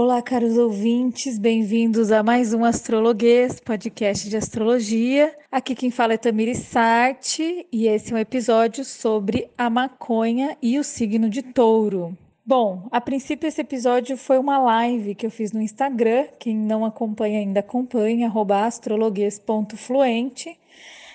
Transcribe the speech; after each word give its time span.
Olá, 0.00 0.22
caros 0.22 0.56
ouvintes, 0.56 1.40
bem-vindos 1.40 2.12
a 2.12 2.22
mais 2.22 2.54
um 2.54 2.64
Astrologuês, 2.64 3.58
podcast 3.58 4.30
de 4.30 4.36
astrologia. 4.36 5.36
Aqui 5.50 5.74
quem 5.74 5.90
fala 5.90 6.12
é 6.12 6.16
Tamiri 6.16 6.54
Sarte 6.54 7.66
e 7.72 7.88
esse 7.88 8.12
é 8.12 8.14
um 8.14 8.18
episódio 8.18 8.84
sobre 8.84 9.50
a 9.58 9.68
maconha 9.68 10.56
e 10.62 10.78
o 10.78 10.84
signo 10.84 11.28
de 11.28 11.42
touro. 11.42 12.16
Bom, 12.46 12.86
a 12.92 13.00
princípio 13.00 13.48
esse 13.48 13.60
episódio 13.60 14.16
foi 14.16 14.38
uma 14.38 14.56
live 14.58 15.16
que 15.16 15.26
eu 15.26 15.32
fiz 15.32 15.50
no 15.50 15.60
Instagram. 15.60 16.28
Quem 16.38 16.56
não 16.56 16.84
acompanha 16.84 17.40
ainda 17.40 17.58
acompanha, 17.58 18.32
astrologuês.fluente, 18.66 20.56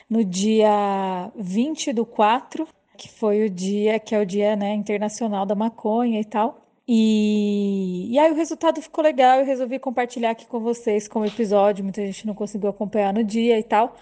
no 0.09 0.25
dia 0.25 1.31
20 1.38 1.93
do 1.93 2.05
4, 2.05 2.68
que 2.97 3.07
foi 3.07 3.45
o 3.45 3.50
dia 3.50 3.97
que 3.97 4.13
é 4.13 4.20
o 4.20 4.25
dia 4.25 4.57
né, 4.57 4.73
internacional 4.73 5.45
da 5.45 5.55
maconha 5.55 6.20
e 6.20 6.25
tal. 6.25 6.62
E, 6.88 8.09
e 8.11 8.20
aí 8.20 8.31
o 8.31 8.36
resultado 8.36 8.81
ficou 8.81 9.04
legal, 9.04 9.39
eu 9.39 9.45
resolvi 9.45 9.79
compartilhar 9.79 10.32
aqui 10.32 10.46
com 10.46 10.60
vocês 10.60 11.07
como 11.07 11.25
episódio, 11.25 11.83
muita 11.83 12.06
gente 12.06 12.28
não 12.28 12.33
conseguiu 12.33 12.69
acompanhar 12.69 13.14
no 13.14 13.23
dia 13.23 13.57
e 13.57 13.64
tal. 13.64 13.96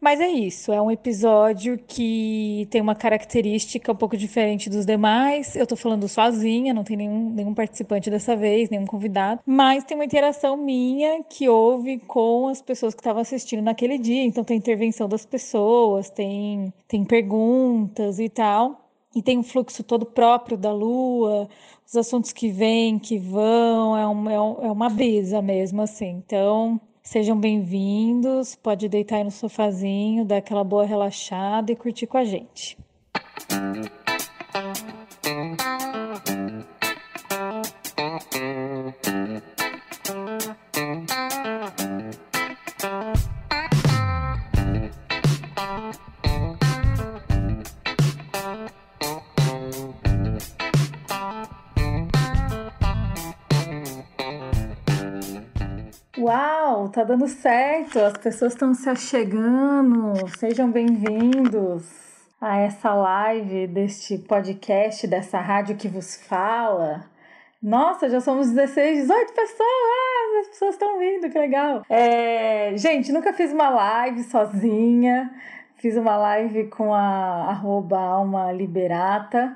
Mas 0.00 0.20
é 0.20 0.28
isso, 0.28 0.70
é 0.70 0.82
um 0.82 0.90
episódio 0.90 1.78
que 1.78 2.68
tem 2.70 2.78
uma 2.82 2.94
característica 2.94 3.90
um 3.90 3.96
pouco 3.96 4.18
diferente 4.18 4.68
dos 4.68 4.84
demais. 4.84 5.56
Eu 5.56 5.66
tô 5.66 5.76
falando 5.76 6.06
sozinha, 6.08 6.74
não 6.74 6.84
tem 6.84 6.94
nenhum, 6.94 7.30
nenhum 7.30 7.54
participante 7.54 8.10
dessa 8.10 8.36
vez, 8.36 8.68
nenhum 8.68 8.84
convidado, 8.84 9.40
mas 9.46 9.82
tem 9.82 9.96
uma 9.96 10.04
interação 10.04 10.58
minha 10.58 11.22
que 11.24 11.48
houve 11.48 11.98
com 12.00 12.48
as 12.48 12.60
pessoas 12.60 12.92
que 12.92 13.00
estavam 13.00 13.22
assistindo 13.22 13.62
naquele 13.62 13.96
dia. 13.96 14.24
Então 14.24 14.44
tem 14.44 14.58
intervenção 14.58 15.08
das 15.08 15.24
pessoas, 15.24 16.10
tem, 16.10 16.70
tem 16.86 17.02
perguntas 17.02 18.18
e 18.18 18.28
tal. 18.28 18.83
E 19.14 19.22
tem 19.22 19.38
um 19.38 19.42
fluxo 19.44 19.84
todo 19.84 20.04
próprio 20.04 20.56
da 20.56 20.72
Lua, 20.72 21.48
os 21.86 21.96
assuntos 21.96 22.32
que 22.32 22.50
vêm, 22.50 22.98
que 22.98 23.16
vão, 23.16 23.96
é, 23.96 24.08
um, 24.08 24.28
é, 24.28 24.34
é 24.34 24.72
uma 24.72 24.88
brisa 24.90 25.40
mesmo, 25.40 25.82
assim. 25.82 26.22
Então, 26.26 26.80
sejam 27.00 27.38
bem-vindos, 27.38 28.56
pode 28.56 28.88
deitar 28.88 29.18
aí 29.18 29.24
no 29.24 29.30
sofazinho, 29.30 30.24
dar 30.24 30.38
aquela 30.38 30.64
boa 30.64 30.84
relaxada 30.84 31.70
e 31.70 31.76
curtir 31.76 32.08
com 32.08 32.18
a 32.18 32.24
gente. 32.24 32.76
Tá 56.94 57.02
dando 57.02 57.26
certo, 57.26 57.98
as 57.98 58.16
pessoas 58.18 58.52
estão 58.52 58.72
se 58.72 58.88
achegando. 58.88 60.12
Sejam 60.38 60.70
bem-vindos 60.70 61.84
a 62.40 62.58
essa 62.58 62.94
live 62.94 63.66
deste 63.66 64.16
podcast, 64.16 65.04
dessa 65.08 65.40
rádio 65.40 65.76
que 65.76 65.88
vos 65.88 66.14
fala. 66.14 67.04
Nossa, 67.60 68.08
já 68.08 68.20
somos 68.20 68.48
16, 68.52 69.08
18 69.08 69.32
pessoas! 69.32 70.40
As 70.42 70.48
pessoas 70.50 70.74
estão 70.74 70.96
vindo, 71.00 71.28
que 71.28 71.36
legal! 71.36 71.82
É, 71.90 72.76
gente, 72.76 73.10
nunca 73.10 73.32
fiz 73.32 73.52
uma 73.52 73.70
live 73.70 74.22
sozinha. 74.22 75.34
Fiz 75.78 75.96
uma 75.96 76.16
live 76.16 76.68
com 76.68 76.94
a 76.94 77.48
arroba 77.48 77.98
Alma 77.98 78.52
Liberata. 78.52 79.52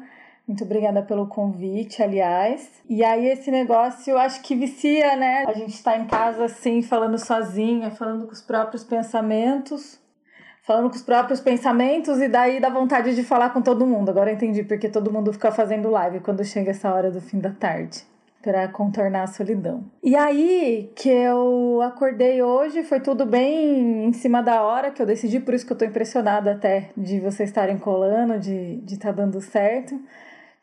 Muito 0.48 0.64
obrigada 0.64 1.02
pelo 1.02 1.26
convite, 1.26 2.02
aliás. 2.02 2.66
E 2.88 3.04
aí, 3.04 3.28
esse 3.28 3.50
negócio, 3.50 4.12
eu 4.12 4.18
acho 4.18 4.40
que 4.40 4.56
vicia, 4.56 5.14
né? 5.14 5.44
A 5.46 5.52
gente 5.52 5.82
tá 5.82 5.94
em 5.98 6.06
casa 6.06 6.46
assim, 6.46 6.80
falando 6.80 7.18
sozinha, 7.18 7.90
falando 7.90 8.24
com 8.24 8.32
os 8.32 8.40
próprios 8.40 8.82
pensamentos, 8.82 10.00
falando 10.62 10.88
com 10.88 10.96
os 10.96 11.02
próprios 11.02 11.38
pensamentos, 11.38 12.18
e 12.18 12.28
daí 12.28 12.60
dá 12.60 12.70
vontade 12.70 13.14
de 13.14 13.22
falar 13.22 13.50
com 13.50 13.60
todo 13.60 13.86
mundo. 13.86 14.08
Agora 14.08 14.30
eu 14.30 14.36
entendi 14.36 14.62
porque 14.62 14.88
todo 14.88 15.12
mundo 15.12 15.30
fica 15.34 15.52
fazendo 15.52 15.90
live 15.90 16.20
quando 16.20 16.42
chega 16.42 16.70
essa 16.70 16.90
hora 16.94 17.10
do 17.10 17.20
fim 17.20 17.38
da 17.38 17.50
tarde. 17.50 18.02
Para 18.40 18.68
contornar 18.68 19.24
a 19.24 19.26
solidão. 19.26 19.84
E 20.02 20.16
aí 20.16 20.90
que 20.96 21.10
eu 21.10 21.82
acordei 21.82 22.40
hoje, 22.40 22.84
foi 22.84 23.00
tudo 23.00 23.26
bem 23.26 24.06
em 24.06 24.12
cima 24.14 24.40
da 24.42 24.62
hora 24.62 24.90
que 24.92 25.02
eu 25.02 25.06
decidi, 25.06 25.40
por 25.40 25.52
isso 25.52 25.66
que 25.66 25.72
eu 25.72 25.76
tô 25.76 25.84
impressionada 25.84 26.52
até 26.52 26.88
de 26.96 27.20
vocês 27.20 27.50
estarem 27.50 27.76
colando, 27.76 28.38
de 28.38 28.80
estar 28.86 29.08
tá 29.08 29.12
dando 29.12 29.40
certo 29.42 30.00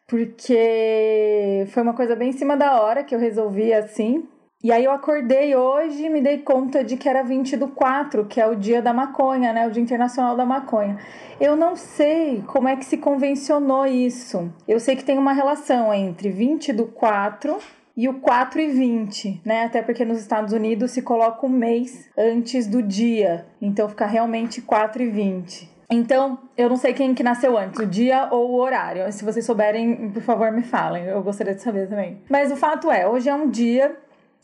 porque 0.07 1.65
foi 1.69 1.83
uma 1.83 1.93
coisa 1.93 2.15
bem 2.15 2.29
em 2.29 2.33
cima 2.33 2.55
da 2.55 2.81
hora 2.81 3.03
que 3.03 3.13
eu 3.13 3.19
resolvi 3.19 3.73
assim. 3.73 4.27
E 4.63 4.71
aí 4.71 4.83
eu 4.83 4.91
acordei 4.91 5.55
hoje 5.55 6.05
e 6.05 6.09
me 6.09 6.21
dei 6.21 6.39
conta 6.39 6.83
de 6.83 6.97
que 6.97 7.07
era 7.07 7.21
20 7.21 7.55
do 7.55 7.67
4, 7.67 8.25
que 8.25 8.41
é 8.41 8.47
o 8.47 8.55
dia 8.55 8.81
da 8.81 8.91
maconha, 8.93 9.53
né? 9.53 9.67
O 9.67 9.71
Dia 9.71 9.83
Internacional 9.83 10.35
da 10.35 10.43
Maconha. 10.43 10.97
Eu 11.39 11.55
não 11.55 11.75
sei 11.75 12.41
como 12.47 12.67
é 12.67 12.75
que 12.75 12.85
se 12.85 12.97
convencionou 12.97 13.85
isso. 13.85 14.51
Eu 14.67 14.79
sei 14.79 14.95
que 14.95 15.03
tem 15.03 15.19
uma 15.19 15.33
relação 15.33 15.93
entre 15.93 16.29
20 16.29 16.73
do 16.73 16.87
4 16.87 17.57
e 17.95 18.09
o 18.09 18.15
4 18.15 18.59
e 18.59 18.67
20, 18.69 19.41
né? 19.45 19.65
Até 19.65 19.81
porque 19.81 20.03
nos 20.03 20.19
Estados 20.19 20.51
Unidos 20.51 20.91
se 20.91 21.01
coloca 21.01 21.45
um 21.45 21.49
mês 21.49 22.09
antes 22.17 22.65
do 22.65 22.81
dia. 22.81 23.45
Então 23.61 23.87
fica 23.87 24.05
realmente 24.05 24.61
4 24.61 25.03
e 25.03 25.09
20. 25.09 25.74
Então, 25.89 26.39
eu 26.57 26.67
não 26.67 26.77
sei 26.77 26.93
quem 26.93 27.13
que 27.13 27.23
nasceu 27.23 27.57
antes, 27.57 27.79
o 27.79 27.85
dia 27.85 28.27
ou 28.31 28.51
o 28.51 28.55
horário. 28.55 29.11
Se 29.11 29.23
vocês 29.23 29.45
souberem, 29.45 30.09
por 30.09 30.23
favor, 30.23 30.51
me 30.51 30.63
falem. 30.63 31.05
Eu 31.05 31.21
gostaria 31.21 31.53
de 31.53 31.61
saber 31.61 31.87
também. 31.87 32.21
Mas 32.29 32.51
o 32.51 32.55
fato 32.55 32.89
é, 32.91 33.07
hoje 33.07 33.29
é 33.29 33.33
um 33.33 33.49
dia 33.49 33.95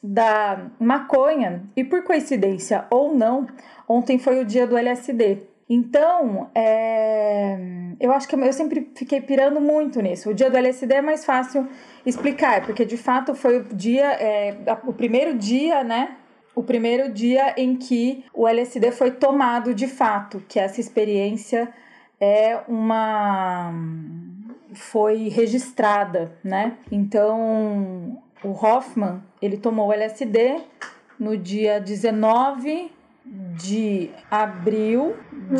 da 0.03 0.68
maconha 0.79 1.63
e 1.75 1.84
por 1.84 2.03
coincidência 2.03 2.85
ou 2.90 3.16
não, 3.16 3.47
ontem 3.88 4.18
foi 4.18 4.40
o 4.40 4.46
dia 4.46 4.66
do 4.66 4.75
LSD. 4.75 5.52
Então, 5.69 6.50
é... 6.53 7.58
eu 8.00 8.12
acho 8.12 8.28
que 8.28 8.35
eu 8.35 8.53
sempre 8.53 8.91
fiquei 8.94 9.22
pirando 9.22 9.62
muito 9.62 10.02
nisso. 10.02 10.29
O 10.29 10.34
dia 10.34 10.50
do 10.50 10.58
LSD 10.58 10.96
é 10.96 11.02
mais 11.02 11.23
fácil 11.23 11.66
explicar, 12.06 12.66
porque 12.66 12.84
de 12.84 12.97
fato 12.97 13.34
foi 13.34 13.59
o 13.59 13.63
dia, 13.63 14.12
é, 14.13 14.58
o 14.85 14.91
primeiro 14.91 15.38
dia, 15.38 15.81
né, 15.84 16.18
o 16.56 16.64
primeiro 16.64 17.12
dia 17.12 17.54
em 17.58 17.76
que 17.76 18.24
o 18.34 18.48
LSD 18.48 18.92
foi 18.92 19.12
tomado 19.12 19.74
de 19.74 19.88
fato, 19.88 20.44
que 20.48 20.60
essa 20.60 20.80
experiência 20.80 21.70
é 22.20 22.60
uma 22.68 23.74
foi 24.74 25.28
registrada, 25.28 26.32
né? 26.44 26.78
Então, 26.92 28.22
o 28.44 28.50
Hoffman, 28.50 29.22
ele 29.42 29.58
tomou 29.58 29.88
o 29.90 29.94
LSD 29.94 30.62
no 31.20 31.38
dia 31.38 31.80
19 31.80 32.92
de 33.26 34.10
abril 34.30 35.16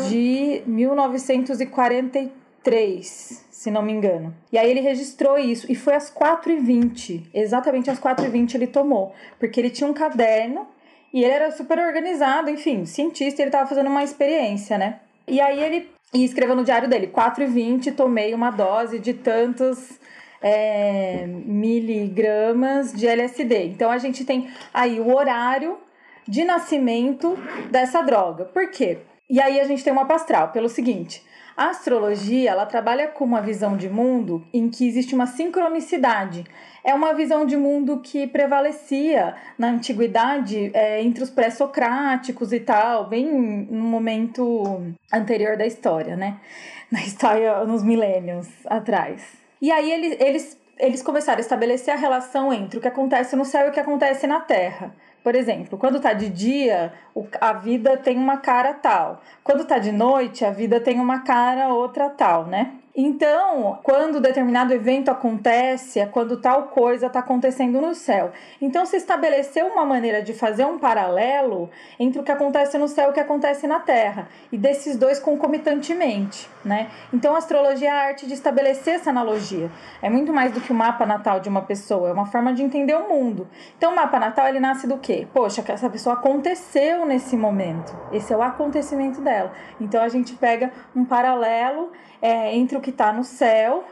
de 0.08 0.62
1943, 0.66 3.46
se 3.50 3.70
não 3.70 3.82
me 3.82 3.92
engano. 3.92 4.34
E 4.50 4.58
aí 4.58 4.70
ele 4.70 4.80
registrou 4.80 5.38
isso 5.38 5.70
e 5.70 5.74
foi 5.74 5.94
às 5.94 6.10
4h20, 6.12 7.28
exatamente 7.32 7.90
às 7.90 8.00
4h20 8.00 8.54
ele 8.54 8.66
tomou, 8.66 9.14
porque 9.38 9.60
ele 9.60 9.70
tinha 9.70 9.88
um 9.88 9.94
caderno 9.94 10.66
e 11.12 11.22
ele 11.22 11.32
era 11.32 11.50
super 11.50 11.78
organizado, 11.78 12.48
enfim, 12.48 12.86
cientista, 12.86 13.42
ele 13.42 13.48
estava 13.48 13.68
fazendo 13.68 13.88
uma 13.88 14.02
experiência, 14.02 14.78
né? 14.78 15.00
E 15.26 15.40
aí 15.40 15.62
ele 15.62 15.90
escreveu 16.14 16.56
no 16.56 16.64
diário 16.64 16.88
dele: 16.88 17.06
4 17.06 17.44
e 17.44 17.46
20, 17.46 17.92
tomei 17.92 18.34
uma 18.34 18.50
dose 18.50 18.98
de 18.98 19.12
tantos 19.12 19.98
é, 20.40 21.26
miligramas 21.26 22.92
de 22.92 23.06
LSD. 23.06 23.66
Então 23.66 23.90
a 23.90 23.98
gente 23.98 24.24
tem 24.24 24.50
aí 24.72 25.00
o 25.00 25.14
horário 25.14 25.78
de 26.26 26.44
nascimento 26.44 27.38
dessa 27.70 28.02
droga. 28.02 28.44
Por 28.46 28.70
quê? 28.70 28.98
E 29.28 29.40
aí 29.40 29.60
a 29.60 29.64
gente 29.64 29.84
tem 29.84 29.92
uma 29.92 30.04
pastral, 30.04 30.48
pelo 30.48 30.68
seguinte. 30.68 31.22
A 31.56 31.70
astrologia, 31.70 32.50
ela 32.50 32.66
trabalha 32.66 33.08
com 33.08 33.24
uma 33.24 33.40
visão 33.40 33.76
de 33.76 33.88
mundo 33.88 34.44
em 34.52 34.68
que 34.68 34.86
existe 34.86 35.14
uma 35.14 35.26
sincronicidade 35.26 36.44
é 36.84 36.92
uma 36.92 37.14
visão 37.14 37.46
de 37.46 37.56
mundo 37.56 38.00
que 38.00 38.26
prevalecia 38.26 39.36
na 39.56 39.68
antiguidade 39.68 40.70
é, 40.74 41.00
entre 41.02 41.22
os 41.22 41.30
pré-socráticos 41.30 42.52
e 42.52 42.60
tal, 42.60 43.08
bem 43.08 43.26
no 43.26 43.84
momento 43.84 44.82
anterior 45.12 45.56
da 45.56 45.66
história, 45.66 46.16
né? 46.16 46.40
Na 46.90 47.00
história, 47.00 47.64
nos 47.64 47.82
milênios 47.82 48.48
atrás. 48.66 49.22
E 49.62 49.72
aí 49.72 49.90
eles, 49.90 50.20
eles, 50.20 50.60
eles 50.78 51.02
começaram 51.02 51.38
a 51.38 51.40
estabelecer 51.40 51.94
a 51.94 51.96
relação 51.96 52.52
entre 52.52 52.78
o 52.78 52.82
que 52.82 52.88
acontece 52.88 53.34
no 53.34 53.46
céu 53.46 53.66
e 53.66 53.70
o 53.70 53.72
que 53.72 53.80
acontece 53.80 54.26
na 54.26 54.40
terra. 54.40 54.94
Por 55.22 55.34
exemplo, 55.34 55.78
quando 55.78 56.00
tá 56.00 56.12
de 56.12 56.28
dia, 56.28 56.92
a 57.40 57.52
vida 57.52 57.96
tem 57.96 58.18
uma 58.18 58.38
cara 58.38 58.74
tal. 58.74 59.22
Quando 59.44 59.64
tá 59.64 59.78
de 59.78 59.92
noite, 59.92 60.44
a 60.44 60.50
vida 60.50 60.80
tem 60.80 60.98
uma 60.98 61.20
cara 61.20 61.68
outra 61.68 62.10
tal, 62.10 62.46
né? 62.46 62.81
Então, 62.94 63.78
quando 63.82 64.20
determinado 64.20 64.74
evento 64.74 65.10
acontece, 65.10 65.98
é 65.98 66.04
quando 66.04 66.36
tal 66.36 66.64
coisa 66.64 67.06
está 67.06 67.20
acontecendo 67.20 67.80
no 67.80 67.94
céu. 67.94 68.32
Então, 68.60 68.84
se 68.84 68.96
estabeleceu 68.96 69.66
uma 69.66 69.86
maneira 69.86 70.20
de 70.20 70.34
fazer 70.34 70.66
um 70.66 70.78
paralelo 70.78 71.70
entre 71.98 72.20
o 72.20 72.22
que 72.22 72.30
acontece 72.30 72.76
no 72.76 72.86
céu 72.86 73.08
e 73.08 73.10
o 73.10 73.14
que 73.14 73.20
acontece 73.20 73.66
na 73.66 73.80
Terra, 73.80 74.28
e 74.52 74.58
desses 74.58 74.98
dois 74.98 75.18
concomitantemente, 75.18 76.50
né? 76.62 76.90
Então, 77.14 77.34
a 77.34 77.38
astrologia 77.38 77.88
é 77.88 77.90
a 77.90 78.02
arte 78.08 78.26
de 78.26 78.34
estabelecer 78.34 78.96
essa 78.96 79.08
analogia. 79.08 79.70
É 80.02 80.10
muito 80.10 80.30
mais 80.30 80.52
do 80.52 80.60
que 80.60 80.70
o 80.70 80.74
mapa 80.74 81.06
natal 81.06 81.40
de 81.40 81.48
uma 81.48 81.62
pessoa, 81.62 82.10
é 82.10 82.12
uma 82.12 82.26
forma 82.26 82.52
de 82.52 82.62
entender 82.62 82.94
o 82.94 83.08
mundo. 83.08 83.48
Então, 83.78 83.92
o 83.92 83.96
mapa 83.96 84.20
natal 84.20 84.48
ele 84.48 84.60
nasce 84.60 84.86
do 84.86 84.98
quê? 84.98 85.26
Poxa, 85.32 85.62
que 85.62 85.72
essa 85.72 85.88
pessoa 85.88 86.16
aconteceu 86.16 87.06
nesse 87.06 87.38
momento. 87.38 87.96
Esse 88.12 88.34
é 88.34 88.36
o 88.36 88.42
acontecimento 88.42 89.22
dela. 89.22 89.50
Então, 89.80 90.02
a 90.02 90.08
gente 90.08 90.34
pega 90.34 90.70
um 90.94 91.06
paralelo 91.06 91.90
é, 92.20 92.54
entre 92.54 92.76
o 92.76 92.81
que 92.82 92.90
está 92.90 93.12
no 93.12 93.24
céu 93.24 93.84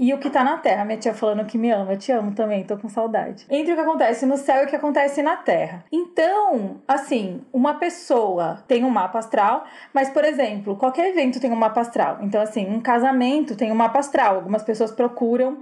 e 0.00 0.14
o 0.14 0.18
que 0.18 0.30
tá 0.30 0.42
na 0.42 0.56
terra. 0.56 0.82
Minha 0.86 0.98
tia 0.98 1.12
falando 1.12 1.44
que 1.44 1.58
me 1.58 1.70
ama, 1.70 1.92
eu 1.92 1.98
te 1.98 2.10
amo 2.10 2.32
também, 2.32 2.64
tô 2.64 2.78
com 2.78 2.88
saudade. 2.88 3.44
Entre 3.50 3.72
o 3.72 3.74
que 3.74 3.82
acontece 3.82 4.24
no 4.24 4.38
céu 4.38 4.62
e 4.62 4.64
o 4.64 4.66
que 4.66 4.74
acontece 4.74 5.22
na 5.22 5.36
terra. 5.36 5.84
Então, 5.92 6.80
assim, 6.88 7.42
uma 7.52 7.74
pessoa 7.74 8.64
tem 8.66 8.82
um 8.82 8.88
mapa 8.88 9.18
astral, 9.18 9.64
mas, 9.92 10.08
por 10.08 10.24
exemplo, 10.24 10.74
qualquer 10.76 11.10
evento 11.10 11.38
tem 11.38 11.52
um 11.52 11.56
mapa 11.56 11.82
astral. 11.82 12.16
Então, 12.22 12.40
assim, 12.40 12.66
um 12.66 12.80
casamento 12.80 13.54
tem 13.54 13.70
um 13.70 13.74
mapa 13.74 13.98
astral. 13.98 14.36
Algumas 14.36 14.62
pessoas 14.62 14.90
procuram 14.90 15.58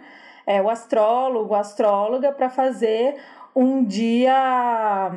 é, 0.47 0.63
o 0.63 0.71
astrólogo, 0.71 1.53
a 1.57 1.59
astróloga, 1.59 2.31
para 2.31 2.49
fazer 2.49 3.17
um 3.57 3.85
dia. 3.85 5.11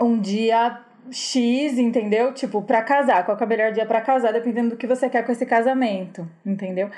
Um 0.00 0.18
dia 0.18 0.80
X, 1.10 1.78
entendeu? 1.78 2.32
Tipo, 2.32 2.62
para 2.62 2.82
casar, 2.82 3.24
qual 3.24 3.36
é 3.38 3.44
o 3.44 3.48
melhor 3.48 3.72
dia 3.72 3.86
para 3.86 4.00
casar, 4.00 4.32
dependendo 4.32 4.70
do 4.70 4.76
que 4.76 4.86
você 4.86 5.08
quer 5.08 5.24
com 5.24 5.32
esse 5.32 5.46
casamento, 5.46 6.28
entendeu? 6.44 6.90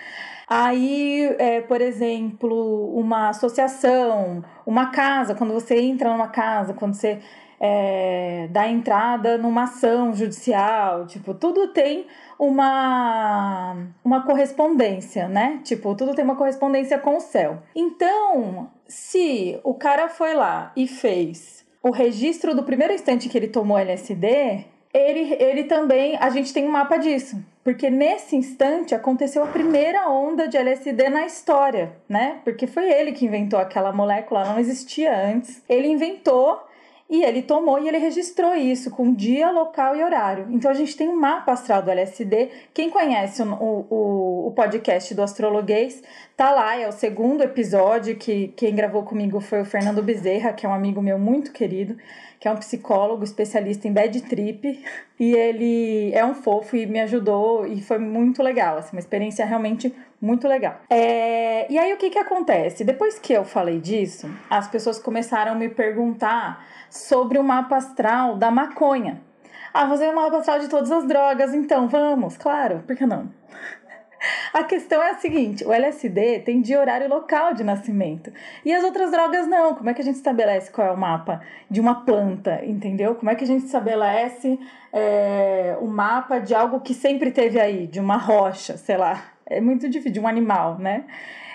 Aí, 0.48 1.34
é, 1.38 1.60
por 1.60 1.80
exemplo, 1.80 2.94
uma 2.94 3.30
associação, 3.30 4.44
uma 4.66 4.90
casa, 4.90 5.34
quando 5.34 5.52
você 5.52 5.80
entra 5.80 6.10
numa 6.10 6.28
casa, 6.28 6.74
quando 6.74 6.94
você 6.94 7.20
é, 7.58 8.48
dá 8.50 8.66
entrada 8.66 9.38
numa 9.38 9.62
ação 9.62 10.12
judicial, 10.12 11.06
tipo, 11.06 11.32
tudo 11.32 11.68
tem 11.68 12.06
uma, 12.36 13.76
uma 14.04 14.26
correspondência, 14.26 15.28
né? 15.28 15.60
Tipo, 15.62 15.94
tudo 15.94 16.12
tem 16.12 16.24
uma 16.24 16.34
correspondência 16.34 16.98
com 16.98 17.16
o 17.16 17.20
céu. 17.20 17.62
Então, 17.74 18.68
se 18.88 19.60
o 19.62 19.74
cara 19.74 20.08
foi 20.08 20.34
lá 20.34 20.72
e 20.76 20.88
fez 20.88 21.61
o 21.82 21.90
registro 21.90 22.54
do 22.54 22.62
primeiro 22.62 22.92
instante 22.92 23.28
que 23.28 23.36
ele 23.36 23.48
tomou 23.48 23.76
LSD, 23.76 24.64
ele, 24.92 25.34
ele 25.34 25.64
também, 25.64 26.16
a 26.18 26.30
gente 26.30 26.52
tem 26.52 26.66
um 26.66 26.70
mapa 26.70 26.96
disso. 26.96 27.42
Porque 27.64 27.88
nesse 27.88 28.36
instante 28.36 28.94
aconteceu 28.94 29.42
a 29.42 29.46
primeira 29.46 30.08
onda 30.08 30.48
de 30.48 30.56
LSD 30.56 31.08
na 31.08 31.24
história, 31.24 31.92
né? 32.08 32.40
Porque 32.44 32.66
foi 32.66 32.90
ele 32.90 33.12
que 33.12 33.24
inventou 33.24 33.58
aquela 33.58 33.92
molécula, 33.92 34.44
não 34.44 34.58
existia 34.58 35.16
antes. 35.16 35.62
Ele 35.68 35.88
inventou 35.88 36.60
e 37.08 37.22
ele 37.22 37.42
tomou 37.42 37.78
e 37.78 37.88
ele 37.88 37.98
registrou 37.98 38.54
isso 38.54 38.90
com 38.90 39.12
dia, 39.12 39.50
local 39.50 39.94
e 39.94 40.02
horário. 40.02 40.46
Então 40.50 40.70
a 40.70 40.74
gente 40.74 40.96
tem 40.96 41.08
um 41.08 41.16
mapa 41.16 41.52
astral 41.52 41.82
do 41.82 41.90
LSD. 41.90 42.48
Quem 42.72 42.88
conhece 42.88 43.42
o, 43.42 43.46
o, 43.52 44.46
o 44.48 44.52
podcast 44.52 45.14
do 45.14 45.22
Astrologuês, 45.22 46.02
tá 46.36 46.50
lá, 46.50 46.74
é 46.76 46.88
o 46.88 46.92
segundo 46.92 47.42
episódio 47.42 48.16
que 48.16 48.48
quem 48.56 48.74
gravou 48.74 49.02
comigo 49.02 49.40
foi 49.40 49.60
o 49.60 49.64
Fernando 49.64 50.02
Bezerra, 50.02 50.52
que 50.52 50.64
é 50.64 50.68
um 50.68 50.74
amigo 50.74 51.02
meu 51.02 51.18
muito 51.18 51.52
querido, 51.52 51.96
que 52.40 52.48
é 52.48 52.50
um 52.50 52.56
psicólogo 52.56 53.24
especialista 53.24 53.86
em 53.86 53.92
bad 53.92 54.20
trip. 54.22 54.82
E 55.20 55.34
ele 55.34 56.12
é 56.14 56.24
um 56.24 56.34
fofo 56.34 56.76
e 56.76 56.86
me 56.86 57.00
ajudou 57.00 57.66
e 57.66 57.80
foi 57.82 57.98
muito 57.98 58.42
legal, 58.42 58.78
assim, 58.78 58.96
uma 58.96 59.00
experiência 59.00 59.44
realmente 59.44 59.94
muito 60.22 60.46
legal. 60.46 60.76
É, 60.88 61.66
e 61.68 61.76
aí 61.76 61.92
o 61.92 61.96
que 61.96 62.08
que 62.08 62.18
acontece? 62.18 62.84
Depois 62.84 63.18
que 63.18 63.32
eu 63.32 63.44
falei 63.44 63.80
disso, 63.80 64.30
as 64.48 64.68
pessoas 64.68 65.00
começaram 65.00 65.50
a 65.50 65.54
me 65.56 65.68
perguntar 65.68 66.64
sobre 66.88 67.38
o 67.38 67.42
mapa 67.42 67.76
astral 67.76 68.36
da 68.36 68.48
maconha. 68.48 69.20
Ah, 69.74 69.88
fazer 69.88 70.08
o 70.08 70.14
mapa 70.14 70.36
astral 70.36 70.60
de 70.60 70.68
todas 70.68 70.92
as 70.92 71.08
drogas, 71.08 71.52
então 71.52 71.88
vamos, 71.88 72.36
claro, 72.36 72.84
por 72.86 72.94
que 72.94 73.04
não? 73.04 73.28
A 74.54 74.62
questão 74.62 75.02
é 75.02 75.10
a 75.10 75.14
seguinte: 75.16 75.64
o 75.64 75.72
LSD 75.72 76.40
tem 76.40 76.60
dia, 76.60 76.78
horário 76.78 77.08
local 77.08 77.54
de 77.54 77.64
nascimento. 77.64 78.32
E 78.64 78.72
as 78.72 78.84
outras 78.84 79.10
drogas 79.10 79.48
não. 79.48 79.74
Como 79.74 79.90
é 79.90 79.94
que 79.94 80.00
a 80.00 80.04
gente 80.04 80.14
estabelece 80.14 80.70
qual 80.70 80.86
é 80.86 80.92
o 80.92 80.96
mapa 80.96 81.40
de 81.68 81.80
uma 81.80 82.04
planta, 82.04 82.64
entendeu? 82.64 83.16
Como 83.16 83.32
é 83.32 83.34
que 83.34 83.42
a 83.42 83.46
gente 83.46 83.64
estabelece 83.64 84.60
é, 84.92 85.76
o 85.80 85.88
mapa 85.88 86.38
de 86.38 86.54
algo 86.54 86.78
que 86.78 86.94
sempre 86.94 87.32
teve 87.32 87.58
aí, 87.58 87.88
de 87.88 87.98
uma 87.98 88.16
rocha, 88.16 88.76
sei 88.76 88.96
lá. 88.96 89.31
É 89.56 89.60
muito 89.60 89.88
difícil, 89.88 90.12
de 90.12 90.20
um 90.20 90.26
animal, 90.26 90.78
né? 90.78 91.04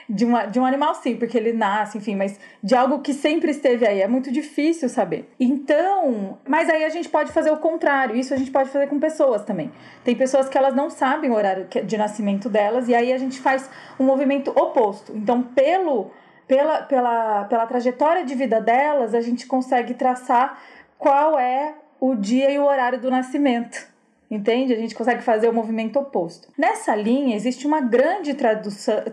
de, 0.10 0.24
uma, 0.24 0.46
de 0.46 0.60
um 0.60 0.66
animal 0.66 0.96
sim, 0.96 1.18
porque 1.18 1.38
ele 1.38 1.52
nasce, 1.52 1.98
enfim, 1.98 2.16
mas 2.16 2.40
de 2.64 2.76
algo 2.76 3.00
que 3.00 3.14
sempre 3.14 3.52
esteve 3.52 3.86
aí. 3.86 4.02
É 4.02 4.08
muito 4.08 4.32
difícil 4.32 4.88
saber. 4.88 5.30
Então, 5.40 6.38
mas 6.48 6.70
aí 6.70 6.86
a 6.86 6.90
gente 6.90 7.10
pode 7.10 7.32
fazer 7.32 7.52
o 7.52 7.58
contrário. 7.58 8.16
Isso 8.16 8.34
a 8.34 8.38
gente 8.38 8.52
pode 8.52 8.70
fazer 8.70 8.88
com 8.88 9.00
pessoas 9.00 9.44
também. 9.44 9.72
Tem 10.04 10.16
pessoas 10.16 10.48
que 10.48 10.58
elas 10.58 10.74
não 10.74 10.90
sabem 10.90 11.30
o 11.30 11.34
horário 11.34 11.68
de 11.84 11.98
nascimento 11.98 12.48
delas, 12.48 12.88
e 12.88 12.96
aí 12.96 13.12
a 13.12 13.18
gente 13.18 13.40
faz 13.40 13.70
um 14.00 14.06
movimento 14.06 14.52
oposto. 14.52 15.12
Então, 15.14 15.42
pelo, 15.44 16.12
pela, 16.48 16.84
pela, 16.84 17.44
pela 17.46 17.66
trajetória 17.66 18.24
de 18.24 18.34
vida 18.34 18.62
delas, 18.62 19.14
a 19.14 19.22
gente 19.22 19.46
consegue 19.46 19.94
traçar 19.94 20.58
qual 20.98 21.38
é 21.38 21.76
o 22.00 22.16
dia 22.16 22.50
e 22.50 22.58
o 22.58 22.64
horário 22.64 23.00
do 23.00 23.12
nascimento. 23.12 23.97
Entende? 24.30 24.74
A 24.74 24.78
gente 24.78 24.94
consegue 24.94 25.22
fazer 25.22 25.48
o 25.48 25.54
movimento 25.54 25.98
oposto. 25.98 26.50
Nessa 26.58 26.94
linha, 26.96 27.36
existe 27.36 27.66
uma 27.66 27.80
grande 27.80 28.36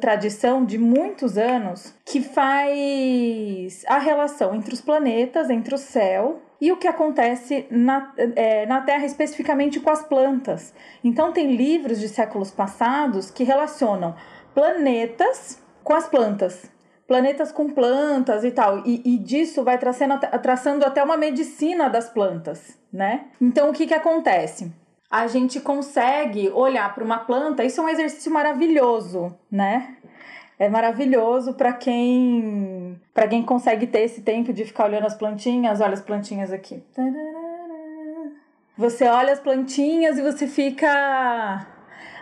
tradição 0.01 0.65
de 0.65 0.77
muitos 0.77 1.39
anos 1.39 1.95
que 2.05 2.21
faz 2.21 3.85
a 3.87 3.99
relação 3.99 4.55
entre 4.55 4.75
os 4.75 4.81
planetas, 4.81 5.51
entre 5.51 5.75
o 5.75 5.79
céu 5.79 6.43
e 6.61 6.73
o 6.73 6.77
que 6.77 6.89
acontece 6.89 7.67
na, 7.71 8.13
é, 8.35 8.67
na 8.67 8.81
Terra, 8.81 9.07
especificamente 9.07 9.79
com 9.79 9.91
as 9.91 10.03
plantas. 10.03 10.75
Então, 11.03 11.33
tem 11.33 11.55
livros 11.55 12.01
de 12.01 12.09
séculos 12.09 12.51
passados 12.51 13.31
que 13.31 13.45
relacionam 13.45 14.17
planetas 14.53 15.63
com 15.85 15.95
as 15.95 16.09
plantas 16.09 16.73
planetas 17.07 17.53
com 17.53 17.69
plantas 17.69 18.45
e 18.45 18.51
tal. 18.51 18.83
E, 18.87 19.03
e 19.05 19.19
disso 19.19 19.63
vai 19.63 19.77
traçando, 19.77 20.19
traçando 20.43 20.87
até 20.87 21.03
uma 21.03 21.19
medicina 21.19 21.89
das 21.89 22.09
plantas, 22.09 22.79
né? 22.91 23.27
Então, 23.39 23.69
o 23.69 23.75
que, 23.75 23.87
que 23.87 23.93
acontece? 23.93 24.73
A 25.15 25.29
gente 25.29 25.61
consegue 25.61 26.51
olhar 26.51 26.93
para 26.93 27.05
uma 27.05 27.19
planta. 27.19 27.65
Isso 27.65 27.81
é 27.81 27.85
um 27.85 27.89
exercício 27.89 28.33
maravilhoso, 28.33 29.33
né? 29.49 29.97
É 30.59 30.69
maravilhoso 30.69 31.55
para 31.55 31.73
quem 31.73 33.01
para 33.15 33.29
quem 33.29 33.45
consegue 33.45 33.87
ter 33.87 34.01
esse 34.01 34.23
tempo 34.23 34.53
de 34.53 34.65
ficar 34.65 34.87
olhando 34.87 35.07
as 35.07 35.15
plantinhas. 35.15 35.81
Olha 35.81 35.95
as 35.95 36.01
plantinhas 36.01 36.53
aqui. 36.53 36.83
Você 38.77 39.05
olha 39.05 39.33
as 39.33 39.39
plantinhas 39.39 40.19
e 40.19 40.23
você 40.23 40.49
fica 40.49 41.65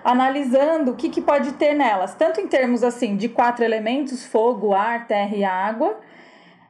analisando 0.04 0.90
o 0.90 0.94
que, 0.94 1.08
que 1.08 1.22
pode 1.22 1.52
ter 1.52 1.72
nelas, 1.72 2.14
tanto 2.14 2.42
em 2.42 2.46
termos 2.46 2.84
assim 2.84 3.16
de 3.16 3.26
quatro 3.26 3.64
elementos: 3.64 4.22
fogo, 4.22 4.74
ar, 4.74 5.06
terra 5.06 5.34
e 5.34 5.44
água 5.44 5.98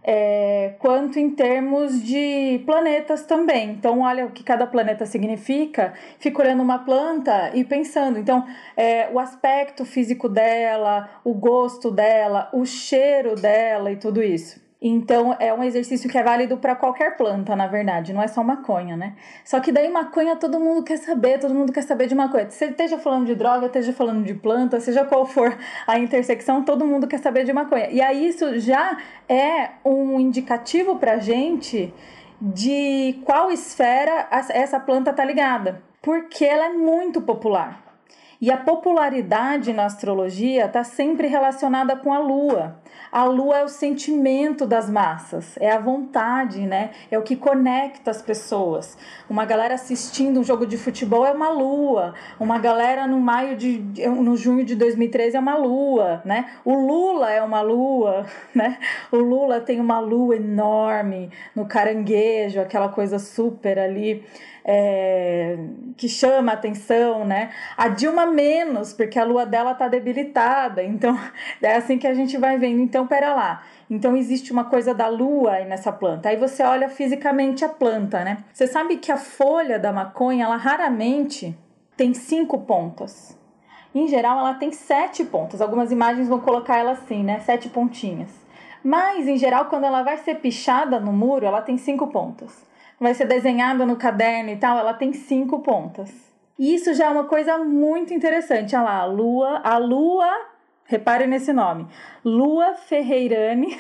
é, 0.05 0.75
quanto 0.79 1.19
em 1.19 1.31
termos 1.31 2.03
de 2.03 2.63
planetas 2.65 3.25
também. 3.25 3.71
Então, 3.71 4.01
olha 4.01 4.27
o 4.27 4.31
que 4.31 4.43
cada 4.43 4.67
planeta 4.67 5.07
significa, 5.07 5.95
fica 6.19 6.43
olhando 6.43 6.63
uma 6.63 6.79
planta 6.79 7.51
e 7.55 7.65
pensando. 7.65 8.19
Então, 8.19 8.47
é, 8.77 9.09
o 9.13 9.19
aspecto 9.19 9.85
físico 9.85 10.29
dela, 10.29 11.09
o 11.25 11.35
gosto 11.35 11.91
dela, 11.91 12.49
o 12.53 12.65
cheiro 12.65 13.35
dela 13.35 13.91
e 13.91 13.97
tudo 13.97 14.23
isso. 14.23 14.62
Então 14.85 15.37
é 15.39 15.55
um 15.55 15.63
exercício 15.63 16.11
que 16.11 16.19
é 16.19 16.25
válido 16.25 16.57
para 16.57 16.75
qualquer 16.75 17.17
planta, 17.17 17.55
na 17.55 17.69
verdade, 17.69 18.13
não 18.13 18.21
é 18.21 18.27
só 18.27 18.43
maconha, 18.43 18.97
né? 18.97 19.15
Só 19.45 19.61
que 19.61 19.71
daí 19.71 19.89
maconha 19.89 20.35
todo 20.35 20.59
mundo 20.59 20.83
quer 20.83 20.97
saber, 20.97 21.39
todo 21.39 21.55
mundo 21.55 21.73
quer 21.73 21.83
saber 21.83 22.09
de 22.09 22.17
maconha. 22.17 22.51
Você 22.51 22.65
esteja 22.65 22.99
falando 22.99 23.27
de 23.27 23.37
droga, 23.37 23.67
esteja 23.67 23.93
falando 23.93 24.25
de 24.25 24.35
planta, 24.35 24.81
seja 24.81 25.05
qual 25.05 25.25
for 25.25 25.57
a 25.87 26.01
intersecção, 26.01 26.65
todo 26.65 26.85
mundo 26.85 27.07
quer 27.07 27.19
saber 27.19 27.45
de 27.45 27.53
maconha. 27.53 27.91
E 27.91 28.01
aí 28.03 28.27
isso 28.27 28.59
já 28.59 28.99
é 29.29 29.71
um 29.85 30.19
indicativo 30.19 30.97
pra 30.97 31.19
gente 31.19 31.95
de 32.41 33.21
qual 33.25 33.53
esfera 33.53 34.27
essa 34.33 34.81
planta 34.81 35.13
tá 35.13 35.25
ligada, 35.25 35.81
porque 36.03 36.45
ela 36.45 36.67
é 36.67 36.73
muito 36.73 37.23
popular. 37.23 37.82
E 38.43 38.51
a 38.51 38.57
popularidade 38.57 39.73
na 39.73 39.85
astrologia 39.85 40.67
está 40.67 40.83
sempre 40.83 41.29
relacionada 41.29 41.95
com 41.95 42.13
a 42.13 42.19
lua. 42.19 42.77
A 43.13 43.23
lua 43.23 43.59
é 43.59 43.63
o 43.63 43.69
sentimento 43.69 44.67
das 44.67 44.91
massas, 44.91 45.57
é 45.61 45.71
a 45.71 45.79
vontade, 45.79 46.67
né? 46.67 46.91
É 47.09 47.17
o 47.17 47.23
que 47.23 47.37
conecta 47.37 48.11
as 48.11 48.21
pessoas. 48.21 48.99
Uma 49.31 49.45
galera 49.45 49.75
assistindo 49.75 50.41
um 50.41 50.43
jogo 50.43 50.67
de 50.67 50.77
futebol 50.77 51.25
é 51.25 51.31
uma 51.31 51.51
lua. 51.51 52.15
Uma 52.41 52.59
galera 52.59 53.07
no 53.07 53.21
maio 53.21 53.57
de 53.57 53.79
no 54.09 54.37
junho 54.37 54.65
de 54.65 54.75
2013 54.75 55.37
é 55.37 55.39
uma 55.39 55.57
lua, 55.57 56.21
né? 56.25 56.51
O 56.65 56.75
Lula 56.75 57.31
é 57.31 57.41
uma 57.41 57.61
lua, 57.61 58.27
né? 58.53 58.77
O 59.13 59.19
Lula 59.19 59.61
tem 59.61 59.79
uma 59.79 60.01
lua 60.01 60.35
enorme 60.35 61.31
no 61.55 61.65
caranguejo, 61.65 62.61
aquela 62.61 62.89
coisa 62.89 63.21
super 63.21 63.79
ali 63.79 64.25
é, 64.65 65.57
que 65.97 66.09
chama 66.09 66.53
atenção, 66.53 67.25
né? 67.25 67.51
A 67.77 67.89
Dilma 67.89 68.27
menos, 68.27 68.93
porque 68.93 69.19
a 69.19 69.25
lua 69.25 69.45
dela 69.45 69.75
tá 69.75 69.89
debilitada. 69.89 70.83
Então, 70.83 71.19
é 71.61 71.77
assim 71.77 71.99
que 71.99 72.07
a 72.07 72.15
gente 72.15 72.37
vai 72.37 72.59
vendo. 72.59 72.81
Então, 72.81 73.07
pera 73.07 73.35
lá. 73.35 73.63
Então, 73.91 74.17
existe 74.17 74.53
uma 74.53 74.65
coisa 74.65 74.95
da 74.95 75.09
lua 75.09 75.53
aí 75.53 75.65
nessa 75.67 75.93
planta. 75.93 76.29
Aí 76.29 76.37
você 76.37 76.63
olha 76.63 76.89
fisicamente 76.89 77.65
a 77.65 77.69
planta, 77.69 78.25
né? 78.25 78.45
Você 78.53 78.67
sabe 78.67 78.97
que 78.97 79.11
a 79.11 79.17
folha 79.17 79.79
da 79.79 79.93
maconha, 79.93 80.45
ela 80.45 80.57
raramente 80.57 81.57
tem 81.97 82.15
cinco 82.15 82.59
pontas. 82.61 83.39
Em 83.95 84.09
geral, 84.09 84.39
ela 84.39 84.55
tem 84.55 84.73
sete 84.73 85.25
pontas. 85.25 85.61
Algumas 85.61 85.93
imagens 85.93 86.29
vão 86.29 86.41
colocar 86.41 86.79
ela 86.79 86.93
assim, 86.93 87.23
né? 87.23 87.41
Sete 87.41 87.69
pontinhas. 87.69 88.31
Mas, 88.83 89.29
em 89.29 89.37
geral, 89.37 89.67
quando 89.67 89.85
ela 89.85 90.03
vai 90.03 90.17
ser 90.19 90.37
pichada 90.37 90.99
no 90.99 91.13
muro, 91.13 91.47
ela 91.47 91.61
tem 91.61 91.77
cinco 91.77 92.07
pontas. 92.07 92.65
Vai 93.03 93.15
ser 93.15 93.27
desenhada 93.27 93.85
no 93.85 93.97
caderno 93.97 94.51
e 94.51 94.57
tal, 94.57 94.79
ela 94.79 94.95
tem 94.95 95.13
cinco 95.13 95.59
pontas. 95.59 96.09
E 96.57 96.73
isso 96.73 96.95
já 96.95 97.07
é 97.07 97.11
uma 97.11 97.25
coisa 97.25 97.59
muito 97.59 98.15
interessante. 98.15 98.77
Olha 98.77 98.85
lá, 98.85 98.99
a 99.01 99.05
lua, 99.07 99.61
a 99.65 99.77
lua, 99.77 100.31
repare 100.85 101.27
nesse 101.27 101.53
nome, 101.53 101.89
Lua 102.25 102.75
Ferreirani, 102.75 103.77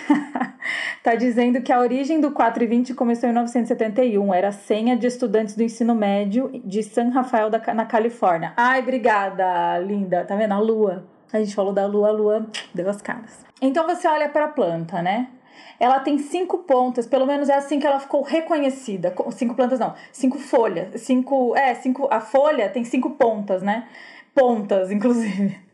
está 0.98 1.14
dizendo 1.14 1.62
que 1.62 1.72
a 1.72 1.78
origem 1.78 2.20
do 2.20 2.32
4 2.32 2.64
e 2.64 2.66
20 2.66 2.94
começou 2.94 3.28
em 3.28 3.32
1971. 3.32 4.34
Era 4.34 4.50
senha 4.50 4.96
de 4.96 5.06
estudantes 5.06 5.54
do 5.54 5.62
ensino 5.62 5.94
médio 5.94 6.50
de 6.64 6.82
San 6.82 7.10
Rafael, 7.10 7.48
da, 7.48 7.62
na 7.72 7.86
Califórnia. 7.86 8.54
Ai, 8.56 8.80
obrigada, 8.80 9.78
linda. 9.78 10.24
Tá 10.24 10.34
vendo? 10.34 10.50
A 10.50 10.58
lua. 10.58 11.04
A 11.32 11.38
gente 11.38 11.54
falou 11.54 11.72
da 11.72 11.86
lua, 11.86 12.08
a 12.08 12.12
lua 12.12 12.46
deu 12.74 12.90
as 12.90 13.00
caras. 13.00 13.46
Então 13.60 13.86
você 13.86 14.08
olha 14.08 14.28
para 14.28 14.46
a 14.46 14.48
planta, 14.48 15.00
né? 15.00 15.28
Ela 15.78 16.00
tem 16.00 16.18
cinco 16.18 16.58
pontas, 16.58 17.06
pelo 17.06 17.26
menos 17.26 17.48
é 17.48 17.54
assim 17.54 17.78
que 17.78 17.86
ela 17.86 17.98
ficou 17.98 18.22
reconhecida. 18.22 19.14
Cinco 19.32 19.54
plantas 19.54 19.78
não, 19.78 19.94
cinco 20.12 20.38
folhas. 20.38 21.00
Cinco. 21.00 21.56
É, 21.56 21.74
cinco. 21.74 22.08
A 22.10 22.20
folha 22.20 22.68
tem 22.68 22.84
cinco 22.84 23.10
pontas, 23.10 23.62
né? 23.62 23.88
Pontas, 24.34 24.90
inclusive. 24.90 25.60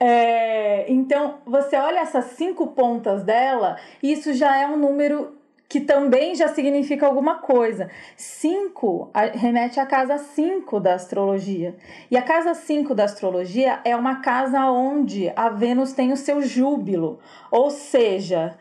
É, 0.00 0.90
então, 0.90 1.38
você 1.46 1.76
olha 1.76 2.00
essas 2.00 2.24
cinco 2.32 2.68
pontas 2.68 3.22
dela, 3.22 3.76
isso 4.02 4.32
já 4.32 4.56
é 4.56 4.66
um 4.66 4.76
número 4.76 5.36
que 5.72 5.80
também 5.80 6.34
já 6.34 6.48
significa 6.48 7.06
alguma 7.06 7.36
coisa. 7.36 7.88
Cinco 8.14 9.10
remete 9.32 9.80
à 9.80 9.86
casa 9.86 10.18
5 10.18 10.78
da 10.78 10.92
astrologia. 10.92 11.74
E 12.10 12.16
a 12.16 12.20
casa 12.20 12.52
5 12.52 12.94
da 12.94 13.04
astrologia 13.04 13.80
é 13.82 13.96
uma 13.96 14.16
casa 14.16 14.70
onde 14.70 15.32
a 15.34 15.48
Vênus 15.48 15.94
tem 15.94 16.12
o 16.12 16.16
seu 16.16 16.42
júbilo, 16.42 17.20
ou 17.50 17.70
seja, 17.70 18.54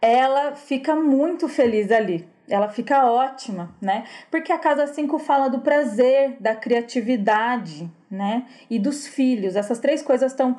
ela 0.00 0.54
fica 0.54 0.94
muito 0.94 1.48
feliz 1.48 1.90
ali. 1.90 2.28
Ela 2.48 2.68
fica 2.68 3.10
ótima, 3.10 3.74
né? 3.80 4.04
Porque 4.30 4.52
a 4.52 4.58
casa 4.58 4.86
5 4.86 5.18
fala 5.18 5.48
do 5.48 5.58
prazer, 5.60 6.36
da 6.38 6.54
criatividade, 6.54 7.90
né? 8.08 8.44
E 8.70 8.78
dos 8.78 9.06
filhos. 9.06 9.56
Essas 9.56 9.80
três 9.80 10.00
coisas 10.00 10.30
estão 10.30 10.56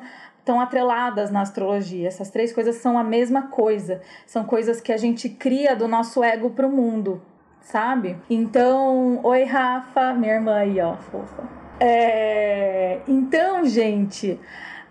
estão 0.48 0.60
atreladas 0.62 1.30
na 1.30 1.42
astrologia. 1.42 2.08
Essas 2.08 2.30
três 2.30 2.54
coisas 2.54 2.76
são 2.76 2.98
a 2.98 3.04
mesma 3.04 3.48
coisa. 3.48 4.00
São 4.26 4.44
coisas 4.44 4.80
que 4.80 4.90
a 4.90 4.96
gente 4.96 5.28
cria 5.28 5.76
do 5.76 5.86
nosso 5.86 6.24
ego 6.24 6.48
para 6.50 6.66
o 6.66 6.70
mundo, 6.70 7.20
sabe? 7.60 8.16
Então, 8.30 9.20
oi 9.22 9.44
Rafa, 9.44 10.14
minha 10.14 10.34
irmã 10.34 10.56
aí, 10.56 10.80
ó, 10.80 10.96
fofa. 10.96 11.42
É... 11.78 13.00
Então, 13.06 13.66
gente, 13.66 14.40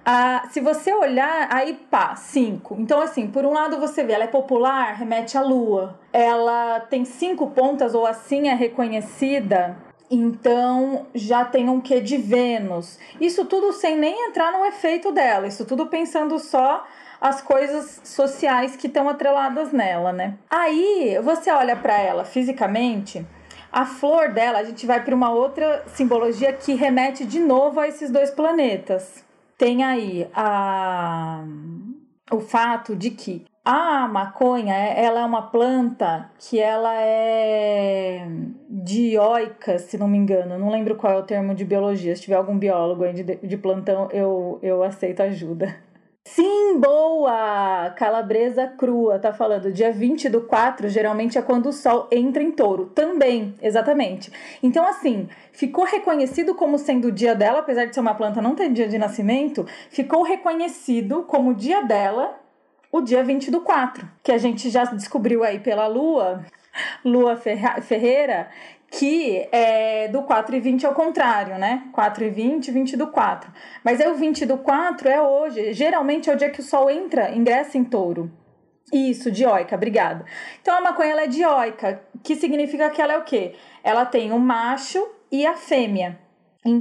a... 0.08 0.48
se 0.50 0.62
você 0.62 0.94
olhar, 0.94 1.48
aí 1.52 1.74
pá, 1.74 2.16
cinco. 2.16 2.76
Então, 2.80 3.02
assim, 3.02 3.28
por 3.28 3.46
um 3.46 3.54
lado 3.54 3.80
você 3.80 4.04
vê, 4.04 4.14
ela 4.14 4.24
é 4.24 4.28
popular, 4.28 4.96
remete 4.96 5.38
à 5.38 5.42
lua. 5.42 6.00
Ela 6.14 6.80
tem 6.80 7.04
cinco 7.04 7.48
pontas, 7.48 7.94
ou 7.94 8.06
assim 8.06 8.48
é 8.48 8.54
reconhecida 8.54 9.76
então 10.10 11.06
já 11.14 11.44
tem 11.44 11.70
um 11.70 11.82
quê 11.82 12.00
de 12.00 12.18
Vênus. 12.18 12.98
Isso 13.20 13.44
tudo 13.46 13.74
sem 13.74 13.98
nem 13.98 14.30
entrar 14.30 14.52
no 14.54 14.66
efeito 14.66 15.12
dela, 15.12 15.48
isso 15.48 15.66
tudo 15.66 15.88
pensando 15.88 16.40
só 16.40 16.86
as 17.20 17.42
coisas 17.42 18.00
sociais 18.04 18.76
que 18.76 18.88
estão 18.88 19.10
atreladas 19.10 19.72
nela, 19.72 20.14
né? 20.14 20.36
Aí 20.50 21.20
você 21.24 21.52
olha 21.52 21.76
para 21.76 22.00
ela 22.00 22.24
fisicamente, 22.24 23.26
a 23.72 23.86
flor 23.86 24.30
dela, 24.30 24.60
a 24.60 24.64
gente 24.64 24.86
vai 24.86 25.04
para 25.04 25.16
uma 25.16 25.30
outra 25.30 25.84
simbologia 25.88 26.54
que 26.54 26.74
remete 26.74 27.26
de 27.26 27.40
novo 27.40 27.80
a 27.80 27.88
esses 27.88 28.10
dois 28.10 28.32
planetas. 28.32 29.27
Tem 29.58 29.84
aí 29.84 30.30
a 30.34 31.44
o 32.32 32.40
fato 32.40 32.96
de 32.96 33.12
que 33.12 33.46
a 33.64 34.08
maconha, 34.08 34.74
ela 34.74 35.22
é 35.22 35.26
uma 35.26 35.42
planta 35.42 36.30
que 36.40 36.58
ela 36.58 36.94
é 36.96 38.26
dioica, 38.70 39.78
se 39.78 39.98
não 39.98 40.08
me 40.08 40.18
engano. 40.18 40.58
Não 40.58 40.70
lembro 40.70 40.96
qual 40.96 41.12
é 41.12 41.18
o 41.18 41.24
termo 41.24 41.54
de 41.54 41.66
biologia. 41.66 42.16
Se 42.16 42.22
tiver 42.22 42.36
algum 42.36 42.58
biólogo 42.58 43.04
aí 43.04 43.14
de, 43.14 43.24
de 43.24 43.58
plantão, 43.58 44.10
eu, 44.12 44.58
eu 44.62 44.84
aceito 44.84 45.22
ajuda. 45.22 45.76
Sim, 46.34 46.80
boa! 46.80 47.90
Calabresa 47.96 48.68
crua, 48.68 49.18
tá 49.18 49.32
falando. 49.32 49.72
Dia 49.72 49.92
20 49.94 50.28
do 50.28 50.42
4, 50.42 50.90
geralmente 50.90 51.38
é 51.38 51.42
quando 51.42 51.68
o 51.68 51.74
sol 51.74 52.08
entra 52.12 52.44
em 52.44 52.52
touro. 52.52 52.88
Também, 52.88 53.56
exatamente. 53.62 54.32
Então, 54.62 54.86
assim, 54.86 55.30
ficou 55.54 55.86
reconhecido 55.86 56.54
como 56.54 56.78
sendo 56.78 57.08
o 57.08 57.12
dia 57.12 57.34
dela, 57.34 57.60
apesar 57.60 57.86
de 57.86 57.94
ser 57.94 58.02
uma 58.02 58.14
planta 58.14 58.42
não 58.42 58.56
ter 58.56 58.70
dia 58.70 58.90
de 58.90 58.98
nascimento, 58.98 59.66
ficou 59.90 60.22
reconhecido 60.22 61.24
como 61.24 61.52
o 61.52 61.56
dia 61.56 61.82
dela 61.84 62.38
o 62.92 63.02
dia 63.02 63.24
20 63.24 63.50
do 63.50 63.62
4, 63.62 64.08
que 64.22 64.32
a 64.32 64.38
gente 64.38 64.70
já 64.70 64.84
descobriu 64.84 65.44
aí 65.44 65.60
pela 65.60 65.88
Lua, 65.88 66.46
Lua 67.04 67.38
Ferreira, 67.82 68.50
que 68.90 69.48
é 69.52 70.08
do 70.08 70.24
4 70.24 70.56
e 70.56 70.60
20 70.60 70.86
ao 70.86 70.94
contrário, 70.94 71.58
né? 71.58 71.84
4 71.92 72.26
e 72.26 72.30
20, 72.30 72.72
20 72.72 72.98
do 72.98 73.08
4. 73.08 73.52
Mas 73.84 74.00
é 74.00 74.10
o 74.10 74.16
20 74.16 74.46
do 74.46 74.58
4 74.58 75.10
é 75.10 75.22
hoje. 75.22 75.74
Geralmente 75.74 76.30
é 76.30 76.34
o 76.34 76.38
dia 76.38 76.50
que 76.50 76.62
o 76.62 76.64
Sol 76.64 76.90
entra, 76.90 77.32
ingressa 77.32 77.78
em 77.78 77.84
touro. 77.84 78.32
Isso, 78.92 79.30
dioica, 79.30 79.76
obrigada. 79.76 80.26
Então 80.62 80.76
a 80.76 80.82
maconha 80.82 81.12
ela 81.12 81.24
é 81.24 81.28
dioica, 81.28 82.02
que 82.24 82.36
significa 82.36 82.90
que 82.90 83.02
ela 83.02 83.14
é 83.14 83.18
o 83.18 83.24
quê? 83.24 83.56
Ela 83.84 84.06
tem 84.06 84.32
o 84.32 84.40
macho 84.40 85.06
e 85.30 85.46
a 85.46 85.56
fêmea. 85.56 86.18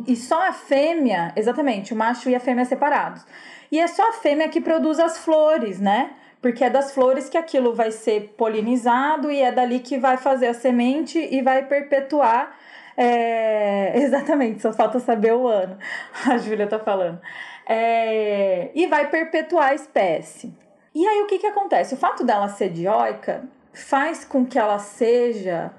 E 0.07 0.17
só 0.17 0.49
a 0.49 0.53
fêmea, 0.53 1.33
exatamente, 1.37 1.93
o 1.93 1.97
macho 1.97 2.29
e 2.29 2.35
a 2.35 2.41
fêmea 2.41 2.65
separados. 2.65 3.25
E 3.71 3.79
é 3.79 3.87
só 3.87 4.11
a 4.11 4.13
fêmea 4.13 4.49
que 4.49 4.61
produz 4.61 4.99
as 4.99 5.19
flores, 5.19 5.81
né? 5.81 6.11
Porque 6.47 6.63
é 6.63 6.71
das 6.71 6.93
flores 6.93 7.29
que 7.29 7.37
aquilo 7.37 7.75
vai 7.75 7.91
ser 7.91 8.35
polinizado 8.39 9.33
e 9.33 9.43
é 9.43 9.51
dali 9.51 9.81
que 9.81 9.99
vai 9.99 10.17
fazer 10.17 10.47
a 10.47 10.55
semente 10.55 11.19
e 11.19 11.43
vai 11.43 11.67
perpetuar. 11.67 12.57
É... 12.97 13.91
Exatamente, 13.99 14.63
só 14.63 14.73
falta 14.73 15.01
saber 15.01 15.33
o 15.33 15.49
ano. 15.49 15.77
A 16.25 16.39
Júlia 16.39 16.69
tá 16.69 16.79
falando. 16.79 17.21
É... 17.69 18.71
E 18.77 18.87
vai 18.87 19.11
perpetuar 19.11 19.71
a 19.71 19.75
espécie. 19.75 20.55
E 20.95 21.05
aí 21.05 21.21
o 21.23 21.27
que, 21.27 21.41
que 21.41 21.49
acontece? 21.49 21.95
O 21.95 21.97
fato 21.97 22.23
dela 22.23 22.47
ser 22.47 22.69
dioica 22.69 23.43
faz 23.73 24.25
com 24.25 24.47
que 24.47 24.57
ela 24.57 24.79
seja 24.79 25.73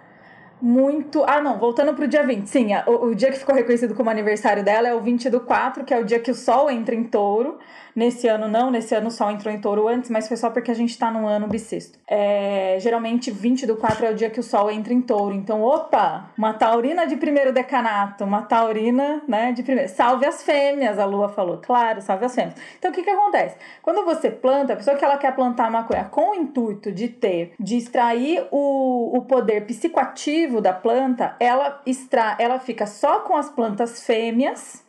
muito. 0.62 1.24
Ah, 1.26 1.40
não, 1.40 1.58
voltando 1.58 1.94
pro 1.94 2.10
dia 2.10 2.24
20. 2.24 2.46
Sim, 2.46 2.68
o, 2.88 3.06
o, 3.06 3.16
dia 3.16 3.32
que 3.32 3.40
ficou 3.40 3.56
reconhecido 3.56 3.96
como 3.96 4.10
aniversário 4.10 4.66
dela 4.66 4.90
é 4.90 4.94
o 4.94 5.00
20 5.00 5.30
do 5.30 5.40
4, 5.40 5.86
que 5.86 5.94
é 5.94 5.98
o 5.98 6.04
dia 6.04 6.20
que 6.20 6.30
o 6.30 6.36
Sol 6.36 6.70
entra 6.70 6.94
em 6.94 7.06
touro. 7.06 7.58
Nesse 7.98 8.28
ano 8.28 8.48
não, 8.48 8.70
nesse 8.70 8.94
ano 8.94 9.08
o 9.08 9.12
Sol 9.12 9.32
entrou 9.32 9.52
em 9.52 9.60
touro 9.60 9.88
antes, 9.88 10.12
mas 10.12 10.28
foi 10.28 10.38
só 10.38 10.52
porque 10.52 10.70
a 10.70 10.74
gente 10.76 10.96
tá 10.96 11.10
num 11.10 11.26
ano 11.26 11.48
bissexto. 11.48 11.98
É, 12.08 12.78
geralmente 12.80 13.32
20 13.32 13.66
do 13.66 13.76
4 13.76 14.06
é 14.06 14.12
o 14.12 14.14
dia 14.14 14.30
que 14.30 14.40
o 14.40 14.44
Sol 14.44 14.70
entra 14.70 14.94
em 14.94 15.02
touro. 15.02 15.34
Então, 15.34 15.64
opa, 15.64 16.30
uma 16.38 16.54
taurina 16.54 17.08
de 17.08 17.16
primeiro 17.16 17.52
decanato, 17.52 18.24
uma 18.24 18.44
taurina, 18.44 19.24
né, 19.28 19.52
de 19.52 19.64
primeiro. 19.64 19.90
Salve 19.90 20.28
as 20.28 20.44
fêmeas, 20.44 21.00
a 21.00 21.06
Lua 21.06 21.28
falou. 21.30 21.58
Claro, 21.58 22.00
salve 22.00 22.26
as 22.26 22.36
fêmeas. 22.36 22.54
Então, 22.78 22.92
o 22.92 22.94
que 22.94 23.02
que 23.02 23.10
acontece? 23.10 23.58
Quando 23.82 24.06
você 24.06 24.30
planta, 24.30 24.74
a 24.74 24.76
pessoa 24.76 24.96
que 24.96 25.04
ela 25.04 25.18
quer 25.18 25.34
plantar 25.34 25.72
maconha 25.72 26.04
com 26.04 26.34
o 26.34 26.36
intuito 26.36 26.92
de 26.92 27.08
ter, 27.08 27.54
de 27.60 27.78
extrair 27.78 28.46
o, 28.52 29.18
o 29.18 29.24
poder 29.24 29.66
psicoativo 29.66 30.62
da 30.62 30.72
planta, 30.72 31.36
ela, 31.40 31.82
extra, 31.84 32.36
ela 32.38 32.60
fica 32.60 32.86
só 32.86 33.22
com 33.22 33.36
as 33.36 33.50
plantas 33.50 34.06
fêmeas 34.06 34.86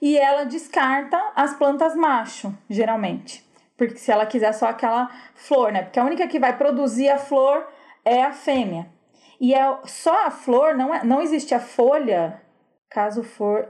e 0.00 0.16
ela 0.16 0.44
descarta 0.44 1.20
as 1.34 1.54
plantas 1.54 1.94
macho, 1.94 2.56
geralmente. 2.68 3.44
Porque 3.76 3.96
se 3.96 4.10
ela 4.10 4.26
quiser 4.26 4.52
só 4.52 4.66
aquela 4.66 5.08
flor, 5.34 5.72
né? 5.72 5.82
Porque 5.82 6.00
a 6.00 6.04
única 6.04 6.26
que 6.26 6.38
vai 6.38 6.56
produzir 6.56 7.08
a 7.08 7.18
flor 7.18 7.66
é 8.04 8.22
a 8.22 8.32
fêmea. 8.32 8.86
E 9.40 9.54
é 9.54 9.78
só 9.84 10.26
a 10.26 10.30
flor, 10.30 10.74
não, 10.76 10.92
é, 10.92 11.04
não 11.04 11.20
existe 11.20 11.54
a 11.54 11.60
folha. 11.60 12.42
Caso 12.90 13.22
for 13.22 13.68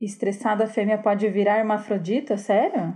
estressada, 0.00 0.64
a 0.64 0.68
fêmea 0.68 0.98
pode 0.98 1.26
virar 1.28 1.58
hermafrodita? 1.58 2.36
Sério? 2.36 2.94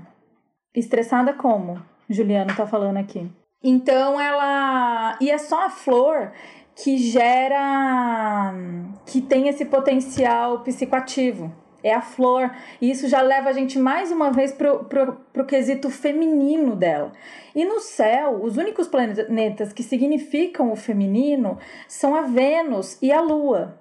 Estressada 0.74 1.32
como? 1.32 1.82
Juliano 2.08 2.54
tá 2.54 2.66
falando 2.66 2.98
aqui. 2.98 3.30
Então 3.62 4.20
ela. 4.20 5.16
E 5.20 5.30
é 5.30 5.38
só 5.38 5.66
a 5.66 5.70
flor 5.70 6.32
que 6.74 6.98
gera. 6.98 8.52
que 9.06 9.22
tem 9.22 9.48
esse 9.48 9.64
potencial 9.64 10.60
psicoativo 10.60 11.59
é 11.82 11.92
a 11.94 12.02
flor. 12.02 12.50
E 12.80 12.90
isso 12.90 13.08
já 13.08 13.20
leva 13.20 13.50
a 13.50 13.52
gente 13.52 13.78
mais 13.78 14.10
uma 14.10 14.30
vez 14.30 14.52
pro, 14.52 14.84
pro, 14.84 15.16
pro 15.32 15.46
quesito 15.46 15.90
feminino 15.90 16.76
dela. 16.76 17.12
E 17.54 17.64
no 17.64 17.80
céu, 17.80 18.40
os 18.42 18.56
únicos 18.56 18.86
planetas 18.86 19.72
que 19.72 19.82
significam 19.82 20.70
o 20.70 20.76
feminino 20.76 21.58
são 21.88 22.14
a 22.14 22.22
Vênus 22.22 22.98
e 23.02 23.12
a 23.12 23.20
Lua. 23.20 23.78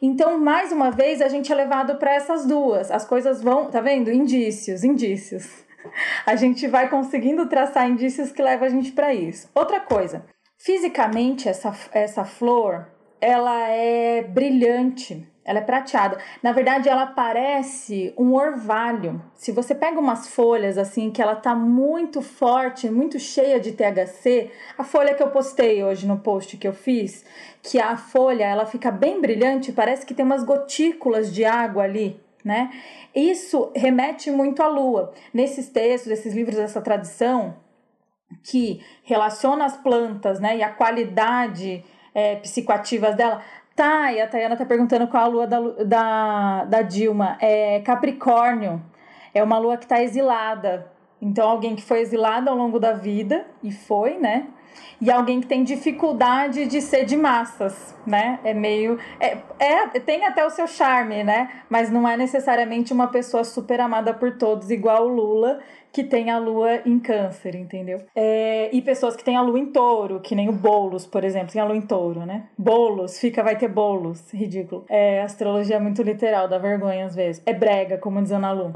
Então, 0.00 0.38
mais 0.38 0.70
uma 0.70 0.90
vez, 0.90 1.22
a 1.22 1.28
gente 1.28 1.50
é 1.50 1.54
levado 1.54 1.96
para 1.96 2.14
essas 2.14 2.44
duas. 2.46 2.90
As 2.90 3.06
coisas 3.06 3.40
vão, 3.40 3.70
tá 3.70 3.80
vendo? 3.80 4.10
Indícios, 4.10 4.84
indícios. 4.84 5.64
A 6.26 6.34
gente 6.36 6.66
vai 6.66 6.88
conseguindo 6.88 7.46
traçar 7.46 7.88
indícios 7.88 8.32
que 8.32 8.42
levam 8.42 8.66
a 8.66 8.70
gente 8.70 8.92
para 8.92 9.14
isso. 9.14 9.50
Outra 9.54 9.80
coisa, 9.80 10.24
fisicamente 10.58 11.48
essa, 11.48 11.74
essa 11.92 12.24
flor, 12.24 12.88
ela 13.20 13.68
é 13.68 14.22
brilhante. 14.22 15.26
Ela 15.44 15.58
é 15.58 15.62
prateada. 15.62 16.16
Na 16.42 16.52
verdade, 16.52 16.88
ela 16.88 17.06
parece 17.06 18.14
um 18.16 18.32
orvalho. 18.32 19.20
Se 19.34 19.52
você 19.52 19.74
pega 19.74 20.00
umas 20.00 20.28
folhas 20.28 20.78
assim 20.78 21.10
que 21.10 21.20
ela 21.20 21.36
tá 21.36 21.54
muito 21.54 22.22
forte, 22.22 22.88
muito 22.88 23.18
cheia 23.18 23.60
de 23.60 23.72
THC, 23.72 24.50
a 24.78 24.82
folha 24.82 25.14
que 25.14 25.22
eu 25.22 25.28
postei 25.28 25.84
hoje 25.84 26.06
no 26.06 26.18
post 26.18 26.56
que 26.56 26.66
eu 26.66 26.72
fiz, 26.72 27.24
que 27.62 27.78
a 27.78 27.96
folha 27.96 28.44
ela 28.44 28.64
fica 28.64 28.90
bem 28.90 29.20
brilhante, 29.20 29.70
parece 29.70 30.06
que 30.06 30.14
tem 30.14 30.24
umas 30.24 30.42
gotículas 30.42 31.32
de 31.32 31.44
água 31.44 31.82
ali, 31.82 32.18
né? 32.42 32.70
Isso 33.14 33.70
remete 33.76 34.30
muito 34.30 34.62
à 34.62 34.66
lua. 34.66 35.12
Nesses 35.32 35.68
textos, 35.68 36.10
esses 36.10 36.34
livros 36.34 36.56
dessa 36.56 36.80
tradição 36.80 37.56
que 38.42 38.80
relaciona 39.02 39.66
as 39.66 39.76
plantas, 39.76 40.40
né, 40.40 40.56
e 40.56 40.62
a 40.62 40.70
qualidade 40.70 41.84
é, 42.14 42.36
psicoativas 42.36 43.14
dela, 43.14 43.42
Tá, 43.74 44.12
e 44.12 44.20
a 44.20 44.28
Tayana 44.28 44.56
tá 44.56 44.64
perguntando 44.64 45.08
qual 45.08 45.24
a 45.24 45.26
lua 45.26 45.46
da, 45.46 45.60
da, 45.84 46.64
da 46.64 46.82
Dilma. 46.82 47.36
É 47.40 47.80
Capricórnio. 47.80 48.80
É 49.32 49.42
uma 49.42 49.58
lua 49.58 49.76
que 49.76 49.86
tá 49.86 50.00
exilada. 50.02 50.93
Então, 51.24 51.48
alguém 51.48 51.74
que 51.74 51.82
foi 51.82 52.00
exilado 52.00 52.50
ao 52.50 52.56
longo 52.56 52.78
da 52.78 52.92
vida, 52.92 53.46
e 53.62 53.72
foi, 53.72 54.18
né? 54.18 54.46
E 55.00 55.10
alguém 55.10 55.40
que 55.40 55.46
tem 55.46 55.64
dificuldade 55.64 56.66
de 56.66 56.82
ser 56.82 57.06
de 57.06 57.16
massas, 57.16 57.96
né? 58.06 58.38
É 58.44 58.52
meio. 58.52 58.98
É, 59.18 59.38
é, 59.58 60.00
tem 60.00 60.26
até 60.26 60.44
o 60.44 60.50
seu 60.50 60.66
charme, 60.66 61.24
né? 61.24 61.48
Mas 61.70 61.90
não 61.90 62.06
é 62.06 62.14
necessariamente 62.16 62.92
uma 62.92 63.06
pessoa 63.06 63.42
super 63.42 63.80
amada 63.80 64.12
por 64.12 64.36
todos, 64.36 64.70
igual 64.70 65.06
o 65.06 65.08
Lula, 65.08 65.60
que 65.90 66.04
tem 66.04 66.30
a 66.30 66.38
lua 66.38 66.82
em 66.84 66.98
câncer, 66.98 67.54
entendeu? 67.54 68.02
É, 68.14 68.68
e 68.70 68.82
pessoas 68.82 69.16
que 69.16 69.24
têm 69.24 69.36
a 69.36 69.42
lua 69.42 69.58
em 69.58 69.66
touro, 69.66 70.20
que 70.20 70.34
nem 70.34 70.48
o 70.48 70.52
Boulos, 70.52 71.06
por 71.06 71.24
exemplo, 71.24 71.52
tem 71.52 71.62
a 71.62 71.64
lua 71.64 71.76
em 71.76 71.82
touro, 71.82 72.26
né? 72.26 72.48
Bolos, 72.58 73.18
fica, 73.18 73.42
vai 73.42 73.56
ter 73.56 73.68
bolos, 73.68 74.30
ridículo. 74.32 74.84
É, 74.88 75.22
astrologia 75.22 75.76
é 75.76 75.80
muito 75.80 76.02
literal, 76.02 76.48
dá 76.48 76.58
vergonha 76.58 77.06
às 77.06 77.14
vezes. 77.14 77.42
É 77.46 77.54
brega, 77.54 77.96
como 77.96 78.20
diz 78.20 78.32
Ana 78.32 78.52
Lu. 78.52 78.72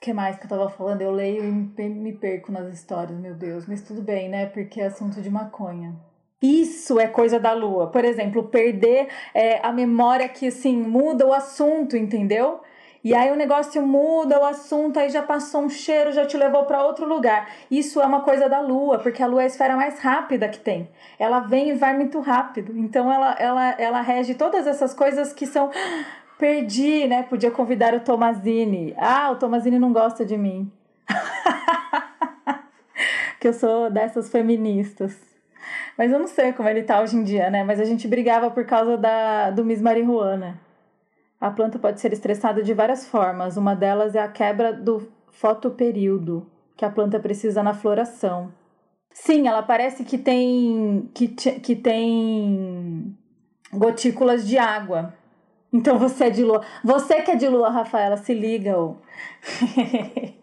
Que 0.00 0.14
mais 0.14 0.38
que 0.38 0.46
eu 0.46 0.48
tava 0.48 0.70
falando? 0.70 1.02
Eu 1.02 1.10
leio 1.10 1.44
e 1.44 1.88
me 1.88 2.12
perco 2.14 2.50
nas 2.50 2.72
histórias, 2.72 3.18
meu 3.18 3.34
Deus. 3.34 3.66
Mas 3.66 3.82
tudo 3.82 4.00
bem, 4.00 4.30
né? 4.30 4.46
Porque 4.46 4.80
é 4.80 4.86
assunto 4.86 5.20
de 5.20 5.28
maconha. 5.28 5.94
Isso 6.40 6.98
é 6.98 7.06
coisa 7.06 7.38
da 7.38 7.52
lua. 7.52 7.88
Por 7.88 8.02
exemplo, 8.02 8.44
perder 8.44 9.08
é, 9.34 9.60
a 9.62 9.70
memória 9.70 10.26
que, 10.26 10.46
assim, 10.46 10.74
muda 10.74 11.26
o 11.26 11.34
assunto, 11.34 11.98
entendeu? 11.98 12.60
E 13.02 13.14
aí 13.14 13.30
o 13.30 13.34
negócio 13.34 13.80
muda, 13.82 14.38
o 14.38 14.44
assunto 14.44 14.98
aí 14.98 15.08
já 15.08 15.22
passou 15.22 15.62
um 15.62 15.70
cheiro, 15.70 16.12
já 16.12 16.26
te 16.26 16.36
levou 16.36 16.64
para 16.64 16.84
outro 16.84 17.06
lugar. 17.06 17.48
Isso 17.70 18.00
é 18.00 18.06
uma 18.06 18.20
coisa 18.20 18.46
da 18.46 18.60
lua, 18.60 18.98
porque 18.98 19.22
a 19.22 19.26
lua 19.26 19.40
é 19.40 19.44
a 19.44 19.46
esfera 19.46 19.74
mais 19.74 19.98
rápida 20.00 20.48
que 20.48 20.58
tem. 20.58 20.88
Ela 21.18 21.40
vem 21.40 21.70
e 21.70 21.74
vai 21.74 21.96
muito 21.96 22.20
rápido. 22.20 22.76
Então 22.76 23.10
ela 23.10 23.34
ela 23.38 23.70
ela 23.78 24.00
rege 24.02 24.34
todas 24.34 24.66
essas 24.66 24.92
coisas 24.92 25.32
que 25.32 25.46
são 25.46 25.70
perdi, 26.40 27.06
né? 27.06 27.22
Podia 27.22 27.50
convidar 27.50 27.94
o 27.94 28.00
Tomazini. 28.00 28.94
Ah, 28.96 29.30
o 29.30 29.36
Tomazini 29.36 29.78
não 29.78 29.92
gosta 29.92 30.24
de 30.24 30.38
mim. 30.38 30.72
que 33.38 33.46
eu 33.46 33.52
sou 33.52 33.90
dessas 33.90 34.30
feministas. 34.30 35.20
Mas 35.98 36.10
eu 36.10 36.18
não 36.18 36.26
sei 36.26 36.54
como 36.54 36.66
ele 36.66 36.82
tá 36.82 37.02
hoje 37.02 37.14
em 37.14 37.22
dia, 37.22 37.50
né? 37.50 37.62
Mas 37.62 37.78
a 37.78 37.84
gente 37.84 38.08
brigava 38.08 38.50
por 38.50 38.64
causa 38.64 38.96
da, 38.96 39.50
do 39.50 39.64
Miss 39.64 39.82
Marihuana. 39.82 40.58
A 41.38 41.50
planta 41.50 41.78
pode 41.78 42.00
ser 42.00 42.12
estressada 42.12 42.62
de 42.62 42.72
várias 42.72 43.06
formas. 43.06 43.58
Uma 43.58 43.76
delas 43.76 44.14
é 44.14 44.20
a 44.20 44.28
quebra 44.28 44.72
do 44.72 45.06
fotoperíodo 45.30 46.50
que 46.74 46.86
a 46.86 46.90
planta 46.90 47.20
precisa 47.20 47.62
na 47.62 47.74
floração. 47.74 48.50
Sim, 49.12 49.46
ela 49.46 49.62
parece 49.62 50.04
que 50.04 50.16
tem 50.16 51.10
que, 51.12 51.28
que 51.28 51.76
tem 51.76 53.14
gotículas 53.72 54.46
de 54.46 54.56
água. 54.56 55.19
Então 55.72 55.98
você 55.98 56.24
é 56.24 56.30
de 56.30 56.42
lua. 56.42 56.64
Você 56.84 57.22
que 57.22 57.30
é 57.30 57.36
de 57.36 57.48
lua, 57.48 57.70
Rafaela, 57.70 58.16
se 58.16 58.34
liga. 58.34 58.76
-o. 58.76 58.96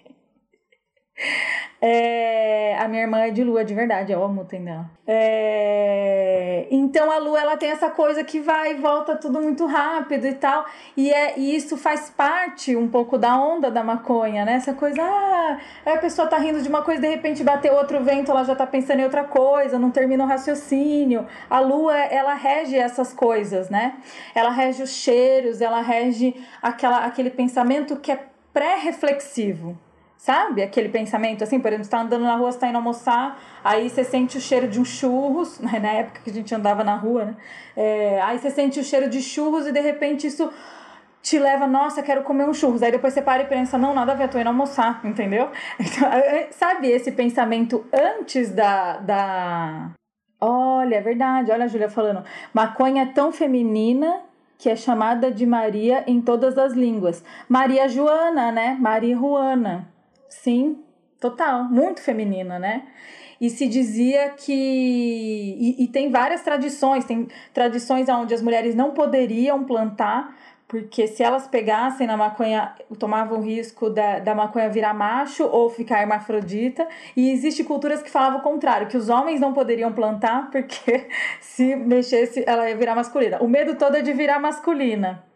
É, 1.79 2.75
a 2.79 2.87
minha 2.87 3.03
irmã 3.03 3.19
é 3.19 3.29
de 3.29 3.43
lua 3.43 3.63
de 3.63 3.73
verdade, 3.73 4.11
eu 4.11 4.23
amo 4.23 4.41
o 4.41 4.43
dela. 4.43 4.89
É, 5.05 6.67
então 6.71 7.11
a 7.11 7.17
lua 7.17 7.39
ela 7.39 7.55
tem 7.55 7.69
essa 7.69 7.89
coisa 7.89 8.23
que 8.23 8.39
vai 8.39 8.71
e 8.71 8.75
volta 8.75 9.15
tudo 9.15 9.39
muito 9.39 9.65
rápido 9.67 10.25
e 10.25 10.33
tal. 10.33 10.65
E, 10.95 11.11
é, 11.11 11.37
e 11.37 11.55
isso 11.55 11.77
faz 11.77 12.09
parte 12.09 12.75
um 12.75 12.87
pouco 12.87 13.17
da 13.17 13.39
onda 13.39 13.69
da 13.69 13.83
maconha, 13.83 14.43
né? 14.43 14.53
Essa 14.53 14.73
coisa, 14.73 15.03
ah, 15.03 15.57
a 15.85 15.97
pessoa 15.97 16.27
tá 16.27 16.37
rindo 16.37 16.61
de 16.61 16.67
uma 16.67 16.81
coisa, 16.81 16.99
de 16.99 17.07
repente 17.07 17.43
bateu 17.43 17.75
outro 17.75 18.03
vento, 18.03 18.31
ela 18.31 18.43
já 18.43 18.55
tá 18.55 18.65
pensando 18.65 18.99
em 19.01 19.03
outra 19.03 19.23
coisa, 19.23 19.77
não 19.77 19.91
termina 19.91 20.23
o 20.23 20.27
raciocínio. 20.27 21.27
A 21.47 21.59
lua, 21.59 21.95
ela 21.95 22.33
rege 22.33 22.75
essas 22.75 23.13
coisas, 23.13 23.69
né? 23.69 23.97
Ela 24.33 24.49
rege 24.49 24.81
os 24.81 24.91
cheiros, 24.91 25.61
ela 25.61 25.81
rege 25.81 26.35
aquela, 26.61 27.05
aquele 27.05 27.29
pensamento 27.29 27.95
que 27.97 28.11
é 28.11 28.19
pré-reflexivo. 28.51 29.77
Sabe? 30.17 30.63
Aquele 30.63 30.89
pensamento 30.89 31.43
assim, 31.43 31.59
por 31.59 31.67
exemplo, 31.67 31.85
você 31.85 31.91
tá 31.91 32.01
andando 32.01 32.23
na 32.23 32.35
rua, 32.35 32.51
você 32.51 32.59
tá 32.59 32.67
indo 32.67 32.75
almoçar, 32.75 33.39
aí 33.63 33.89
você 33.89 34.03
sente 34.03 34.37
o 34.37 34.41
cheiro 34.41 34.67
de 34.67 34.79
um 34.79 34.85
churros, 34.85 35.59
né? 35.61 35.79
na 35.79 35.91
época 35.91 36.21
que 36.23 36.29
a 36.29 36.33
gente 36.33 36.53
andava 36.53 36.83
na 36.83 36.95
rua, 36.95 37.25
né? 37.25 37.35
É, 37.75 38.19
aí 38.21 38.39
você 38.39 38.49
sente 38.49 38.79
o 38.79 38.83
cheiro 38.83 39.09
de 39.09 39.21
churros 39.21 39.67
e 39.67 39.71
de 39.71 39.79
repente 39.79 40.25
isso 40.25 40.51
te 41.21 41.37
leva, 41.37 41.67
nossa, 41.67 42.01
quero 42.01 42.23
comer 42.23 42.47
um 42.47 42.53
churros. 42.53 42.81
Aí 42.81 42.91
depois 42.91 43.13
você 43.13 43.21
para 43.21 43.43
e 43.43 43.45
pensa, 43.45 43.77
não, 43.77 43.93
nada 43.93 44.13
a 44.13 44.15
ver, 44.15 44.29
tô 44.29 44.39
indo 44.39 44.47
almoçar, 44.47 45.01
entendeu? 45.05 45.49
Então, 45.79 46.11
é, 46.11 46.19
é, 46.19 46.47
sabe 46.51 46.89
esse 46.89 47.11
pensamento 47.11 47.85
antes 47.93 48.51
da, 48.51 48.97
da. 48.97 49.91
Olha, 50.39 50.95
é 50.95 51.01
verdade, 51.01 51.51
olha 51.51 51.65
a 51.65 51.67
Júlia 51.67 51.89
falando. 51.89 52.23
Maconha 52.53 53.03
é 53.03 53.05
tão 53.07 53.31
feminina 53.31 54.21
que 54.57 54.69
é 54.69 54.75
chamada 54.75 55.31
de 55.31 55.45
Maria 55.45 56.03
em 56.07 56.21
todas 56.21 56.57
as 56.57 56.73
línguas. 56.73 57.23
Maria 57.47 57.87
Joana, 57.87 58.51
né? 58.51 58.77
Maria 58.79 59.15
Juana. 59.15 59.87
Sim, 60.29 60.83
total, 61.19 61.65
muito 61.65 62.01
feminina, 62.01 62.59
né? 62.59 62.83
E 63.39 63.49
se 63.49 63.67
dizia 63.67 64.29
que. 64.29 64.51
E, 64.51 65.83
e, 65.83 65.87
tem 65.87 66.09
várias 66.09 66.41
tradições, 66.41 67.05
tem 67.05 67.27
tradições 67.53 68.09
onde 68.09 68.33
as 68.33 68.41
mulheres 68.41 68.73
não 68.73 68.91
poderiam 68.91 69.63
plantar, 69.63 70.35
porque 70.67 71.07
se 71.07 71.21
elas 71.21 71.47
pegassem 71.47 72.07
na 72.07 72.17
maconha, 72.17 72.73
tomavam 72.97 73.37
o 73.37 73.41
risco 73.41 73.91
da, 73.91 74.19
da 74.19 74.33
maconha 74.33 74.69
virar 74.69 74.93
macho 74.93 75.45
ou 75.45 75.69
ficar 75.69 76.01
hermafrodita. 76.01 76.87
E 77.15 77.29
existe 77.29 77.63
culturas 77.63 78.01
que 78.01 78.09
falavam 78.09 78.39
o 78.39 78.43
contrário, 78.43 78.87
que 78.87 78.97
os 78.97 79.07
homens 79.07 79.39
não 79.39 79.53
poderiam 79.53 79.93
plantar, 79.93 80.49
porque 80.49 81.07
se 81.39 81.75
mexesse, 81.75 82.43
ela 82.47 82.67
ia 82.67 82.75
virar 82.75 82.95
masculina. 82.95 83.37
O 83.41 83.47
medo 83.47 83.75
todo 83.75 83.95
é 83.95 84.01
de 84.01 84.13
virar 84.13 84.39
masculina. 84.39 85.26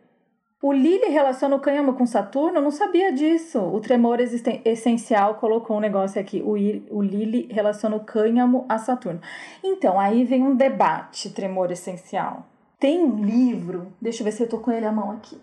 O 0.62 0.72
Lili 0.72 1.10
relaciona 1.10 1.56
o 1.56 1.60
cânhamo 1.60 1.94
com 1.94 2.06
Saturno? 2.06 2.60
Eu 2.60 2.62
não 2.62 2.70
sabia 2.70 3.12
disso. 3.12 3.60
O 3.60 3.80
tremor 3.80 4.20
essencial 4.20 5.36
colocou 5.36 5.78
um 5.78 5.80
negócio 5.80 6.22
aqui. 6.22 6.40
O, 6.46 6.52
o 6.96 7.02
Lili 7.02 7.48
relaciona 7.50 7.96
o 7.96 8.06
cânhamo 8.06 8.66
a 8.70 8.78
Saturno. 8.78 9.20
Então, 9.64 10.00
aí 10.00 10.24
vem 10.24 10.44
um 10.44 10.56
debate, 10.56 11.32
tremor 11.32 11.72
essencial. 11.72 12.46
Tem 12.80 13.04
um 13.04 13.24
livro, 13.24 13.92
deixa 14.00 14.22
eu 14.22 14.26
ver 14.26 14.32
se 14.34 14.44
eu 14.44 14.50
tô 14.50 14.60
com 14.60 14.72
ele 14.72 14.86
à 14.86 14.92
mão 14.92 15.12
aqui. 15.12 15.42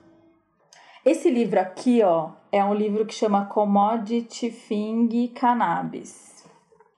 Esse 1.04 1.30
livro 1.30 1.58
aqui, 1.58 2.00
ó, 2.02 2.30
é 2.52 2.64
um 2.64 2.74
livro 2.74 3.04
que 3.04 3.14
chama 3.14 3.46
Commodity 3.46 4.50
Thing 4.50 5.28
Cannabis, 5.34 6.44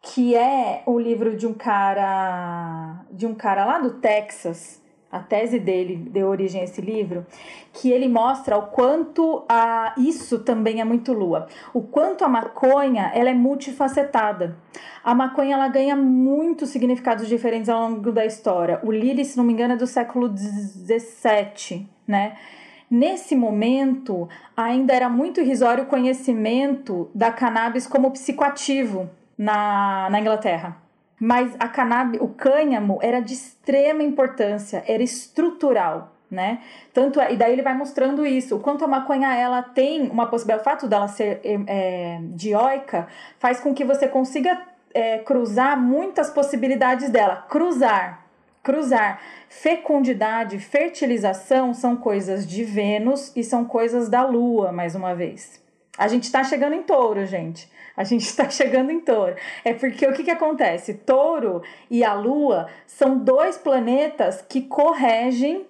que 0.03 0.35
é 0.35 0.83
um 0.87 0.99
livro 0.99 1.37
de 1.37 1.47
um 1.47 1.55
cara, 1.55 3.05
de 3.11 3.27
um 3.27 3.35
cara 3.35 3.65
lá 3.65 3.79
do 3.79 3.95
Texas, 4.01 4.80
a 5.11 5.19
tese 5.19 5.59
dele 5.59 5.97
deu 5.97 6.29
origem 6.29 6.61
a 6.61 6.65
esse 6.65 6.81
livro, 6.81 7.27
que 7.73 7.91
ele 7.91 8.09
mostra 8.09 8.57
o 8.57 8.69
quanto 8.69 9.45
a 9.49 9.95
isso 9.97 10.39
também 10.41 10.81
é 10.81 10.85
muito 10.85 11.13
lua, 11.13 11.49
o 11.75 11.83
quanto 11.83 12.25
a 12.25 12.29
maconha 12.29 13.11
ela 13.15 13.31
é 13.31 13.35
multifacetada. 13.35 14.57
A 15.03 15.15
maconha 15.15 15.55
ela 15.55 15.69
ganha 15.69 15.97
muitos 15.97 16.71
significados 16.71 17.27
diferentes 17.27 17.69
ao 17.69 17.81
longo 17.81 18.13
da 18.13 18.25
história. 18.25 18.81
O 18.85 18.93
Lili, 18.93 19.25
se 19.25 19.37
não 19.37 19.45
me 19.45 19.53
engano, 19.53 19.75
é 19.75 19.77
do 19.77 19.87
século 19.87 20.29
17, 20.29 21.89
né? 22.07 22.37
Nesse 22.91 23.37
momento, 23.37 24.29
ainda 24.57 24.93
era 24.93 25.09
muito 25.09 25.41
irrisório 25.41 25.85
o 25.85 25.87
conhecimento 25.87 27.09
da 27.15 27.31
cannabis 27.31 27.87
como 27.87 28.11
psicoativo 28.11 29.09
na, 29.39 30.09
na 30.11 30.21
Inglaterra. 30.21 30.77
Mas 31.21 31.55
a 31.59 31.69
cannabis, 31.69 32.19
o 32.21 32.29
cânhamo 32.29 32.99
era 33.03 33.21
de 33.21 33.35
extrema 33.35 34.03
importância, 34.03 34.83
era 34.87 35.03
estrutural, 35.03 36.13
né? 36.31 36.61
Tanto 36.95 37.21
é, 37.21 37.35
e 37.35 37.37
daí 37.37 37.53
ele 37.53 37.61
vai 37.61 37.75
mostrando 37.75 38.25
isso, 38.25 38.57
o 38.57 38.61
quanto 38.61 38.85
a 38.85 38.89
maconha 38.89 39.35
ela 39.35 39.63
tem 39.63 40.09
uma 40.09 40.27
possibilidade, 40.27 40.63
o 40.63 40.65
fato 40.65 40.89
dela 40.89 41.09
ser 41.09 41.41
é, 41.45 42.19
dioica 42.23 43.07
faz 43.39 43.61
com 43.61 43.75
que 43.75 43.85
você 43.85 44.09
consiga 44.09 44.63
é, 44.95 45.19
cruzar 45.19 45.79
muitas 45.79 46.31
possibilidades 46.31 47.11
dela. 47.11 47.45
Cruzar, 47.49 48.25
cruzar. 48.63 49.21
Fecundidade, 49.49 50.59
fertilização 50.59 51.75
são 51.75 51.97
coisas 51.97 52.47
de 52.47 52.65
Vênus 52.65 53.33
e 53.37 53.43
são 53.43 53.65
coisas 53.65 54.09
da 54.09 54.25
Lua, 54.25 54.73
mais 54.73 54.95
uma 54.95 55.15
vez. 55.15 55.60
A 56.01 56.09
gente 56.09 56.25
está 56.25 56.43
chegando 56.43 56.75
em 56.75 56.83
touro, 56.83 57.27
gente. 57.27 57.71
A 57.95 58.05
gente 58.05 58.23
está 58.23 58.49
chegando 58.49 58.91
em 58.91 59.01
touro. 59.01 59.37
É 59.63 59.75
porque 59.75 60.07
o 60.07 60.15
que, 60.15 60.25
que 60.25 60.31
acontece? 60.31 60.95
Touro 60.95 61.63
e 61.91 62.03
a 62.03 62.15
Lua 62.15 62.69
são 62.87 63.19
dois 63.19 63.59
planetas 63.59 64.41
que 64.41 64.63
corregem 64.63 65.67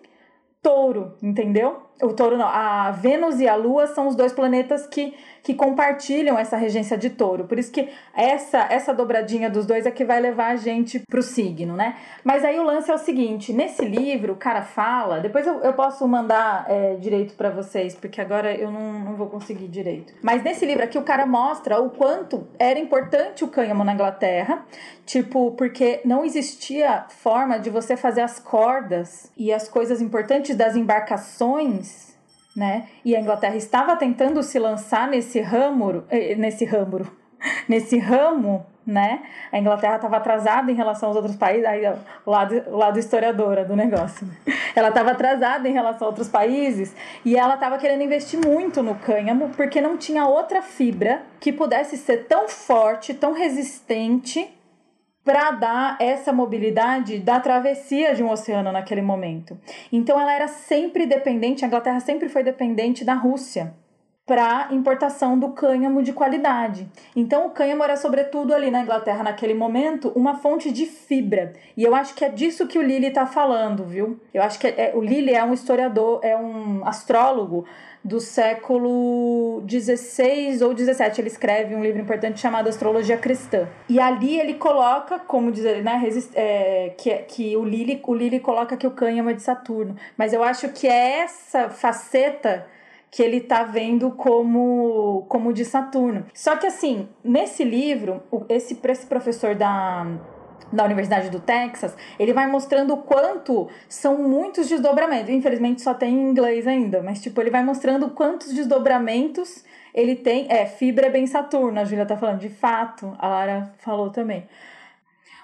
touro, 0.62 1.16
entendeu? 1.20 1.82
O 2.00 2.12
touro 2.12 2.38
não, 2.38 2.46
a 2.46 2.92
Vênus 2.92 3.40
e 3.40 3.48
a 3.48 3.56
Lua 3.56 3.88
são 3.88 4.06
os 4.06 4.14
dois 4.14 4.32
planetas 4.32 4.86
que, 4.86 5.16
que 5.42 5.54
compartilham 5.54 6.38
essa 6.38 6.56
regência 6.56 6.96
de 6.96 7.10
touro. 7.10 7.44
Por 7.44 7.58
isso 7.58 7.72
que 7.72 7.88
essa 8.14 8.66
essa 8.70 8.92
dobradinha 8.92 9.48
dos 9.48 9.66
dois 9.66 9.86
é 9.86 9.90
que 9.90 10.04
vai 10.04 10.20
levar 10.20 10.48
a 10.48 10.56
gente 10.56 11.00
pro 11.08 11.22
signo, 11.22 11.76
né? 11.76 11.96
Mas 12.24 12.44
aí 12.44 12.58
o 12.58 12.62
lance 12.62 12.90
é 12.90 12.94
o 12.94 12.98
seguinte: 12.98 13.52
nesse 13.52 13.84
livro, 13.84 14.34
o 14.34 14.36
cara 14.36 14.62
fala. 14.62 15.20
Depois 15.20 15.46
eu, 15.46 15.60
eu 15.60 15.72
posso 15.72 16.06
mandar 16.06 16.66
é, 16.68 16.94
direito 16.96 17.34
para 17.34 17.50
vocês, 17.50 17.94
porque 17.94 18.20
agora 18.20 18.54
eu 18.54 18.70
não, 18.70 18.92
não 19.00 19.14
vou 19.16 19.28
conseguir 19.28 19.68
direito. 19.68 20.12
Mas 20.22 20.42
nesse 20.42 20.66
livro 20.66 20.84
aqui, 20.84 20.98
o 20.98 21.02
cara 21.02 21.26
mostra 21.26 21.80
o 21.80 21.90
quanto 21.90 22.46
era 22.58 22.78
importante 22.78 23.44
o 23.44 23.48
cânhamo 23.48 23.84
na 23.84 23.94
Inglaterra. 23.94 24.64
Tipo, 25.06 25.52
porque 25.52 26.00
não 26.04 26.24
existia 26.24 27.04
forma 27.08 27.58
de 27.58 27.68
você 27.68 27.96
fazer 27.96 28.20
as 28.20 28.38
cordas 28.38 29.30
e 29.36 29.52
as 29.52 29.68
coisas 29.68 30.00
importantes 30.00 30.54
das 30.54 30.76
embarcações 30.76 32.09
né? 32.54 32.88
E 33.04 33.14
a 33.14 33.20
Inglaterra 33.20 33.56
estava 33.56 33.96
tentando 33.96 34.42
se 34.42 34.58
lançar 34.58 35.08
nesse 35.08 35.40
ramo, 35.40 36.04
eh, 36.10 36.34
nesse 36.34 36.64
ramo, 36.64 37.06
nesse 37.68 37.98
ramo, 37.98 38.66
né? 38.86 39.22
A 39.52 39.58
Inglaterra 39.58 39.96
estava 39.96 40.16
atrasada 40.16 40.70
em 40.70 40.74
relação 40.74 41.08
aos 41.08 41.16
outros 41.16 41.36
países, 41.36 41.64
aí 41.64 41.82
o 42.24 42.30
lado, 42.30 42.62
o 42.68 42.76
lado 42.76 42.98
historiadora 42.98 43.64
do 43.64 43.76
negócio. 43.76 44.26
Ela 44.74 44.88
estava 44.88 45.12
atrasada 45.12 45.68
em 45.68 45.72
relação 45.72 46.06
a 46.06 46.10
outros 46.10 46.28
países 46.28 46.94
e 47.24 47.36
ela 47.36 47.54
estava 47.54 47.76
querendo 47.76 48.04
investir 48.04 48.38
muito 48.38 48.84
no 48.84 48.94
cânhamo 48.94 49.50
porque 49.56 49.80
não 49.80 49.96
tinha 49.96 50.26
outra 50.26 50.62
fibra 50.62 51.22
que 51.40 51.52
pudesse 51.52 51.96
ser 51.96 52.26
tão 52.28 52.48
forte, 52.48 53.12
tão 53.12 53.32
resistente 53.32 54.48
para 55.30 55.52
dar 55.52 55.96
essa 56.00 56.32
mobilidade 56.32 57.20
da 57.20 57.38
travessia 57.38 58.16
de 58.16 58.20
um 58.20 58.28
oceano 58.32 58.72
naquele 58.72 59.00
momento. 59.00 59.56
Então 59.92 60.20
ela 60.20 60.34
era 60.34 60.48
sempre 60.48 61.06
dependente, 61.06 61.64
a 61.64 61.68
Inglaterra 61.68 62.00
sempre 62.00 62.28
foi 62.28 62.42
dependente 62.42 63.04
da 63.04 63.14
Rússia 63.14 63.72
para 64.26 64.68
importação 64.70 65.36
do 65.36 65.50
cânhamo 65.50 66.02
de 66.02 66.12
qualidade. 66.12 66.88
Então 67.16 67.46
o 67.46 67.50
cânhamo 67.50 67.82
era 67.82 67.96
sobretudo 67.96 68.54
ali 68.54 68.70
na 68.70 68.80
Inglaterra 68.80 69.24
naquele 69.24 69.54
momento 69.54 70.12
uma 70.14 70.36
fonte 70.36 70.70
de 70.70 70.86
fibra. 70.86 71.52
E 71.76 71.82
eu 71.82 71.94
acho 71.94 72.14
que 72.14 72.24
é 72.24 72.28
disso 72.28 72.68
que 72.68 72.78
o 72.78 72.82
Lilly 72.82 73.08
está 73.08 73.26
falando, 73.26 73.84
viu? 73.84 74.20
Eu 74.32 74.42
acho 74.42 74.58
que 74.58 74.68
é, 74.68 74.92
o 74.94 75.00
Lilly 75.00 75.34
é 75.34 75.42
um 75.42 75.52
historiador, 75.52 76.20
é 76.22 76.36
um 76.36 76.86
astrólogo 76.86 77.66
do 78.02 78.18
século 78.20 79.62
XVI 79.68 80.62
ou 80.62 80.76
XVII. 80.76 81.18
Ele 81.18 81.26
escreve 81.26 81.74
um 81.74 81.82
livro 81.82 82.00
importante 82.00 82.40
chamado 82.40 82.68
Astrologia 82.68 83.16
Cristã. 83.16 83.68
E 83.88 84.00
ali 84.00 84.38
ele 84.38 84.54
coloca, 84.54 85.18
como 85.18 85.52
dizer, 85.52 85.82
né, 85.82 86.08
é, 86.34 86.94
que, 86.96 87.14
que 87.28 87.56
o 87.56 87.64
Lili, 87.64 88.00
o 88.06 88.14
Lili 88.14 88.40
coloca 88.40 88.76
que 88.76 88.86
o 88.86 88.90
cânhamo 88.92 89.30
é 89.30 89.34
de 89.34 89.42
Saturno. 89.42 89.96
Mas 90.16 90.32
eu 90.32 90.42
acho 90.42 90.68
que 90.70 90.86
é 90.86 91.20
essa 91.20 91.68
faceta 91.68 92.66
que 93.10 93.22
ele 93.22 93.40
tá 93.40 93.64
vendo 93.64 94.12
como, 94.12 95.24
como 95.28 95.52
de 95.52 95.64
Saturno. 95.64 96.26
Só 96.32 96.56
que 96.56 96.66
assim, 96.66 97.08
nesse 97.24 97.64
livro, 97.64 98.22
esse, 98.48 98.78
esse 98.82 99.06
professor 99.06 99.54
da 99.54 100.06
da 100.72 100.84
Universidade 100.84 101.30
do 101.30 101.40
Texas, 101.40 101.96
ele 102.18 102.32
vai 102.32 102.46
mostrando 102.46 102.94
o 102.94 102.98
quanto 102.98 103.68
são 103.88 104.18
muitos 104.18 104.68
desdobramentos. 104.68 105.30
Infelizmente 105.30 105.82
só 105.82 105.92
tem 105.94 106.14
em 106.14 106.30
inglês 106.30 106.66
ainda, 106.66 107.02
mas 107.02 107.20
tipo, 107.20 107.40
ele 107.40 107.50
vai 107.50 107.64
mostrando 107.64 108.10
quantos 108.10 108.52
desdobramentos 108.52 109.64
ele 109.92 110.14
tem. 110.14 110.46
É, 110.48 110.66
fibra 110.66 111.06
é 111.06 111.10
bem 111.10 111.26
Saturno, 111.26 111.80
a 111.80 111.84
Julia 111.84 112.06
tá 112.06 112.16
falando, 112.16 112.38
de 112.38 112.48
fato, 112.48 113.14
a 113.18 113.28
Lara 113.28 113.74
falou 113.78 114.10
também. 114.10 114.46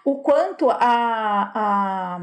O 0.05 0.17
quanto 0.17 0.71
a, 0.71 0.79
a 1.55 2.21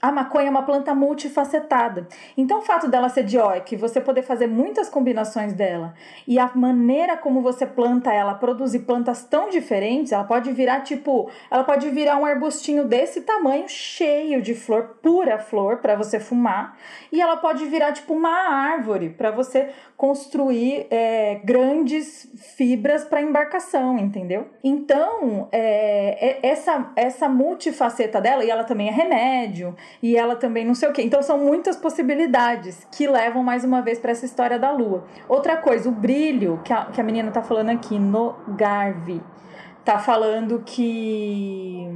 a 0.00 0.12
maconha 0.12 0.46
é 0.46 0.50
uma 0.50 0.62
planta 0.62 0.94
multifacetada. 0.94 2.06
Então, 2.36 2.58
o 2.58 2.62
fato 2.62 2.88
dela 2.88 3.08
ser 3.08 3.24
dioica 3.24 3.78
você 3.78 4.00
poder 4.00 4.22
fazer 4.22 4.46
muitas 4.46 4.88
combinações 4.88 5.52
dela 5.52 5.94
e 6.26 6.38
a 6.38 6.50
maneira 6.54 7.16
como 7.16 7.40
você 7.40 7.66
planta 7.66 8.12
ela, 8.12 8.34
produzir 8.34 8.80
plantas 8.80 9.24
tão 9.24 9.48
diferentes, 9.48 10.12
ela 10.12 10.24
pode 10.24 10.52
virar 10.52 10.80
tipo, 10.80 11.30
ela 11.50 11.64
pode 11.64 11.88
virar 11.90 12.16
um 12.16 12.24
arbustinho 12.24 12.84
desse 12.84 13.22
tamanho, 13.22 13.68
cheio 13.68 14.42
de 14.42 14.54
flor, 14.54 14.98
pura 15.02 15.38
flor 15.38 15.78
para 15.78 15.94
você 15.94 16.18
fumar, 16.18 16.76
e 17.12 17.20
ela 17.20 17.36
pode 17.36 17.64
virar 17.66 17.92
tipo 17.92 18.14
uma 18.14 18.30
árvore 18.30 19.10
para 19.10 19.30
você 19.30 19.70
construir 19.96 20.86
é, 20.90 21.40
grandes 21.44 22.30
fibras 22.56 23.04
para 23.04 23.22
embarcação, 23.22 23.98
entendeu? 23.98 24.46
Então, 24.62 25.48
é, 25.50 26.38
é, 26.42 26.46
essa, 26.48 26.92
essa 26.94 27.28
multifaceta 27.28 28.20
dela, 28.20 28.44
e 28.44 28.50
ela 28.50 28.64
também 28.64 28.88
é 28.88 28.92
remédio, 28.92 29.74
e 30.02 30.16
ela 30.16 30.36
também 30.36 30.64
não 30.64 30.74
sei 30.74 30.88
o 30.88 30.92
que. 30.92 31.02
Então, 31.02 31.22
são 31.22 31.38
muitas 31.38 31.76
possibilidades 31.76 32.86
que 32.92 33.06
levam 33.06 33.42
mais 33.42 33.64
uma 33.64 33.82
vez 33.82 33.98
para 33.98 34.10
essa 34.10 34.24
história 34.24 34.58
da 34.58 34.70
lua. 34.70 35.04
Outra 35.28 35.56
coisa, 35.56 35.88
o 35.88 35.92
brilho 35.92 36.60
que 36.64 36.72
a, 36.72 36.86
que 36.86 37.00
a 37.00 37.04
menina 37.04 37.30
tá 37.30 37.42
falando 37.42 37.70
aqui 37.70 37.98
no 37.98 38.34
Garvey, 38.56 39.20
tá 39.84 39.98
falando 39.98 40.62
que 40.64 41.86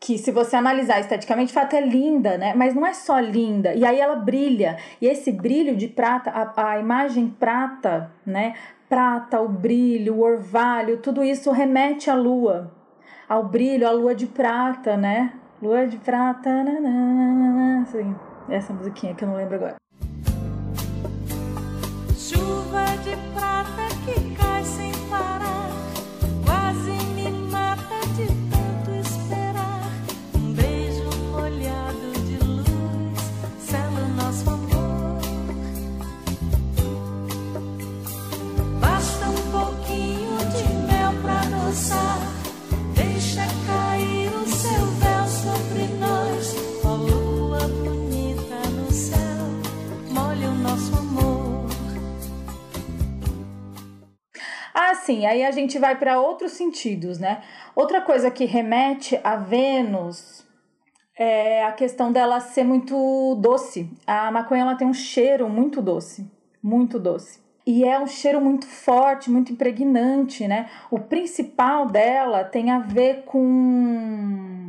que 0.00 0.16
se 0.16 0.30
você 0.30 0.56
analisar 0.56 1.00
esteticamente, 1.00 1.48
de 1.48 1.54
fato 1.54 1.74
é 1.74 1.80
linda, 1.80 2.38
né? 2.38 2.54
Mas 2.54 2.74
não 2.74 2.86
é 2.86 2.94
só 2.94 3.18
linda. 3.18 3.74
E 3.74 3.84
aí 3.84 4.00
ela 4.00 4.16
brilha. 4.16 4.78
E 5.00 5.06
esse 5.06 5.32
brilho 5.32 5.76
de 5.76 5.88
prata, 5.88 6.30
a, 6.30 6.70
a 6.70 6.78
imagem 6.78 7.28
prata, 7.28 8.10
né? 8.24 8.54
Prata, 8.88 9.40
o 9.40 9.48
brilho, 9.48 10.14
o 10.14 10.22
orvalho, 10.22 10.98
tudo 10.98 11.22
isso 11.22 11.50
remete 11.50 12.08
à 12.08 12.14
lua. 12.14 12.72
Ao 13.28 13.44
brilho, 13.44 13.86
à 13.86 13.90
lua 13.90 14.14
de 14.14 14.26
prata, 14.26 14.96
né? 14.96 15.32
Lua 15.60 15.88
de 15.88 15.98
prata, 15.98 16.62
nanana, 16.62 17.82
assim, 17.82 18.14
essa 18.48 18.72
musiquinha 18.72 19.12
que 19.12 19.24
eu 19.24 19.28
não 19.28 19.36
lembro 19.36 19.56
agora. 19.56 19.74
Chuva 22.16 22.84
de 23.02 23.16
prata 23.34 23.88
que 24.04 24.36
cai 24.36 24.47
Ah, 55.08 55.10
sim, 55.10 55.24
aí 55.24 55.42
a 55.42 55.50
gente 55.50 55.78
vai 55.78 55.96
para 55.96 56.20
outros 56.20 56.52
sentidos, 56.52 57.18
né? 57.18 57.42
Outra 57.74 58.02
coisa 58.02 58.30
que 58.30 58.44
remete 58.44 59.18
a 59.24 59.36
Vênus 59.36 60.46
é 61.18 61.64
a 61.64 61.72
questão 61.72 62.12
dela 62.12 62.40
ser 62.40 62.62
muito 62.62 63.34
doce. 63.36 63.90
A 64.06 64.30
maconha 64.30 64.62
ela 64.62 64.74
tem 64.74 64.86
um 64.86 64.92
cheiro 64.92 65.48
muito 65.48 65.80
doce, 65.80 66.30
muito 66.62 66.98
doce 66.98 67.40
e 67.66 67.84
é 67.84 67.98
um 67.98 68.06
cheiro 68.06 68.38
muito 68.40 68.66
forte, 68.66 69.30
muito 69.30 69.52
impregnante, 69.52 70.46
né? 70.46 70.68
O 70.90 70.98
principal 70.98 71.86
dela 71.86 72.44
tem 72.44 72.70
a 72.70 72.78
ver 72.78 73.24
com 73.24 74.67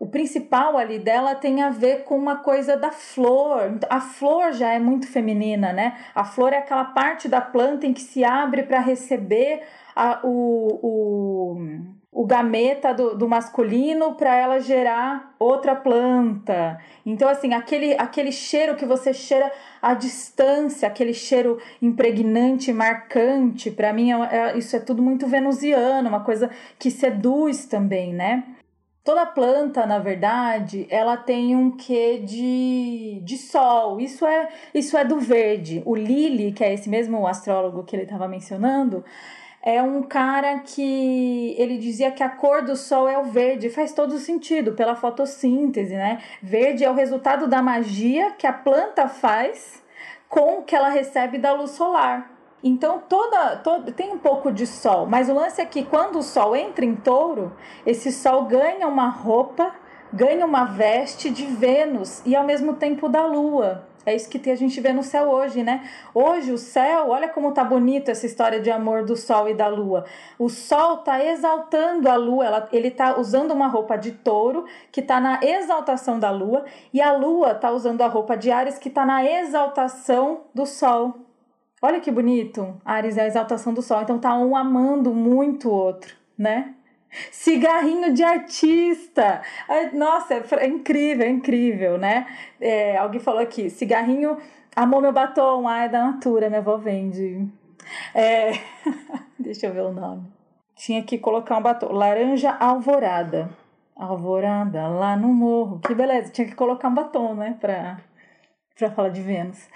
o 0.00 0.06
principal 0.06 0.78
ali 0.78 0.98
dela 0.98 1.34
tem 1.34 1.60
a 1.62 1.68
ver 1.68 2.04
com 2.04 2.16
uma 2.16 2.36
coisa 2.36 2.74
da 2.74 2.90
flor. 2.90 3.78
A 3.90 4.00
flor 4.00 4.52
já 4.54 4.72
é 4.72 4.78
muito 4.78 5.06
feminina, 5.06 5.74
né? 5.74 5.98
A 6.14 6.24
flor 6.24 6.54
é 6.54 6.58
aquela 6.58 6.86
parte 6.86 7.28
da 7.28 7.40
planta 7.42 7.86
em 7.86 7.92
que 7.92 8.00
se 8.00 8.24
abre 8.24 8.62
para 8.62 8.80
receber 8.80 9.62
a, 9.94 10.20
o, 10.24 10.80
o 10.82 12.00
o 12.12 12.26
gameta 12.26 12.92
do, 12.92 13.16
do 13.16 13.28
masculino 13.28 14.14
para 14.14 14.34
ela 14.34 14.58
gerar 14.58 15.32
outra 15.38 15.76
planta. 15.76 16.78
Então, 17.06 17.28
assim, 17.28 17.54
aquele, 17.54 17.94
aquele 17.94 18.32
cheiro 18.32 18.74
que 18.74 18.84
você 18.84 19.14
cheira 19.14 19.50
à 19.80 19.94
distância, 19.94 20.88
aquele 20.88 21.14
cheiro 21.14 21.58
impregnante, 21.80 22.72
marcante, 22.72 23.70
para 23.70 23.92
mim, 23.92 24.12
é, 24.12 24.36
é, 24.36 24.58
isso 24.58 24.74
é 24.74 24.80
tudo 24.80 25.00
muito 25.00 25.26
venusiano, 25.28 26.08
uma 26.08 26.24
coisa 26.24 26.50
que 26.78 26.90
seduz 26.90 27.66
também, 27.66 28.12
né? 28.12 28.44
Toda 29.02 29.24
planta, 29.24 29.86
na 29.86 29.98
verdade, 29.98 30.86
ela 30.90 31.16
tem 31.16 31.56
um 31.56 31.70
quê 31.70 32.18
de, 32.18 33.20
de 33.24 33.38
sol. 33.38 33.98
Isso 33.98 34.26
é 34.26 34.48
isso 34.74 34.96
é 34.96 35.04
do 35.04 35.18
verde. 35.18 35.82
O 35.86 35.96
Lili, 35.96 36.52
que 36.52 36.62
é 36.62 36.74
esse 36.74 36.88
mesmo 36.88 37.26
astrólogo 37.26 37.82
que 37.82 37.96
ele 37.96 38.02
estava 38.02 38.28
mencionando, 38.28 39.02
é 39.62 39.82
um 39.82 40.02
cara 40.02 40.58
que 40.60 41.54
ele 41.58 41.78
dizia 41.78 42.10
que 42.10 42.22
a 42.22 42.28
cor 42.28 42.62
do 42.62 42.76
sol 42.76 43.08
é 43.08 43.18
o 43.18 43.24
verde, 43.24 43.70
faz 43.70 43.92
todo 43.92 44.18
sentido 44.18 44.72
pela 44.72 44.94
fotossíntese, 44.94 45.94
né? 45.94 46.22
Verde 46.42 46.84
é 46.84 46.90
o 46.90 46.94
resultado 46.94 47.46
da 47.46 47.62
magia 47.62 48.32
que 48.32 48.46
a 48.46 48.52
planta 48.52 49.08
faz 49.08 49.82
com 50.28 50.58
o 50.58 50.62
que 50.62 50.74
ela 50.74 50.88
recebe 50.90 51.38
da 51.38 51.52
luz 51.52 51.72
solar. 51.72 52.39
Então 52.62 53.02
toda, 53.08 53.56
toda 53.56 53.90
tem 53.92 54.12
um 54.12 54.18
pouco 54.18 54.52
de 54.52 54.66
sol, 54.66 55.06
mas 55.06 55.28
o 55.28 55.34
lance 55.34 55.60
é 55.60 55.64
que 55.64 55.82
quando 55.82 56.18
o 56.18 56.22
sol 56.22 56.54
entra 56.54 56.84
em 56.84 56.94
touro, 56.94 57.52
esse 57.86 58.12
sol 58.12 58.44
ganha 58.44 58.86
uma 58.86 59.08
roupa, 59.08 59.74
ganha 60.12 60.44
uma 60.44 60.64
veste 60.64 61.30
de 61.30 61.46
Vênus 61.46 62.22
e 62.26 62.36
ao 62.36 62.44
mesmo 62.44 62.74
tempo 62.74 63.08
da 63.08 63.24
lua. 63.24 63.86
É 64.04 64.14
isso 64.14 64.30
que 64.30 64.50
a 64.50 64.56
gente 64.56 64.80
vê 64.80 64.92
no 64.92 65.02
céu 65.02 65.28
hoje, 65.28 65.62
né? 65.62 65.86
Hoje 66.14 66.52
o 66.52 66.58
céu, 66.58 67.10
olha 67.10 67.28
como 67.28 67.52
tá 67.52 67.62
bonito 67.62 68.10
essa 68.10 68.24
história 68.24 68.58
de 68.58 68.70
amor 68.70 69.04
do 69.04 69.14
sol 69.14 69.48
e 69.48 69.54
da 69.54 69.68
lua. 69.68 70.06
O 70.38 70.48
sol 70.48 70.98
tá 70.98 71.22
exaltando 71.22 72.08
a 72.08 72.16
lua, 72.16 72.46
ela, 72.46 72.68
ele 72.72 72.90
tá 72.90 73.18
usando 73.18 73.52
uma 73.52 73.68
roupa 73.68 73.96
de 73.96 74.12
touro 74.12 74.64
que 74.90 75.02
tá 75.02 75.20
na 75.20 75.40
exaltação 75.42 76.18
da 76.18 76.30
lua, 76.30 76.64
e 76.94 77.00
a 77.00 77.12
lua 77.12 77.54
tá 77.54 77.70
usando 77.70 78.00
a 78.00 78.06
roupa 78.06 78.36
de 78.36 78.50
Ares 78.50 78.78
que 78.78 78.88
tá 78.88 79.04
na 79.04 79.22
exaltação 79.24 80.40
do 80.54 80.64
sol. 80.64 81.29
Olha 81.82 81.98
que 81.98 82.10
bonito. 82.10 82.78
Ares 82.84 83.16
é 83.16 83.22
a 83.22 83.26
exaltação 83.26 83.72
do 83.72 83.80
sol, 83.80 84.02
então 84.02 84.18
tá 84.18 84.36
um 84.36 84.54
amando 84.54 85.14
muito 85.14 85.70
o 85.70 85.72
outro, 85.72 86.14
né? 86.36 86.74
Cigarrinho 87.32 88.12
de 88.12 88.22
artista. 88.22 89.40
Nossa, 89.94 90.34
é 90.34 90.66
incrível, 90.66 91.26
é 91.26 91.30
incrível, 91.30 91.98
né? 91.98 92.26
É, 92.60 92.98
alguém 92.98 93.18
falou 93.18 93.40
aqui, 93.40 93.70
cigarrinho, 93.70 94.36
amou 94.76 95.00
meu 95.00 95.10
batom, 95.10 95.66
ah, 95.66 95.84
é 95.84 95.88
da 95.88 96.04
Natura, 96.04 96.48
minha 96.48 96.60
avó 96.60 96.76
vende. 96.76 97.48
É, 98.14 98.52
deixa 99.40 99.66
eu 99.66 99.72
ver 99.72 99.82
o 99.82 99.92
nome. 99.92 100.30
Tinha 100.76 101.02
que 101.02 101.18
colocar 101.18 101.56
um 101.56 101.62
batom. 101.62 101.92
Laranja 101.92 102.52
alvorada. 102.60 103.50
Alvorada 103.96 104.86
lá 104.86 105.16
no 105.16 105.28
morro. 105.28 105.80
Que 105.80 105.94
beleza, 105.94 106.30
tinha 106.30 106.46
que 106.46 106.54
colocar 106.54 106.88
um 106.88 106.94
batom, 106.94 107.34
né? 107.34 107.56
Pra, 107.58 107.98
pra 108.78 108.90
falar 108.90 109.08
de 109.08 109.22
Vênus 109.22 109.66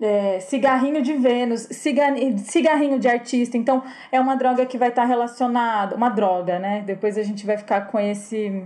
é, 0.00 0.40
cigarrinho 0.40 1.02
de 1.02 1.14
Vênus, 1.14 1.68
cigarrinho 1.70 2.98
de 2.98 3.08
artista. 3.08 3.56
Então, 3.56 3.82
é 4.10 4.20
uma 4.20 4.36
droga 4.36 4.66
que 4.66 4.76
vai 4.76 4.88
estar 4.88 5.04
relacionada, 5.04 5.94
uma 5.94 6.08
droga, 6.08 6.58
né? 6.58 6.82
Depois 6.84 7.16
a 7.16 7.22
gente 7.22 7.46
vai 7.46 7.56
ficar 7.56 7.82
com 7.82 7.98
esse, 7.98 8.64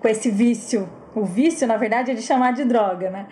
com 0.00 0.08
esse 0.08 0.30
vício. 0.30 0.88
O 1.14 1.24
vício, 1.24 1.66
na 1.66 1.76
verdade, 1.76 2.12
é 2.12 2.14
de 2.14 2.22
chamar 2.22 2.52
de 2.52 2.64
droga, 2.64 3.10
né? 3.10 3.26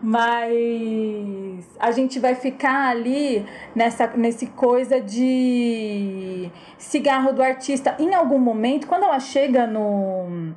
Mas 0.00 1.64
a 1.78 1.90
gente 1.92 2.18
vai 2.18 2.34
ficar 2.34 2.88
ali 2.88 3.46
nessa 3.74 4.06
nesse 4.16 4.48
coisa 4.48 5.00
de 5.00 6.50
cigarro 6.76 7.32
do 7.32 7.42
artista. 7.42 7.94
Em 7.98 8.14
algum 8.14 8.38
momento, 8.38 8.88
quando 8.88 9.04
ela 9.04 9.20
chega 9.20 9.66
no 9.66 10.52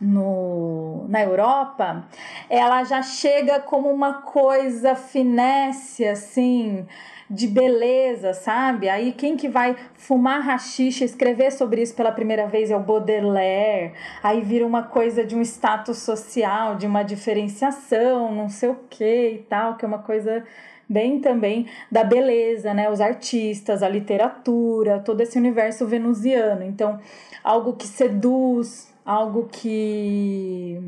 no, 0.00 1.06
na 1.08 1.22
Europa, 1.22 2.04
ela 2.48 2.84
já 2.84 3.02
chega 3.02 3.60
como 3.60 3.90
uma 3.90 4.14
coisa 4.22 4.94
finesse, 4.94 6.06
assim, 6.06 6.86
de 7.28 7.46
beleza, 7.46 8.34
sabe? 8.34 8.88
Aí 8.88 9.12
quem 9.12 9.36
que 9.36 9.48
vai 9.48 9.76
fumar 9.94 10.42
rachixa, 10.42 11.04
escrever 11.04 11.52
sobre 11.52 11.82
isso 11.82 11.94
pela 11.94 12.12
primeira 12.12 12.46
vez 12.46 12.70
é 12.70 12.76
o 12.76 12.80
Baudelaire. 12.80 13.92
Aí 14.22 14.40
vira 14.40 14.66
uma 14.66 14.82
coisa 14.82 15.24
de 15.24 15.34
um 15.34 15.42
status 15.42 15.98
social, 15.98 16.76
de 16.76 16.86
uma 16.86 17.02
diferenciação, 17.02 18.34
não 18.34 18.48
sei 18.48 18.68
o 18.68 18.78
que 18.90 19.30
e 19.30 19.38
tal, 19.48 19.76
que 19.76 19.84
é 19.84 19.88
uma 19.88 20.00
coisa 20.00 20.44
bem 20.88 21.18
também 21.18 21.66
da 21.90 22.04
beleza, 22.04 22.74
né? 22.74 22.90
Os 22.90 23.00
artistas, 23.00 23.82
a 23.82 23.88
literatura, 23.88 25.00
todo 25.00 25.20
esse 25.22 25.38
universo 25.38 25.86
venusiano. 25.86 26.62
Então, 26.62 27.00
algo 27.42 27.72
que 27.72 27.86
seduz, 27.86 28.93
algo 29.04 29.48
que 29.50 30.80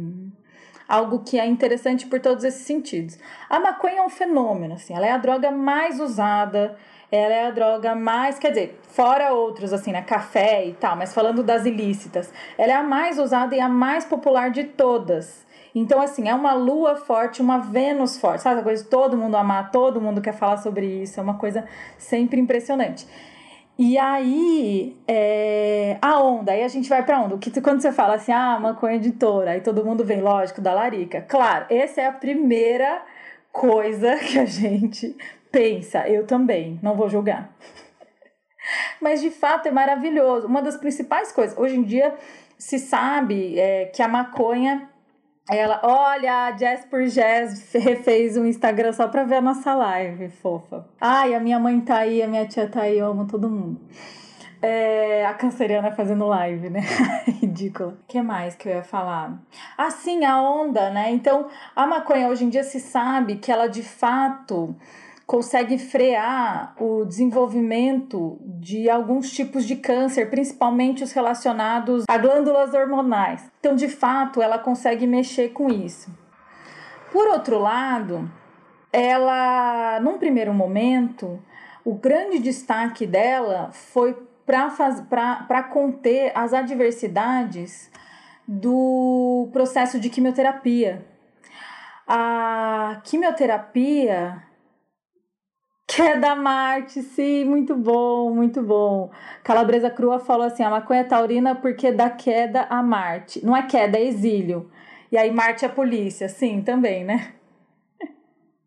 algo 0.89 1.21
que 1.21 1.39
é 1.39 1.45
interessante 1.45 2.07
por 2.07 2.21
todos 2.21 2.45
esses 2.45 2.65
sentidos. 2.65 3.19
A 3.51 3.59
maconha 3.59 3.99
é 3.99 4.03
um 4.03 4.09
fenômeno, 4.09 4.75
assim, 4.75 4.95
ela 4.95 5.07
é 5.07 5.11
a 5.11 5.19
droga 5.19 5.51
mais 5.51 5.99
usada, 5.99 6.77
ela 7.11 7.35
é 7.35 7.47
a 7.47 7.51
droga 7.51 7.95
mais, 7.95 8.39
quer 8.39 8.51
dizer, 8.51 8.81
fora 8.83 9.33
outros 9.33 9.73
assim, 9.73 9.93
né, 9.93 10.03
café 10.03 10.65
e 10.65 10.75
tal, 10.75 10.97
mas 10.97 11.13
falando 11.13 11.43
das 11.43 11.67
ilícitas, 11.67 12.33
ela 12.57 12.73
é 12.73 12.77
a 12.77 12.83
mais 12.83 13.19
usada 13.19 13.55
e 13.57 13.61
a 13.61 13.69
mais 13.69 14.05
popular 14.05 14.51
de 14.51 14.65
todas. 14.65 15.45
Então, 15.75 16.01
assim, 16.01 16.27
é 16.27 16.35
uma 16.35 16.55
lua 16.55 16.97
forte, 16.97 17.43
uma 17.43 17.59
Vênus 17.59 18.17
forte, 18.17 18.43
sabe? 18.43 18.61
A 18.61 18.63
coisa 18.63 18.83
de 18.83 18.89
todo 18.89 19.15
mundo 19.15 19.37
amar, 19.37 19.71
todo 19.71 20.01
mundo 20.01 20.23
quer 20.23 20.33
falar 20.33 20.57
sobre 20.57 20.87
isso, 21.03 21.21
é 21.21 21.23
uma 21.23 21.35
coisa 21.35 21.67
sempre 21.99 22.41
impressionante. 22.41 23.07
E 23.79 23.99
aí, 23.99 24.97
é, 25.07 25.99
a 26.01 26.19
onda, 26.19 26.53
aí 26.53 26.65
a 26.65 26.69
gente 26.69 26.89
vai 26.89 27.05
pra 27.05 27.21
onda. 27.21 27.37
Que, 27.37 27.61
quando 27.61 27.83
você 27.83 27.93
fala 27.93 28.15
assim, 28.15 28.33
ah, 28.33 28.59
maconha 28.59 28.97
editora, 28.97 29.51
aí 29.51 29.61
todo 29.61 29.85
mundo 29.85 30.03
vem, 30.03 30.23
lógico, 30.23 30.63
da 30.63 30.73
Larica. 30.73 31.21
Claro, 31.21 31.67
essa 31.69 32.01
é 32.01 32.07
a 32.07 32.13
primeira 32.13 33.03
coisa 33.53 34.17
que 34.21 34.39
a 34.39 34.47
gente 34.47 35.15
pensa. 35.53 36.09
Eu 36.09 36.27
também, 36.27 36.81
não 36.83 36.97
vou 36.97 37.11
julgar. 37.11 37.55
Mas 39.01 39.21
de 39.21 39.31
fato 39.31 39.69
é 39.69 39.71
maravilhoso. 39.71 40.47
Uma 40.47 40.63
das 40.63 40.79
principais 40.79 41.31
coisas, 41.31 41.57
hoje 41.59 41.77
em 41.77 41.83
dia 41.83 42.15
se 42.59 42.79
sabe 42.79 43.59
é, 43.59 43.87
que 43.87 44.01
a 44.01 44.09
maconha 44.09 44.89
ela, 45.49 45.81
olha, 45.83 46.47
a 46.47 46.57
Jess 46.57 46.85
por 46.87 47.07
Jess 47.07 47.73
refez 47.75 48.37
um 48.37 48.45
Instagram 48.47 48.93
só 48.93 49.07
pra 49.07 49.23
ver 49.23 49.37
a 49.37 49.41
nossa 49.41 49.75
live, 49.75 50.29
fofa. 50.29 50.85
Ai, 51.01 51.35
a 51.35 51.41
minha 51.41 51.59
mãe 51.59 51.81
tá 51.81 51.99
aí, 51.99 52.21
a 52.21 52.27
minha 52.27 52.47
tia 52.47 52.69
tá 52.69 52.83
aí, 52.83 52.99
eu 52.99 53.07
amo 53.07 53.27
todo 53.27 53.49
mundo. 53.49 53.81
É, 54.61 55.25
a 55.25 55.35
canceriana 55.35 55.93
fazendo 55.93 56.27
live, 56.27 56.69
né? 56.69 56.81
Ridícula. 57.41 57.91
O 57.91 58.07
que 58.09 58.21
mais 58.21 58.57
que 58.57 58.69
eu 58.69 58.75
ia 58.75 58.83
falar? 58.83 59.41
Ah, 59.79 59.91
sim, 59.91 60.25
a 60.25 60.41
onda, 60.43 60.91
né? 60.91 61.13
Então, 61.13 61.47
a 61.77 61.87
maconha 61.87 62.29
hoje 62.29 62.45
em 62.45 62.49
dia 62.49 62.65
se 62.65 62.81
sabe 62.81 63.37
que 63.37 63.53
ela 63.53 63.69
de 63.69 63.85
fato 63.85 64.75
consegue 65.27 65.77
frear 65.77 66.75
o 66.81 67.05
desenvolvimento 67.05 68.39
de 68.43 68.89
alguns 68.89 69.33
tipos 69.33 69.67
de 69.67 69.75
câncer, 69.75 70.31
principalmente 70.31 71.03
os 71.03 71.11
relacionados 71.13 72.05
a 72.09 72.17
glândulas 72.17 72.73
hormonais. 72.73 73.51
Então, 73.59 73.75
de 73.75 73.89
fato, 73.89 74.41
ela 74.41 74.57
consegue 74.57 75.05
mexer 75.07 75.49
com 75.49 75.69
isso. 75.69 76.09
Por 77.11 77.27
outro 77.27 77.59
lado, 77.59 78.31
ela, 78.93 79.99
num 80.01 80.17
primeiro 80.17 80.55
momento, 80.55 81.43
o 81.85 81.95
grande 81.95 82.39
destaque 82.39 83.05
dela 83.05 83.71
foi 83.73 84.17
para 84.47 85.63
conter 85.65 86.31
as 86.37 86.53
adversidades 86.55 87.91
do 88.47 89.49
processo 89.53 89.99
de 89.99 90.09
quimioterapia. 90.09 91.05
A 92.07 93.01
quimioterapia 93.03 94.41
Queda 95.97 96.35
Marte, 96.35 97.01
sim, 97.03 97.45
muito 97.45 97.77
bom, 97.77 98.35
muito 98.35 98.61
bom. 98.63 99.11
Calabresa 99.45 99.89
Crua 99.89 100.19
falou 100.19 100.47
assim: 100.47 100.63
a 100.63 100.71
maconha 100.71 101.01
é 101.01 101.05
taurina 101.05 101.55
porque 101.55 101.93
dá 101.93 102.11
queda 102.11 102.63
a 102.69 102.83
Marte. 102.83 103.45
Não 103.45 103.57
é 103.57 103.63
queda, 103.63 103.97
é 103.97 104.05
exílio. 104.05 104.71
E 105.11 105.17
aí 105.17 105.31
Marte 105.31 105.65
é 105.65 105.69
polícia, 105.69 106.29
sim, 106.29 106.61
também, 106.61 107.05
né? 107.05 107.33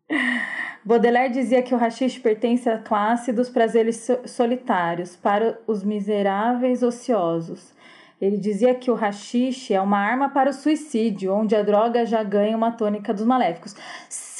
Baudelaire 0.82 1.32
dizia 1.32 1.62
que 1.62 1.74
o 1.74 1.78
rachixe 1.78 2.18
pertence 2.18 2.68
à 2.68 2.78
classe 2.78 3.32
dos 3.32 3.50
prazeres 3.50 4.08
solitários, 4.24 5.14
para 5.14 5.60
os 5.66 5.84
miseráveis 5.84 6.82
ociosos. 6.82 7.74
Ele 8.20 8.36
dizia 8.36 8.74
que 8.74 8.90
o 8.90 8.94
rachixe 8.94 9.72
é 9.72 9.80
uma 9.80 9.98
arma 9.98 10.28
para 10.28 10.50
o 10.50 10.52
suicídio, 10.52 11.32
onde 11.32 11.56
a 11.56 11.62
droga 11.62 12.04
já 12.04 12.22
ganha 12.22 12.56
uma 12.56 12.70
tônica 12.70 13.14
dos 13.14 13.24
maléficos. 13.24 13.74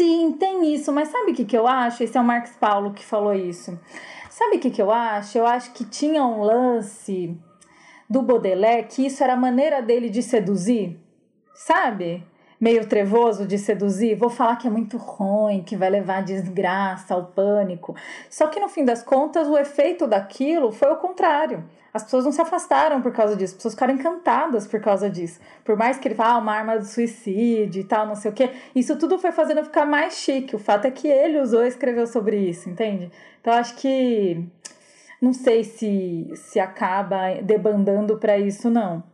Sim, 0.01 0.33
tem 0.33 0.73
isso, 0.73 0.91
mas 0.91 1.09
sabe 1.09 1.33
o 1.33 1.35
que, 1.35 1.45
que 1.45 1.55
eu 1.55 1.67
acho? 1.67 2.03
Esse 2.03 2.17
é 2.17 2.21
o 2.23 2.25
Marcos 2.25 2.53
Paulo 2.53 2.95
que 2.95 3.05
falou 3.05 3.35
isso. 3.35 3.79
Sabe 4.31 4.57
o 4.57 4.59
que, 4.59 4.71
que 4.71 4.81
eu 4.81 4.91
acho? 4.91 5.37
Eu 5.37 5.47
acho 5.47 5.75
que 5.75 5.85
tinha 5.85 6.25
um 6.25 6.41
lance 6.41 7.39
do 8.09 8.23
Baudelaire 8.23 8.89
que 8.89 9.05
isso 9.05 9.23
era 9.23 9.35
a 9.35 9.37
maneira 9.37 9.83
dele 9.83 10.09
de 10.09 10.23
seduzir, 10.23 10.99
sabe? 11.53 12.27
Meio 12.61 12.87
trevoso 12.87 13.47
de 13.47 13.57
seduzir. 13.57 14.15
Vou 14.17 14.29
falar 14.29 14.57
que 14.57 14.67
é 14.67 14.71
muito 14.71 14.97
ruim, 14.97 15.63
que 15.63 15.77
vai 15.77 15.89
levar 15.89 16.19
à 16.19 16.21
desgraça, 16.21 17.15
ao 17.15 17.27
pânico. 17.27 17.97
Só 18.29 18.49
que 18.49 18.61
no 18.61 18.69
fim 18.69 18.85
das 18.85 19.03
contas, 19.03 19.49
o 19.49 19.57
efeito 19.57 20.07
daquilo 20.07 20.71
foi 20.71 20.93
o 20.93 20.97
contrário 20.97 21.65
as 21.93 22.05
pessoas 22.05 22.25
não 22.25 22.33
se 22.33 22.41
afastaram 22.41 23.03
por 23.03 23.13
causa 23.13 23.35
disso, 23.35 23.53
as 23.53 23.57
pessoas 23.57 23.75
ficaram 23.75 23.95
encantadas 23.95 24.67
por 24.67 24.81
causa 24.81 25.11
disso. 25.11 25.41
Por 25.65 25.77
mais 25.77 25.99
que 25.99 26.07
ele 26.07 26.15
fale, 26.15 26.31
ah, 26.31 26.39
uma 26.39 26.53
arma 26.53 26.79
do 26.79 26.85
suicídio 26.85 27.81
e 27.81 27.85
tal, 27.85 28.07
não 28.07 28.15
sei 28.15 28.31
o 28.31 28.35
quê, 28.35 28.51
isso 28.75 28.97
tudo 28.97 29.19
foi 29.19 29.33
fazendo 29.33 29.65
ficar 29.65 29.85
mais 29.85 30.15
chique. 30.15 30.55
O 30.55 30.59
fato 30.59 30.87
é 30.87 30.91
que 30.91 31.09
ele 31.09 31.41
usou 31.41 31.65
e 31.65 31.69
escreveu 31.69 32.07
sobre 32.07 32.37
isso, 32.37 32.69
entende? 32.71 33.11
Então 33.41 33.53
acho 33.53 33.75
que 33.77 34.45
não 35.21 35.33
sei 35.33 35.65
se 35.65 36.31
se 36.35 36.61
acaba 36.61 37.41
debandando 37.43 38.17
para 38.19 38.39
isso 38.39 38.71
não. 38.71 39.10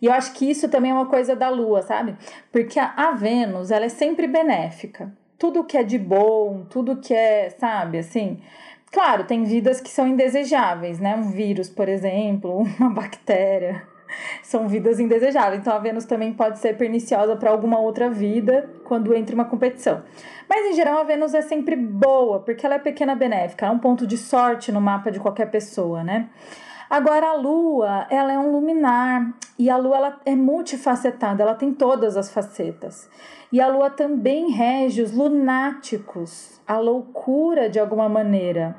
E 0.00 0.06
eu 0.06 0.12
acho 0.12 0.32
que 0.34 0.50
isso 0.50 0.68
também 0.68 0.90
é 0.90 0.94
uma 0.94 1.06
coisa 1.06 1.34
da 1.34 1.48
lua, 1.48 1.82
sabe? 1.82 2.16
Porque 2.52 2.78
a, 2.78 2.92
a 2.96 3.10
Vênus, 3.12 3.70
ela 3.70 3.84
é 3.84 3.88
sempre 3.88 4.26
benéfica. 4.26 5.12
Tudo 5.38 5.64
que 5.64 5.76
é 5.76 5.82
de 5.82 5.98
bom, 5.98 6.64
tudo 6.70 6.96
que 6.96 7.12
é, 7.12 7.50
sabe, 7.50 7.98
assim, 7.98 8.40
Claro, 8.94 9.24
tem 9.24 9.42
vidas 9.42 9.80
que 9.80 9.90
são 9.90 10.06
indesejáveis, 10.06 11.00
né? 11.00 11.16
Um 11.16 11.32
vírus, 11.32 11.68
por 11.68 11.88
exemplo, 11.88 12.58
uma 12.78 12.90
bactéria. 12.90 13.82
São 14.40 14.68
vidas 14.68 15.00
indesejáveis. 15.00 15.60
Então 15.60 15.74
a 15.74 15.80
Vênus 15.80 16.04
também 16.04 16.32
pode 16.32 16.60
ser 16.60 16.76
perniciosa 16.76 17.34
para 17.34 17.50
alguma 17.50 17.80
outra 17.80 18.08
vida 18.08 18.70
quando 18.84 19.12
entra 19.12 19.34
uma 19.34 19.46
competição. 19.46 20.04
Mas 20.48 20.66
em 20.66 20.74
geral 20.74 21.00
a 21.00 21.02
Vênus 21.02 21.34
é 21.34 21.42
sempre 21.42 21.74
boa, 21.74 22.38
porque 22.38 22.64
ela 22.64 22.76
é 22.76 22.78
pequena 22.78 23.16
benéfica, 23.16 23.66
é 23.66 23.70
um 23.70 23.80
ponto 23.80 24.06
de 24.06 24.16
sorte 24.16 24.70
no 24.70 24.80
mapa 24.80 25.10
de 25.10 25.18
qualquer 25.18 25.50
pessoa, 25.50 26.04
né? 26.04 26.28
Agora 26.96 27.30
a 27.30 27.34
Lua, 27.34 28.06
ela 28.08 28.32
é 28.32 28.38
um 28.38 28.52
luminar 28.52 29.34
e 29.58 29.68
a 29.68 29.76
Lua 29.76 29.96
ela 29.96 30.20
é 30.24 30.36
multifacetada, 30.36 31.42
ela 31.42 31.56
tem 31.56 31.74
todas 31.74 32.16
as 32.16 32.32
facetas. 32.32 33.10
E 33.50 33.60
a 33.60 33.66
Lua 33.66 33.90
também 33.90 34.52
rege 34.52 35.02
os 35.02 35.10
lunáticos, 35.10 36.60
a 36.64 36.78
loucura 36.78 37.68
de 37.68 37.80
alguma 37.80 38.08
maneira 38.08 38.76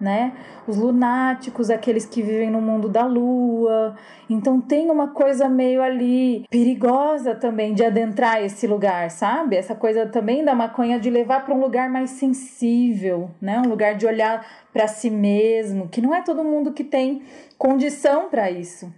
né? 0.00 0.32
Os 0.66 0.76
lunáticos, 0.76 1.70
aqueles 1.70 2.04
que 2.04 2.22
vivem 2.22 2.50
no 2.50 2.60
mundo 2.60 2.88
da 2.88 3.06
lua. 3.06 3.96
Então 4.28 4.60
tem 4.60 4.90
uma 4.90 5.08
coisa 5.08 5.48
meio 5.48 5.82
ali 5.82 6.44
perigosa 6.50 7.34
também 7.34 7.74
de 7.74 7.84
adentrar 7.84 8.42
esse 8.42 8.66
lugar, 8.66 9.10
sabe? 9.10 9.56
Essa 9.56 9.74
coisa 9.74 10.06
também 10.06 10.44
da 10.44 10.54
maconha 10.54 10.98
de 10.98 11.10
levar 11.10 11.44
para 11.44 11.54
um 11.54 11.60
lugar 11.60 11.88
mais 11.88 12.10
sensível, 12.10 13.30
né? 13.40 13.58
Um 13.58 13.68
lugar 13.68 13.94
de 13.94 14.06
olhar 14.06 14.46
para 14.72 14.86
si 14.86 15.10
mesmo, 15.10 15.88
que 15.88 16.00
não 16.00 16.14
é 16.14 16.22
todo 16.22 16.44
mundo 16.44 16.72
que 16.72 16.84
tem 16.84 17.22
condição 17.58 18.28
para 18.28 18.50
isso 18.50 18.92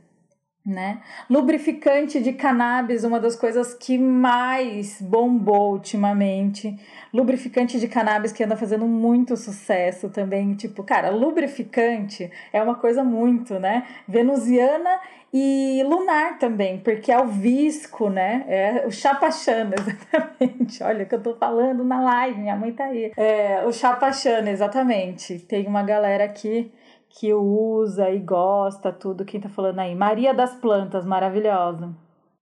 né? 0.68 1.00
Lubrificante 1.28 2.20
de 2.20 2.32
cannabis, 2.32 3.02
uma 3.02 3.18
das 3.18 3.34
coisas 3.34 3.72
que 3.74 3.96
mais 3.98 5.00
bombou 5.00 5.72
ultimamente. 5.72 6.78
Lubrificante 7.12 7.80
de 7.80 7.88
cannabis 7.88 8.32
que 8.32 8.44
anda 8.44 8.56
fazendo 8.56 8.86
muito 8.86 9.36
sucesso 9.36 10.10
também. 10.10 10.54
Tipo, 10.54 10.82
cara, 10.84 11.10
lubrificante 11.10 12.30
é 12.52 12.62
uma 12.62 12.74
coisa 12.74 13.02
muito, 13.02 13.58
né? 13.58 13.86
Venusiana 14.06 15.00
e 15.32 15.82
lunar 15.86 16.38
também, 16.38 16.78
porque 16.78 17.12
é 17.12 17.18
o 17.18 17.26
visco, 17.26 18.08
né? 18.08 18.44
É 18.48 18.84
o 18.86 18.90
chapachana, 18.90 19.74
exatamente. 19.78 20.82
Olha 20.82 21.04
que 21.04 21.14
eu 21.14 21.22
tô 21.22 21.34
falando 21.34 21.84
na 21.84 22.00
live, 22.00 22.40
minha 22.40 22.56
mãe 22.56 22.72
tá 22.72 22.84
aí. 22.84 23.12
É, 23.16 23.62
o 23.66 23.72
chapachana, 23.72 24.50
exatamente. 24.50 25.38
Tem 25.40 25.66
uma 25.66 25.82
galera 25.82 26.24
aqui 26.24 26.70
que 27.08 27.32
usa 27.32 28.10
e 28.10 28.18
gosta, 28.18 28.92
tudo. 28.92 29.24
Quem 29.24 29.40
tá 29.40 29.48
falando 29.48 29.78
aí? 29.80 29.94
Maria 29.94 30.34
das 30.34 30.54
Plantas, 30.54 31.04
maravilhosa. 31.04 31.90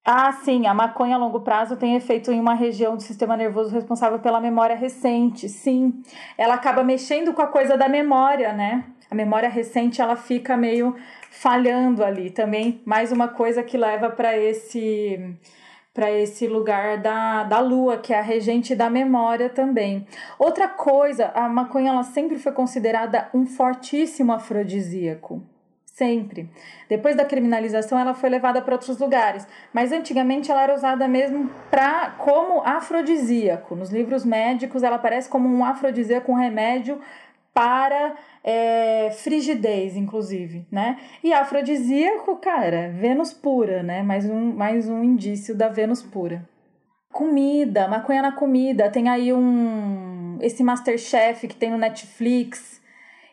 Ah, 0.04 0.30
sim, 0.30 0.66
a 0.68 0.72
maconha 0.72 1.16
a 1.16 1.18
longo 1.18 1.40
prazo 1.40 1.76
tem 1.76 1.96
efeito 1.96 2.30
em 2.30 2.38
uma 2.38 2.54
região 2.54 2.94
do 2.94 3.02
sistema 3.02 3.36
nervoso 3.36 3.74
responsável 3.74 4.20
pela 4.20 4.40
memória 4.40 4.76
recente. 4.76 5.48
Sim, 5.48 6.00
ela 6.38 6.54
acaba 6.54 6.84
mexendo 6.84 7.32
com 7.32 7.42
a 7.42 7.48
coisa 7.48 7.76
da 7.76 7.88
memória, 7.88 8.52
né? 8.52 8.84
A 9.10 9.14
memória 9.16 9.48
recente 9.48 10.00
ela 10.00 10.14
fica 10.14 10.56
meio 10.56 10.94
falhando 11.30 12.04
ali 12.04 12.30
também. 12.30 12.80
Mais 12.84 13.10
uma 13.10 13.26
coisa 13.26 13.64
que 13.64 13.76
leva 13.76 14.08
para 14.08 14.36
esse 14.38 15.36
para 15.96 16.12
esse 16.12 16.46
lugar 16.46 16.98
da, 16.98 17.42
da 17.44 17.58
lua, 17.58 17.96
que 17.96 18.12
é 18.12 18.18
a 18.18 18.22
regente 18.22 18.74
da 18.74 18.90
memória 18.90 19.48
também. 19.48 20.06
Outra 20.38 20.68
coisa, 20.68 21.32
a 21.34 21.48
maconha 21.48 21.88
ela 21.88 22.02
sempre 22.02 22.38
foi 22.38 22.52
considerada 22.52 23.30
um 23.32 23.46
fortíssimo 23.46 24.30
afrodisíaco. 24.30 25.42
Sempre. 25.86 26.50
Depois 26.90 27.16
da 27.16 27.24
criminalização, 27.24 27.98
ela 27.98 28.12
foi 28.12 28.28
levada 28.28 28.60
para 28.60 28.74
outros 28.74 28.98
lugares, 28.98 29.48
mas 29.72 29.90
antigamente 29.90 30.50
ela 30.50 30.64
era 30.64 30.74
usada 30.74 31.08
mesmo 31.08 31.50
pra, 31.70 32.14
como 32.18 32.60
afrodisíaco. 32.60 33.74
Nos 33.74 33.88
livros 33.88 34.22
médicos, 34.22 34.82
ela 34.82 34.96
aparece 34.96 35.30
como 35.30 35.48
um 35.48 35.64
afrodisíaco, 35.64 36.30
um 36.30 36.34
remédio 36.34 37.00
para 37.56 38.14
é, 38.44 39.10
frigidez, 39.12 39.96
inclusive, 39.96 40.66
né? 40.70 40.98
E 41.24 41.32
afrodisíaco, 41.32 42.36
cara, 42.36 42.90
Vênus 42.90 43.32
pura, 43.32 43.82
né? 43.82 44.02
Mais 44.02 44.28
um, 44.28 44.52
mais 44.52 44.86
um 44.90 45.02
indício 45.02 45.54
da 45.56 45.66
Vênus 45.66 46.02
pura. 46.02 46.46
Comida, 47.10 47.88
maconha 47.88 48.20
na 48.20 48.32
comida. 48.32 48.90
Tem 48.90 49.08
aí 49.08 49.32
um. 49.32 50.36
Esse 50.42 50.62
Masterchef 50.62 51.48
que 51.48 51.56
tem 51.56 51.70
no 51.70 51.78
Netflix 51.78 52.82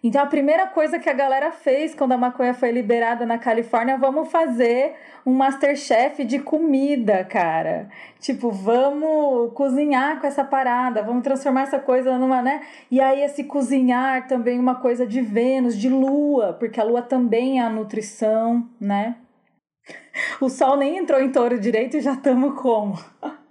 então 0.04 0.22
a 0.22 0.26
primeira 0.26 0.68
coisa 0.68 1.00
que 1.00 1.10
a 1.10 1.14
galera 1.14 1.50
fez 1.52 1.96
quando 1.96 2.12
a 2.12 2.18
maconha 2.18 2.54
foi 2.54 2.72
liberada 2.72 3.26
na 3.26 3.38
Califórnia, 3.38 3.98
vamos 3.98 4.30
fazer 4.30 4.96
um 5.26 5.34
masterchef 5.34 6.26
de 6.26 6.40
comida, 6.40 7.24
cara. 7.24 7.88
Tipo, 8.20 8.52
vamos 8.52 9.54
cozinhar 9.54 10.20
com 10.20 10.28
essa 10.28 10.44
parada, 10.44 11.02
vamos 11.02 11.24
transformar 11.24 11.62
essa 11.62 11.80
coisa 11.80 12.18
numa, 12.18 12.42
né? 12.42 12.62
E 12.92 13.00
aí 13.00 13.24
esse 13.24 13.46
cozinhar 13.46 14.28
também 14.28 14.60
uma 14.60 14.76
coisa 14.76 15.08
de 15.08 15.22
Vênus, 15.22 15.78
de 15.78 15.88
lua, 15.88 16.52
porque 16.60 16.82
a 16.82 16.84
lua 16.84 17.02
também 17.02 17.60
é 17.60 17.64
a 17.64 17.70
nutrição, 17.70 18.68
né? 18.80 19.16
O 20.40 20.50
sol 20.50 20.76
nem 20.78 20.98
entrou 20.98 21.22
em 21.22 21.32
touro 21.32 21.60
direito 21.60 21.98
e 21.98 22.02
já 22.02 22.14
estamos 22.14 22.62
como? 22.62 22.98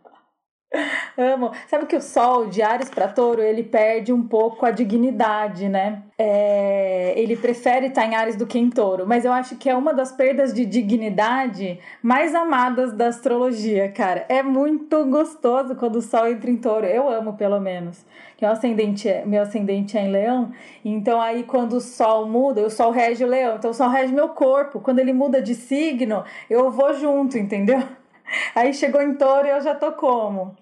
Amo. 1.16 1.52
Sabe 1.68 1.86
que 1.86 1.96
o 1.96 2.00
sol 2.00 2.46
de 2.46 2.62
Ares 2.62 2.88
para 2.88 3.08
Touro 3.08 3.42
ele 3.42 3.62
perde 3.62 4.12
um 4.12 4.22
pouco 4.22 4.64
a 4.64 4.70
dignidade, 4.70 5.68
né? 5.68 6.02
É, 6.18 7.12
ele 7.16 7.36
prefere 7.36 7.88
estar 7.88 8.06
em 8.06 8.14
Ares 8.14 8.36
do 8.36 8.46
que 8.46 8.58
em 8.58 8.70
Touro, 8.70 9.06
mas 9.06 9.24
eu 9.24 9.32
acho 9.32 9.56
que 9.56 9.68
é 9.68 9.76
uma 9.76 9.92
das 9.92 10.12
perdas 10.12 10.54
de 10.54 10.64
dignidade 10.64 11.78
mais 12.02 12.34
amadas 12.34 12.92
da 12.92 13.08
astrologia, 13.08 13.90
cara. 13.90 14.24
É 14.28 14.42
muito 14.42 15.04
gostoso 15.06 15.74
quando 15.74 15.96
o 15.96 16.02
Sol 16.02 16.28
entra 16.28 16.50
em 16.50 16.56
Touro. 16.56 16.86
Eu 16.86 17.08
amo, 17.08 17.34
pelo 17.34 17.60
menos. 17.60 18.04
O 18.40 18.46
ascendente 18.46 19.08
é, 19.08 19.24
meu 19.24 19.42
ascendente 19.42 19.96
é 19.96 20.02
em 20.02 20.10
Leão, 20.10 20.50
então 20.84 21.20
aí 21.20 21.44
quando 21.44 21.74
o 21.74 21.80
Sol 21.80 22.26
muda, 22.26 22.60
o 22.62 22.70
Sol 22.70 22.90
rege 22.90 23.22
o 23.22 23.28
Leão, 23.28 23.54
então 23.54 23.70
o 23.70 23.74
Sol 23.74 23.88
rege 23.88 24.12
meu 24.12 24.30
corpo. 24.30 24.80
Quando 24.80 24.98
ele 24.98 25.12
muda 25.12 25.40
de 25.40 25.54
signo, 25.54 26.24
eu 26.50 26.68
vou 26.68 26.92
junto, 26.92 27.38
entendeu? 27.38 27.80
Aí 28.54 28.72
chegou 28.72 29.02
em 29.02 29.14
touro 29.14 29.46
e 29.46 29.50
eu 29.50 29.60
já 29.60 29.74
tô 29.74 29.92
como? 29.92 30.56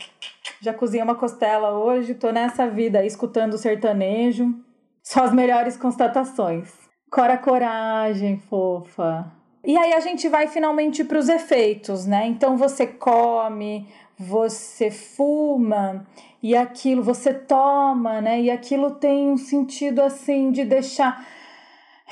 Já 0.60 0.74
cozinhei 0.74 1.02
uma 1.02 1.14
costela 1.14 1.72
hoje, 1.72 2.14
tô 2.14 2.30
nessa 2.30 2.68
vida 2.68 3.04
escutando 3.04 3.56
sertanejo. 3.56 4.54
Só 5.02 5.24
as 5.24 5.32
melhores 5.32 5.76
constatações. 5.76 6.72
Cora 7.10 7.36
coragem, 7.38 8.38
fofa. 8.38 9.32
E 9.64 9.76
aí 9.76 9.92
a 9.92 10.00
gente 10.00 10.28
vai 10.28 10.46
finalmente 10.46 11.02
para 11.04 11.18
os 11.18 11.28
efeitos, 11.28 12.06
né? 12.06 12.26
Então 12.26 12.56
você 12.56 12.86
come, 12.86 13.88
você 14.18 14.90
fuma 14.90 16.06
e 16.42 16.56
aquilo 16.56 17.02
você 17.02 17.34
toma, 17.34 18.20
né? 18.20 18.40
E 18.40 18.50
aquilo 18.50 18.92
tem 18.92 19.28
um 19.28 19.36
sentido 19.36 20.00
assim 20.00 20.50
de 20.50 20.64
deixar 20.64 21.26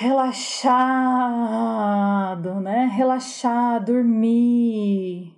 relaxado, 0.01 0.71
né? 2.61 2.89
Relaxar, 2.95 3.85
dormir. 3.85 5.35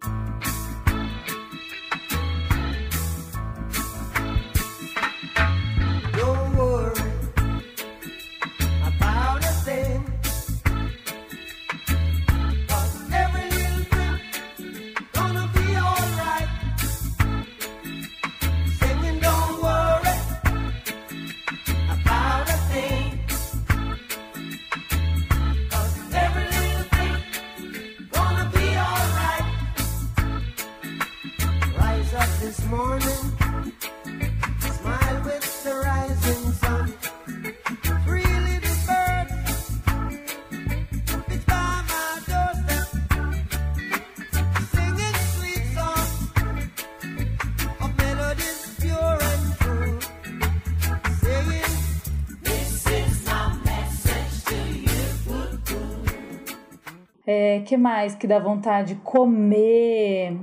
É, 57.32 57.60
que 57.60 57.76
mais 57.76 58.16
que 58.16 58.26
dá 58.26 58.40
vontade? 58.40 58.96
Comer. 59.04 60.36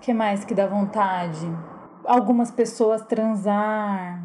que 0.00 0.14
mais 0.14 0.44
que 0.44 0.54
dá 0.54 0.68
vontade? 0.68 1.44
Algumas 2.04 2.48
pessoas 2.48 3.02
transar. 3.02 4.22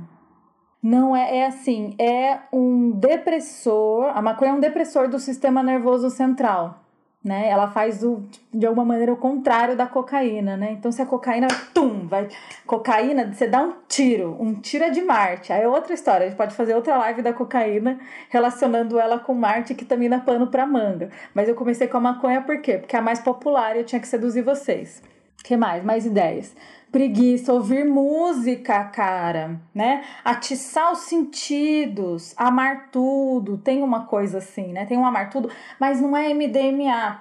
Não 0.80 1.15
é, 1.15 1.38
é 1.38 1.47
assim, 1.47 1.95
é 1.97 2.41
um 2.54 2.91
depressor. 2.91 4.12
A 4.15 4.21
maconha 4.21 4.52
é 4.52 4.54
um 4.54 4.60
depressor 4.60 5.10
do 5.10 5.17
sistema 5.17 5.63
nervoso 5.63 6.12
central, 6.12 6.83
né? 7.24 7.48
Ela 7.48 7.69
faz 7.69 8.04
o, 8.04 8.21
de 8.54 8.65
alguma 8.65 8.86
maneira 8.86 9.13
o 9.13 9.17
contrário 9.17 9.78
da 9.78 9.88
cocaína, 9.88 10.58
né? 10.58 10.74
Então 10.74 10.92
se 10.92 11.02
a 11.02 11.06
cocaína, 11.06 11.48
tum, 11.74 12.06
vai 12.08 12.28
cocaína, 12.65 13.32
você 13.32 13.48
dá 13.48 13.62
um 13.62 13.74
tiro, 13.88 14.36
um 14.40 14.54
tiro 14.56 14.84
é 14.84 14.90
de 14.90 15.02
Marte. 15.02 15.54
Aí 15.54 15.62
é 15.62 15.67
outra 15.67 15.94
história, 15.94 16.26
a 16.26 16.30
gente 16.30 16.38
pode 16.38 16.54
fazer 16.54 16.76
outra 16.76 16.98
live 16.98 17.21
da 17.21 17.32
cocaína 17.32 18.00
relacionando 18.30 19.00
ela 19.00 19.19
com 19.19 19.34
Marte 19.34 19.74
que 19.74 19.86
também 19.86 20.10
dá 20.10 20.19
pano 20.19 20.48
para 20.48 20.65
manga. 20.65 21.10
Mas 21.34 21.48
eu 21.48 21.56
comecei 21.56 21.88
com 21.88 21.98
a 21.98 22.02
maconha 22.02 22.42
por 22.42 22.60
quê? 22.62 22.78
Porque 22.78 22.96
é 22.96 23.00
a 23.00 23.02
mais 23.02 23.19
popular 23.21 23.76
e 23.76 23.80
eu 23.80 23.86
tinha 23.86 24.02
que 24.02 24.08
seduzir 24.08 24.42
vocês. 24.42 25.02
Que 25.44 25.56
mais? 25.56 25.84
Mais 25.84 26.06
ideias 26.06 26.54
preguiça, 26.94 27.52
ouvir 27.52 27.83
música, 27.83 28.83
cara, 28.83 29.60
né? 29.73 30.04
Atiçar 30.23 30.91
os 30.91 31.00
sentidos, 31.00 32.35
amar 32.37 32.91
tudo. 32.91 33.58
Tem 33.58 33.81
uma 33.81 34.06
coisa 34.06 34.37
assim, 34.37 34.71
né? 34.71 34.85
Tem 34.85 34.96
um 34.96 35.06
amar 35.06 35.31
tudo, 35.31 35.50
mas 35.79 36.00
não 36.00 36.15
é 36.15 36.31
MDMA. 36.31 37.19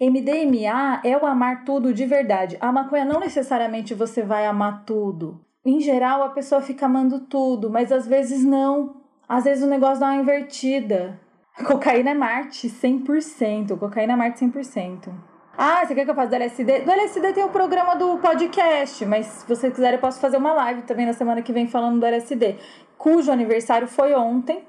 MDMA 0.00 1.00
é 1.04 1.16
o 1.16 1.26
amar 1.26 1.64
tudo 1.64 1.92
de 1.92 2.06
verdade. 2.06 2.56
A 2.60 2.70
maconha 2.70 3.04
não 3.04 3.18
necessariamente 3.18 3.92
você 3.92 4.22
vai 4.22 4.46
amar 4.46 4.84
tudo. 4.84 5.40
Em 5.64 5.80
geral, 5.80 6.22
a 6.22 6.28
pessoa 6.28 6.60
fica 6.60 6.86
amando 6.86 7.20
tudo, 7.20 7.68
mas 7.68 7.90
às 7.90 8.06
vezes 8.06 8.44
não. 8.44 9.02
Às 9.28 9.44
vezes 9.44 9.64
o 9.64 9.68
negócio 9.68 9.98
dá 9.98 10.06
uma 10.06 10.22
invertida. 10.22 11.18
Cocaína 11.66 12.10
é 12.10 12.14
Marte 12.14 12.68
100%. 12.68 13.76
Cocaína 13.76 14.12
é 14.12 14.16
Marte 14.16 14.44
100%. 14.44 15.31
Ah, 15.56 15.84
você 15.84 15.94
quer 15.94 16.04
que 16.04 16.10
eu 16.10 16.14
faça 16.14 16.30
do 16.30 16.34
LSD? 16.34 16.80
Do 16.80 16.90
LSD 16.90 17.32
tem 17.34 17.44
o 17.44 17.50
programa 17.50 17.94
do 17.94 18.16
podcast, 18.18 19.04
mas 19.04 19.26
se 19.26 19.46
você 19.46 19.70
quiser 19.70 19.92
eu 19.92 19.98
posso 19.98 20.18
fazer 20.18 20.38
uma 20.38 20.54
live 20.54 20.82
também 20.82 21.04
na 21.04 21.12
semana 21.12 21.42
que 21.42 21.52
vem 21.52 21.68
falando 21.68 22.00
do 22.00 22.06
LSD, 22.06 22.56
cujo 22.96 23.30
aniversário 23.30 23.86
foi 23.86 24.14
ontem. 24.14 24.64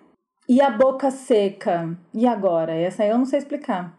E 0.47 0.61
a 0.61 0.69
boca 0.69 1.09
seca? 1.09 1.97
E 2.13 2.27
agora? 2.27 2.73
Essa 2.73 3.03
aí 3.03 3.09
eu 3.09 3.17
não 3.17 3.25
sei 3.25 3.39
explicar. 3.39 3.93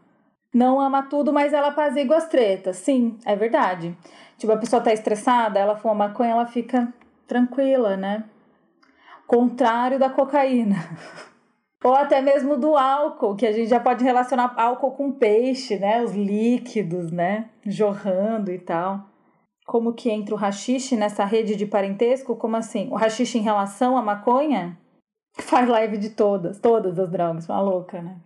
Não 0.52 0.78
ama 0.78 1.02
tudo, 1.04 1.32
mas 1.32 1.54
ela 1.54 1.68
apazigua 1.68 2.18
as 2.18 2.28
tretas. 2.28 2.76
Sim, 2.76 3.18
é 3.24 3.34
verdade. 3.34 3.96
Tipo, 4.36 4.52
a 4.52 4.58
pessoa 4.58 4.82
tá 4.82 4.92
estressada, 4.92 5.58
ela 5.58 5.76
fuma 5.76 5.94
maconha, 5.94 6.32
ela 6.32 6.46
fica 6.46 6.92
tranquila, 7.26 7.96
né? 7.96 8.24
Contrário 9.26 9.98
da 9.98 10.10
cocaína. 10.10 10.76
Ou 11.84 11.94
até 11.94 12.22
mesmo 12.22 12.56
do 12.56 12.78
álcool, 12.78 13.36
que 13.36 13.46
a 13.46 13.52
gente 13.52 13.68
já 13.68 13.78
pode 13.78 14.02
relacionar 14.02 14.54
álcool 14.56 14.92
com 14.92 15.12
peixe, 15.12 15.78
né? 15.78 16.02
Os 16.02 16.12
líquidos, 16.12 17.12
né? 17.12 17.50
Jorrando 17.62 18.50
e 18.50 18.58
tal. 18.58 19.04
Como 19.66 19.92
que 19.92 20.10
entra 20.10 20.34
o 20.34 20.38
rachixe 20.38 20.96
nessa 20.96 21.26
rede 21.26 21.54
de 21.54 21.66
parentesco? 21.66 22.36
Como 22.36 22.56
assim? 22.56 22.88
O 22.90 22.94
rachixe 22.94 23.36
em 23.36 23.42
relação 23.42 23.98
à 23.98 24.02
maconha? 24.02 24.78
Faz 25.38 25.68
live 25.68 25.98
de 25.98 26.08
todas, 26.10 26.58
todas 26.58 26.98
as 26.98 27.10
drogas, 27.10 27.46
uma 27.50 27.60
louca, 27.60 28.00
né? 28.00 28.16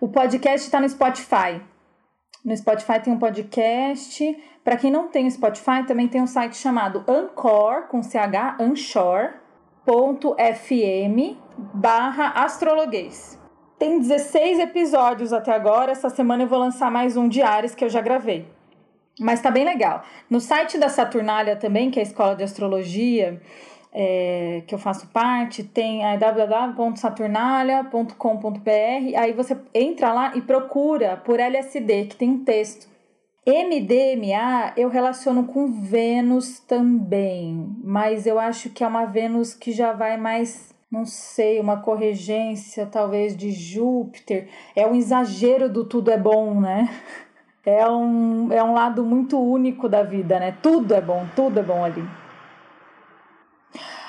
O 0.00 0.06
podcast 0.06 0.64
está 0.64 0.78
no 0.78 0.88
Spotify. 0.88 1.60
No 2.44 2.56
Spotify 2.56 3.00
tem 3.02 3.12
um 3.12 3.18
podcast. 3.18 4.44
Para 4.62 4.76
quem 4.76 4.92
não 4.92 5.08
tem 5.08 5.26
o 5.26 5.30
Spotify, 5.30 5.84
também 5.84 6.06
tem 6.06 6.22
um 6.22 6.26
site 6.26 6.56
chamado 6.56 7.04
Anchor, 7.08 7.88
com 7.88 8.00
CH, 8.00 8.60
Anchor.fm 8.60 9.36
barra 11.56 12.44
astrologuês. 12.44 13.38
Tem 13.78 13.98
16 13.98 14.58
episódios 14.58 15.32
até 15.32 15.52
agora. 15.52 15.92
Essa 15.92 16.08
semana 16.08 16.44
eu 16.44 16.48
vou 16.48 16.58
lançar 16.58 16.90
mais 16.90 17.16
um 17.16 17.28
de 17.28 17.42
Ares 17.42 17.74
que 17.74 17.84
eu 17.84 17.88
já 17.88 18.00
gravei. 18.00 18.46
Mas 19.18 19.40
tá 19.40 19.50
bem 19.50 19.64
legal. 19.64 20.02
No 20.28 20.40
site 20.40 20.78
da 20.78 20.88
Saturnália 20.88 21.56
também, 21.56 21.90
que 21.90 21.98
é 21.98 22.02
a 22.02 22.06
escola 22.06 22.36
de 22.36 22.44
astrologia, 22.44 23.40
é, 23.92 24.62
que 24.66 24.74
eu 24.74 24.78
faço 24.78 25.08
parte, 25.08 25.64
tem 25.64 26.04
a 26.04 26.16
www.saturnalia.com.br. 26.16 29.16
Aí 29.16 29.32
você 29.32 29.56
entra 29.74 30.12
lá 30.12 30.36
e 30.36 30.42
procura 30.42 31.16
por 31.16 31.40
LSD, 31.40 32.04
que 32.06 32.16
tem 32.16 32.30
um 32.30 32.44
texto. 32.44 32.94
MDMA 33.46 34.72
eu 34.76 34.88
relaciono 34.88 35.44
com 35.44 35.68
Vênus 35.68 36.58
também, 36.58 37.76
mas 37.82 38.26
eu 38.26 38.40
acho 38.40 38.70
que 38.70 38.82
é 38.82 38.86
uma 38.86 39.06
Vênus 39.06 39.54
que 39.54 39.70
já 39.70 39.92
vai 39.92 40.16
mais 40.16 40.75
não 40.90 41.04
sei, 41.04 41.60
uma 41.60 41.78
corregência 41.80 42.86
talvez 42.86 43.36
de 43.36 43.50
Júpiter. 43.50 44.48
É 44.74 44.86
um 44.86 44.94
exagero 44.94 45.68
do 45.68 45.84
tudo 45.84 46.10
é 46.10 46.18
bom, 46.18 46.60
né? 46.60 46.88
É 47.68 47.84
um, 47.84 48.52
é 48.52 48.62
um 48.62 48.74
lado 48.74 49.04
muito 49.04 49.36
único 49.40 49.88
da 49.88 50.00
vida, 50.00 50.38
né? 50.38 50.56
Tudo 50.62 50.94
é 50.94 51.00
bom, 51.00 51.26
tudo 51.34 51.58
é 51.58 51.62
bom 51.64 51.84
ali. 51.84 52.08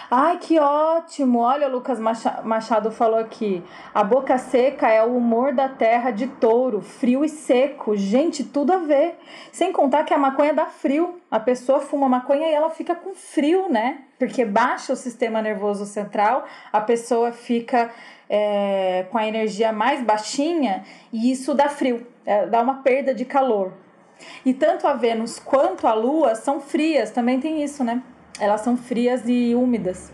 Ai, 0.10 0.38
que 0.38 0.58
ótimo! 0.58 1.40
Olha, 1.40 1.68
o 1.68 1.72
Lucas 1.72 2.00
Machado 2.00 2.92
falou 2.92 3.20
aqui. 3.20 3.62
A 3.94 4.06
boca 4.06 4.38
seca 4.38 4.88
é 4.88 5.04
o 5.04 5.18
humor 5.18 5.54
da 5.54 5.68
terra 5.68 6.12
de 6.12 6.28
touro, 6.28 6.80
frio 6.82 7.26
e 7.26 7.30
seco. 7.30 7.94
Gente, 7.98 8.42
tudo 8.42 8.72
a 8.72 8.78
ver. 8.78 9.20
Sem 9.52 9.74
contar 9.74 10.06
que 10.06 10.14
a 10.14 10.18
maconha 10.18 10.54
dá 10.54 10.66
frio. 10.66 11.20
A 11.30 11.42
pessoa 11.42 11.82
fuma 11.82 12.08
maconha 12.08 12.48
e 12.48 12.54
ela 12.54 12.70
fica 12.70 12.96
com 12.96 13.14
frio, 13.14 13.68
né? 13.68 14.04
Porque 14.18 14.46
baixa 14.46 14.94
o 14.94 14.96
sistema 14.96 15.42
nervoso 15.42 15.86
central, 15.86 16.46
a 16.72 16.80
pessoa 16.80 17.34
fica 17.34 17.92
é, 18.30 19.08
com 19.12 19.18
a 19.18 19.28
energia 19.28 19.74
mais 19.74 20.02
baixinha 20.02 20.86
e 21.12 21.30
isso 21.30 21.54
dá 21.54 21.68
frio, 21.68 22.08
é, 22.26 22.46
dá 22.46 22.62
uma 22.62 22.76
perda 22.76 23.14
de 23.14 23.26
calor. 23.26 23.74
E 24.46 24.54
tanto 24.54 24.88
a 24.88 24.94
Vênus 24.94 25.38
quanto 25.38 25.86
a 25.86 25.94
Lua 25.94 26.34
são 26.34 26.62
frias, 26.62 27.12
também 27.12 27.42
tem 27.42 27.62
isso, 27.62 27.84
né? 27.84 28.02
Elas 28.40 28.62
são 28.62 28.78
frias 28.78 29.24
e 29.28 29.54
úmidas. 29.56 30.12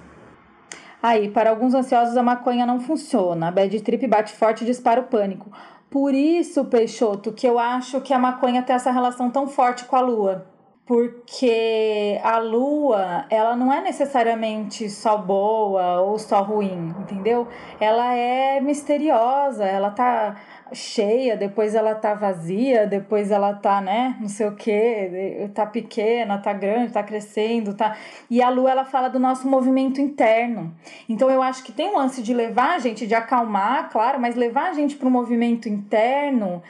Aí, 1.02 1.30
para 1.30 1.50
alguns 1.50 1.74
ansiosos, 1.74 2.16
a 2.16 2.24
maconha 2.24 2.66
não 2.66 2.80
funciona. 2.80 3.50
A 3.50 3.52
bad 3.52 3.82
trip 3.82 4.08
bate 4.08 4.34
forte 4.34 4.64
e 4.64 4.66
dispara 4.66 5.02
o 5.02 5.06
pânico. 5.06 5.52
Por 5.90 6.14
isso, 6.14 6.66
Peixoto, 6.66 7.34
que 7.34 7.46
eu 7.46 7.60
acho 7.60 8.02
que 8.02 8.14
a 8.14 8.20
maconha 8.20 8.64
tem 8.64 8.76
essa 8.76 8.90
relação 8.90 9.30
tão 9.30 9.48
forte 9.48 9.86
com 9.86 9.96
a 9.96 10.02
lua. 10.02 10.53
Porque 10.86 12.20
a 12.22 12.40
lua, 12.40 13.26
ela 13.30 13.56
não 13.56 13.72
é 13.72 13.82
necessariamente 13.82 14.90
só 14.90 15.18
boa 15.18 16.02
ou 16.02 16.20
só 16.20 16.42
ruim, 16.42 16.94
entendeu? 17.00 17.48
Ela 17.80 18.14
é 18.14 18.60
misteriosa, 18.60 19.64
ela 19.64 19.92
tá 19.92 20.36
cheia, 20.74 21.38
depois 21.38 21.74
ela 21.74 21.96
tá 21.96 22.14
vazia, 22.14 22.86
depois 22.86 23.32
ela 23.32 23.54
tá, 23.54 23.80
né, 23.80 24.18
não 24.20 24.28
sei 24.28 24.48
o 24.48 24.56
que, 24.56 25.50
tá 25.54 25.66
pequena, 25.66 26.38
tá 26.38 26.52
grande, 26.52 26.92
tá 26.92 27.04
crescendo, 27.04 27.74
tá. 27.74 27.96
E 28.30 28.42
a 28.42 28.50
lua 28.50 28.72
ela 28.72 28.84
fala 28.84 29.08
do 29.08 29.20
nosso 29.20 29.48
movimento 29.48 30.02
interno. 30.02 30.76
Então 31.08 31.30
eu 31.30 31.42
acho 31.42 31.64
que 31.64 31.72
tem 31.72 31.90
um 31.90 31.98
lance 31.98 32.22
de 32.22 32.34
levar 32.34 32.76
a 32.76 32.80
gente, 32.80 33.08
de 33.08 33.16
acalmar, 33.16 33.90
claro, 33.90 34.20
mas 34.20 34.36
levar 34.36 34.70
a 34.70 34.74
gente 34.74 34.98
para 34.98 35.08
um 35.08 35.12
movimento 35.12 35.70
interno 35.70 36.62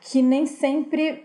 que 0.00 0.20
nem 0.20 0.44
sempre 0.44 1.24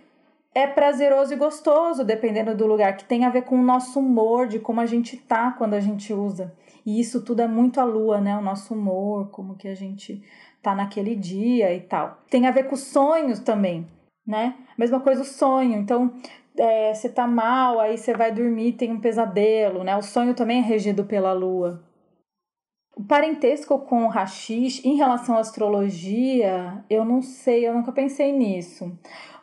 é 0.58 0.66
prazeroso 0.66 1.32
e 1.32 1.38
gostoso, 1.38 2.04
dependendo 2.04 2.56
do 2.56 2.66
lugar, 2.66 2.98
que 2.98 3.06
tem 3.06 3.26
a 3.26 3.30
ver 3.30 3.44
com 3.44 3.60
o 3.60 3.64
nosso 3.64 4.00
humor, 4.00 4.48
de 4.48 4.58
como 4.58 4.82
a 4.82 4.88
gente 4.88 5.16
tá 5.16 5.52
quando 5.52 5.76
a 5.76 5.80
gente 5.80 6.12
usa. 6.12 6.52
E 6.84 7.00
isso 7.00 7.24
tudo 7.24 7.44
é 7.44 7.48
muito 7.48 7.80
a 7.80 7.84
lua, 7.84 8.20
né? 8.20 8.36
O 8.36 8.42
nosso 8.42 8.74
humor, 8.74 9.30
como 9.30 9.56
que 9.56 9.68
a 9.68 9.76
gente 9.76 10.24
tá 10.60 10.74
naquele 10.74 11.16
dia 11.16 11.72
e 11.76 11.82
tal. 11.82 12.24
Tem 12.28 12.48
a 12.48 12.52
ver 12.52 12.64
com 12.64 12.76
sonhos 12.76 13.40
também, 13.40 13.88
né? 14.26 14.56
Mesma 14.76 15.00
coisa 15.00 15.22
o 15.22 15.26
sonho. 15.26 15.78
Então, 15.78 16.12
é, 16.58 16.92
você 16.92 17.08
tá 17.08 17.28
mal, 17.28 17.80
aí 17.80 17.96
você 17.96 18.16
vai 18.16 18.32
dormir, 18.32 18.74
tem 18.74 18.92
um 18.92 19.00
pesadelo, 19.00 19.84
né? 19.84 19.96
O 19.96 20.02
sonho 20.02 20.34
também 20.34 20.58
é 20.58 20.64
regido 20.64 21.06
pela 21.06 21.34
lua. 21.34 21.84
O 22.98 23.04
parentesco 23.04 23.78
com 23.78 24.06
o 24.06 24.08
rachixe, 24.08 24.82
em 24.84 24.96
relação 24.96 25.38
à 25.38 25.40
astrologia, 25.40 26.84
eu 26.90 27.06
não 27.06 27.22
sei, 27.22 27.68
eu 27.68 27.72
nunca 27.76 27.92
pensei 27.92 28.32
nisso. 28.32 28.92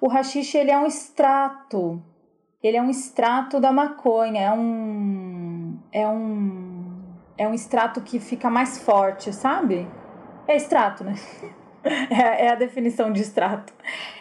O 0.01 0.09
rachixe, 0.09 0.59
ele 0.59 0.73
é 0.73 0.77
um 0.77 0.85
extrato. 0.85 2.03
Ele 2.61 2.77
é 2.77 2.83
um 2.83 2.91
extrato 2.91 3.61
da 3.61 3.71
maconha, 3.71 4.41
é 4.41 4.53
um 4.53 5.79
é 5.93 6.05
um 6.09 7.01
é 7.39 7.47
um 7.47 7.55
extrato 7.55 8.01
que 8.01 8.19
fica 8.19 8.51
mais 8.51 8.81
forte, 8.81 9.33
sabe? 9.33 9.89
É 10.49 10.57
extrato, 10.57 11.05
né? 11.05 11.15
É, 11.85 12.47
é 12.47 12.49
a 12.49 12.55
definição 12.55 13.13
de 13.13 13.21
extrato. 13.21 13.71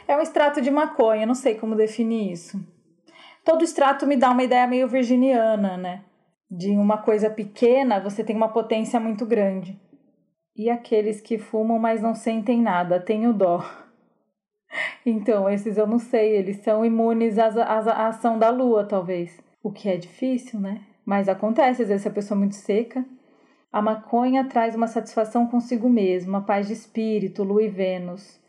É 0.05 0.17
um 0.17 0.21
extrato 0.21 0.59
de 0.59 0.69
maconha, 0.69 1.25
não 1.25 1.33
sei 1.33 1.55
como 1.55 1.77
definir 1.77 2.33
isso. 2.33 2.59
Todo 3.41 3.63
extrato 3.63 4.05
me 4.05 4.17
dá 4.17 4.31
uma 4.31 4.43
ideia 4.43 4.67
meio 4.67 4.85
virginiana, 4.85 5.77
né? 5.77 6.03
De 6.49 6.71
uma 6.71 6.97
coisa 6.97 7.29
pequena, 7.29 7.99
você 7.99 8.23
tem 8.23 8.35
uma 8.35 8.49
potência 8.49 8.99
muito 8.99 9.25
grande. 9.25 9.79
E 10.55 10.69
aqueles 10.69 11.19
que 11.19 11.37
fumam, 11.37 11.79
mas 11.79 12.01
não 12.01 12.13
sentem 12.13 12.61
nada, 12.61 12.99
tenho 12.99 13.33
dó. 13.33 13.63
Então, 15.05 15.47
esses 15.47 15.77
eu 15.77 15.85
não 15.85 15.99
sei, 15.99 16.35
eles 16.35 16.57
são 16.63 16.83
imunes 16.83 17.37
à, 17.37 17.45
à, 17.45 17.77
à 17.77 18.07
ação 18.07 18.39
da 18.39 18.49
lua, 18.49 18.83
talvez. 18.83 19.39
O 19.61 19.71
que 19.71 19.87
é 19.87 19.97
difícil, 19.97 20.59
né? 20.59 20.81
Mas 21.05 21.29
acontece, 21.29 21.83
às 21.83 21.89
vezes 21.89 22.07
a 22.07 22.09
pessoa 22.09 22.35
é 22.37 22.39
muito 22.39 22.55
seca 22.55 23.05
a 23.73 23.81
maconha 23.81 24.47
traz 24.47 24.75
uma 24.75 24.85
satisfação 24.85 25.47
consigo 25.47 25.89
mesmo, 25.89 26.29
uma 26.29 26.43
paz 26.43 26.67
de 26.67 26.73
espírito, 26.73 27.43
lua 27.43 27.63
e 27.63 27.69
Vênus. 27.69 28.39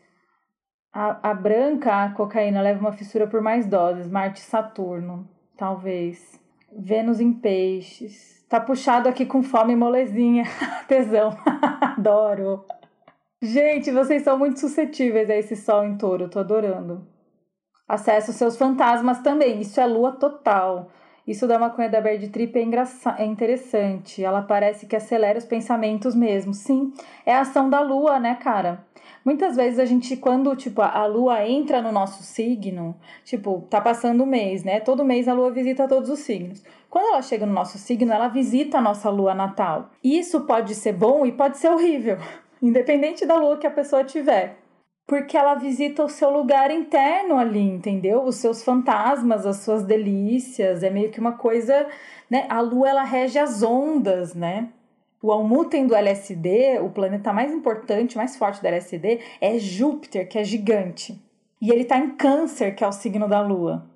A, 0.93 1.31
a 1.31 1.33
branca, 1.33 2.03
a 2.03 2.11
cocaína, 2.11 2.61
leva 2.61 2.79
uma 2.79 2.91
fissura 2.91 3.25
por 3.25 3.41
mais 3.41 3.65
doses, 3.65 4.07
Marte 4.07 4.37
e 4.37 4.43
Saturno, 4.43 5.27
talvez. 5.57 6.39
Vênus 6.77 7.19
em 7.19 7.31
peixes. 7.31 8.45
Tá 8.49 8.59
puxado 8.59 9.07
aqui 9.07 9.25
com 9.25 9.41
fome 9.41 9.73
e 9.73 9.75
molezinha. 9.75 10.43
Tesão. 10.87 11.37
Adoro. 11.81 12.65
Gente, 13.41 13.91
vocês 13.91 14.23
são 14.23 14.37
muito 14.37 14.59
suscetíveis 14.59 15.29
a 15.29 15.35
esse 15.35 15.55
sol 15.55 15.85
em 15.85 15.97
touro, 15.97 16.29
tô 16.29 16.39
adorando. 16.39 17.07
Acessa 17.87 18.31
os 18.31 18.37
seus 18.37 18.57
fantasmas 18.57 19.19
também, 19.19 19.61
isso 19.61 19.79
é 19.79 19.85
lua 19.85 20.13
total. 20.13 20.89
Isso 21.27 21.47
da 21.47 21.57
maconha 21.57 21.89
da 21.89 21.99
Bad 21.99 22.27
Trip 22.29 22.57
é, 22.59 23.21
é 23.21 23.25
interessante. 23.25 24.23
Ela 24.23 24.43
parece 24.43 24.85
que 24.85 24.95
acelera 24.95 25.39
os 25.39 25.45
pensamentos 25.45 26.13
mesmo. 26.13 26.53
Sim, 26.53 26.93
é 27.25 27.33
a 27.33 27.41
ação 27.41 27.69
da 27.69 27.81
lua, 27.81 28.19
né, 28.19 28.35
cara? 28.35 28.85
Muitas 29.23 29.55
vezes 29.55 29.79
a 29.79 29.85
gente, 29.85 30.15
quando, 30.15 30.55
tipo, 30.55 30.83
a 30.83 31.05
lua 31.07 31.47
entra 31.47 31.81
no 31.81 31.91
nosso 31.91 32.21
signo, 32.21 32.95
tipo, 33.23 33.65
tá 33.71 33.81
passando 33.81 34.23
o 34.23 34.27
mês, 34.27 34.63
né? 34.63 34.79
Todo 34.79 35.03
mês 35.03 35.27
a 35.27 35.33
lua 35.33 35.49
visita 35.49 35.87
todos 35.87 36.11
os 36.11 36.19
signos. 36.19 36.63
Quando 36.91 37.07
ela 37.07 37.21
chega 37.23 37.45
no 37.45 37.53
nosso 37.53 37.79
signo, 37.79 38.13
ela 38.13 38.27
visita 38.27 38.77
a 38.77 38.81
nossa 38.81 39.09
lua 39.09 39.33
natal. 39.33 39.89
Isso 40.03 40.41
pode 40.41 40.75
ser 40.75 40.93
bom 40.93 41.25
e 41.25 41.31
pode 41.31 41.57
ser 41.57 41.69
horrível, 41.69 42.17
independente 42.61 43.25
da 43.25 43.35
lua 43.35 43.57
que 43.57 43.65
a 43.65 43.71
pessoa 43.71 44.03
tiver 44.03 44.59
porque 45.07 45.37
ela 45.37 45.55
visita 45.55 46.03
o 46.03 46.09
seu 46.09 46.29
lugar 46.31 46.71
interno 46.71 47.37
ali, 47.37 47.61
entendeu? 47.61 48.23
Os 48.23 48.37
seus 48.37 48.63
fantasmas, 48.63 49.45
as 49.45 49.57
suas 49.57 49.83
delícias, 49.83 50.81
é 50.81 50.89
meio 50.89 51.11
que 51.11 51.19
uma 51.19 51.33
coisa, 51.33 51.87
né? 52.29 52.45
A 52.49 52.59
lua 52.59 52.89
ela 52.89 53.03
rege 53.03 53.37
as 53.37 53.61
ondas, 53.61 54.33
né? 54.33 54.69
O 55.21 55.31
Almuten 55.31 55.87
do 55.87 55.95
LSD, 55.95 56.79
o 56.79 56.89
planeta 56.89 57.31
mais 57.31 57.51
importante, 57.51 58.17
mais 58.17 58.35
forte 58.35 58.61
do 58.61 58.67
LSD, 58.67 59.19
é 59.39 59.57
Júpiter, 59.57 60.27
que 60.27 60.37
é 60.37 60.43
gigante. 60.43 61.19
E 61.61 61.71
ele 61.71 61.85
tá 61.85 61.97
em 61.97 62.11
Câncer, 62.11 62.75
que 62.75 62.83
é 62.83 62.87
o 62.87 62.91
signo 62.91 63.27
da 63.27 63.41
lua. 63.41 63.89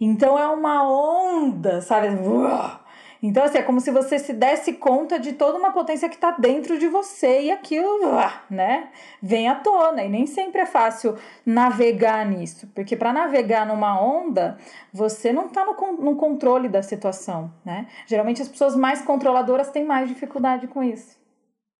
Então 0.00 0.38
é 0.38 0.46
uma 0.46 0.88
onda, 0.88 1.80
sabe? 1.80 2.08
Uau! 2.08 2.87
Então, 3.22 3.42
assim, 3.42 3.58
é 3.58 3.62
como 3.62 3.80
se 3.80 3.90
você 3.90 4.18
se 4.18 4.32
desse 4.32 4.74
conta 4.74 5.18
de 5.18 5.32
toda 5.32 5.58
uma 5.58 5.72
potência 5.72 6.08
que 6.08 6.14
está 6.14 6.30
dentro 6.32 6.78
de 6.78 6.86
você 6.86 7.42
e 7.42 7.50
aquilo, 7.50 8.12
né, 8.48 8.90
vem 9.20 9.48
à 9.48 9.56
tona. 9.56 10.04
E 10.04 10.08
nem 10.08 10.26
sempre 10.26 10.60
é 10.60 10.66
fácil 10.66 11.16
navegar 11.44 12.24
nisso, 12.24 12.68
porque 12.74 12.96
para 12.96 13.12
navegar 13.12 13.66
numa 13.66 14.00
onda, 14.00 14.56
você 14.92 15.32
não 15.32 15.46
está 15.46 15.64
no, 15.64 15.74
no 16.00 16.16
controle 16.16 16.68
da 16.68 16.82
situação, 16.82 17.52
né? 17.64 17.86
Geralmente 18.06 18.42
as 18.42 18.48
pessoas 18.48 18.76
mais 18.76 19.02
controladoras 19.02 19.70
têm 19.70 19.84
mais 19.84 20.08
dificuldade 20.08 20.68
com 20.68 20.82
isso. 20.82 21.18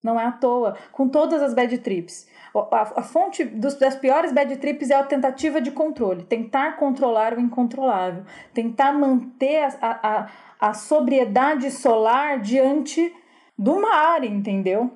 Não 0.03 0.19
é 0.19 0.25
à 0.25 0.33
toa, 0.33 0.77
com 0.93 1.09
todas 1.09 1.43
as 1.43 1.55
bad 1.55 1.77
trips. 1.79 2.29
A, 2.61 3.01
a 3.01 3.03
fonte 3.03 3.45
dos, 3.45 3.75
das 3.75 3.97
piores 3.97 4.33
bad 4.33 4.57
trips 4.57 4.91
é 4.91 4.95
a 4.95 5.05
tentativa 5.05 5.61
de 5.61 5.71
controle, 5.71 6.25
tentar 6.25 6.77
controlar 6.77 7.35
o 7.35 7.41
incontrolável, 7.41 8.25
tentar 8.53 8.93
manter 8.93 9.69
a, 9.81 10.29
a, 10.61 10.69
a 10.69 10.75
sobriedade 10.75 11.71
solar 11.71 12.41
diante 12.41 13.15
do 13.59 13.81
mar, 13.81 14.25
entendeu? 14.25 14.91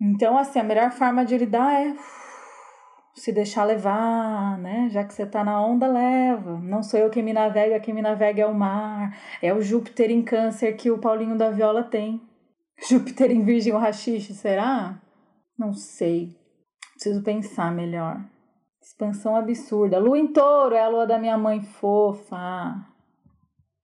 Então, 0.00 0.36
assim, 0.36 0.58
a 0.58 0.64
melhor 0.64 0.90
forma 0.90 1.24
de 1.24 1.38
lidar 1.38 1.72
é 1.80 1.94
se 3.14 3.30
deixar 3.32 3.64
levar, 3.64 4.58
né? 4.58 4.88
Já 4.90 5.04
que 5.04 5.14
você 5.14 5.26
tá 5.26 5.44
na 5.44 5.64
onda, 5.64 5.86
leva. 5.86 6.58
Não 6.58 6.82
sou 6.82 6.98
eu 6.98 7.10
quem 7.10 7.22
me 7.22 7.32
navega, 7.32 7.78
quem 7.80 7.94
me 7.94 8.02
navega 8.02 8.42
é 8.42 8.46
o 8.46 8.54
mar. 8.54 9.16
É 9.40 9.52
o 9.52 9.62
Júpiter 9.62 10.10
em 10.10 10.22
câncer 10.22 10.72
que 10.76 10.90
o 10.90 10.98
Paulinho 10.98 11.36
da 11.36 11.50
Viola 11.50 11.84
tem. 11.84 12.20
Júpiter 12.88 13.30
em 13.30 13.44
virgem 13.44 13.72
o 13.72 13.78
rachixe, 13.78 14.34
será? 14.34 15.00
Não 15.58 15.72
sei. 15.72 16.41
Preciso 17.02 17.20
pensar 17.24 17.72
melhor. 17.72 18.20
Expansão 18.80 19.34
absurda. 19.34 19.98
Lua 19.98 20.16
em 20.16 20.28
touro 20.28 20.76
é 20.76 20.82
a 20.84 20.88
lua 20.88 21.04
da 21.04 21.18
minha 21.18 21.36
mãe 21.36 21.60
fofa. 21.60 22.76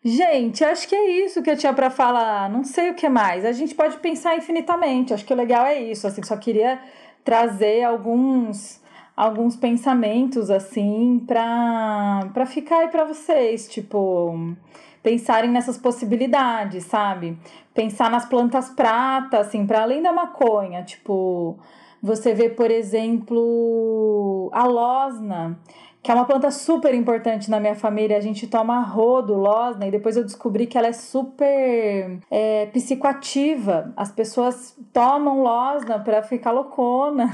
Gente, 0.05 0.63
acho 0.63 0.87
que 0.87 0.95
é 0.95 1.25
isso 1.25 1.43
que 1.43 1.51
eu 1.51 1.57
tinha 1.57 1.73
para 1.73 1.91
falar. 1.91 2.49
Não 2.49 2.63
sei 2.63 2.91
o 2.91 2.95
que 2.95 3.09
mais. 3.09 3.45
A 3.45 3.51
gente 3.51 3.75
pode 3.75 3.97
pensar 3.97 4.37
infinitamente. 4.37 5.13
Acho 5.13 5.25
que 5.25 5.33
o 5.33 5.37
legal 5.37 5.67
é 5.67 5.83
isso. 5.83 6.07
Assim, 6.07 6.23
só 6.23 6.37
queria 6.37 6.81
trazer 7.25 7.83
alguns 7.83 8.81
alguns 9.17 9.57
pensamentos 9.57 10.49
assim 10.49 11.21
para 11.27 12.31
para 12.33 12.47
ficar 12.47 12.83
aí 12.83 12.89
para 12.89 13.05
vocês, 13.05 13.67
tipo, 13.69 14.55
pensarem 15.03 15.51
nessas 15.51 15.77
possibilidades, 15.77 16.85
sabe? 16.85 17.37
Pensar 17.75 18.09
nas 18.13 18.27
plantas 18.27 18.69
prata, 18.69 19.41
assim, 19.41 19.67
para 19.67 19.83
além 19.83 20.03
da 20.03 20.13
maconha, 20.13 20.85
tipo, 20.85 21.59
você 22.03 22.35
vê, 22.35 22.49
por 22.49 22.71
exemplo, 22.71 24.51
a 24.53 24.65
losna 24.65 25.59
que 26.03 26.13
é 26.13 26.15
uma 26.15 26.25
planta 26.25 26.51
super 26.51 26.95
importante 26.95 27.51
na 27.51 27.61
minha 27.61 27.75
família. 27.75 28.17
A 28.17 28.21
gente 28.21 28.47
toma 28.47 28.81
rodo, 28.81 29.35
losna, 29.35 29.87
e 29.87 29.91
depois 29.91 30.17
eu 30.17 30.25
descobri 30.25 30.67
que 30.67 30.79
ela 30.79 30.87
é 30.87 30.93
super 30.93 32.19
é, 32.31 32.67
psicoativa. 32.67 33.93
As 33.97 34.11
pessoas 34.11 34.75
tomam 34.93 35.43
losna 35.43 35.99
para 35.99 36.23
ficar 36.23 36.53
loucona. 36.53 37.31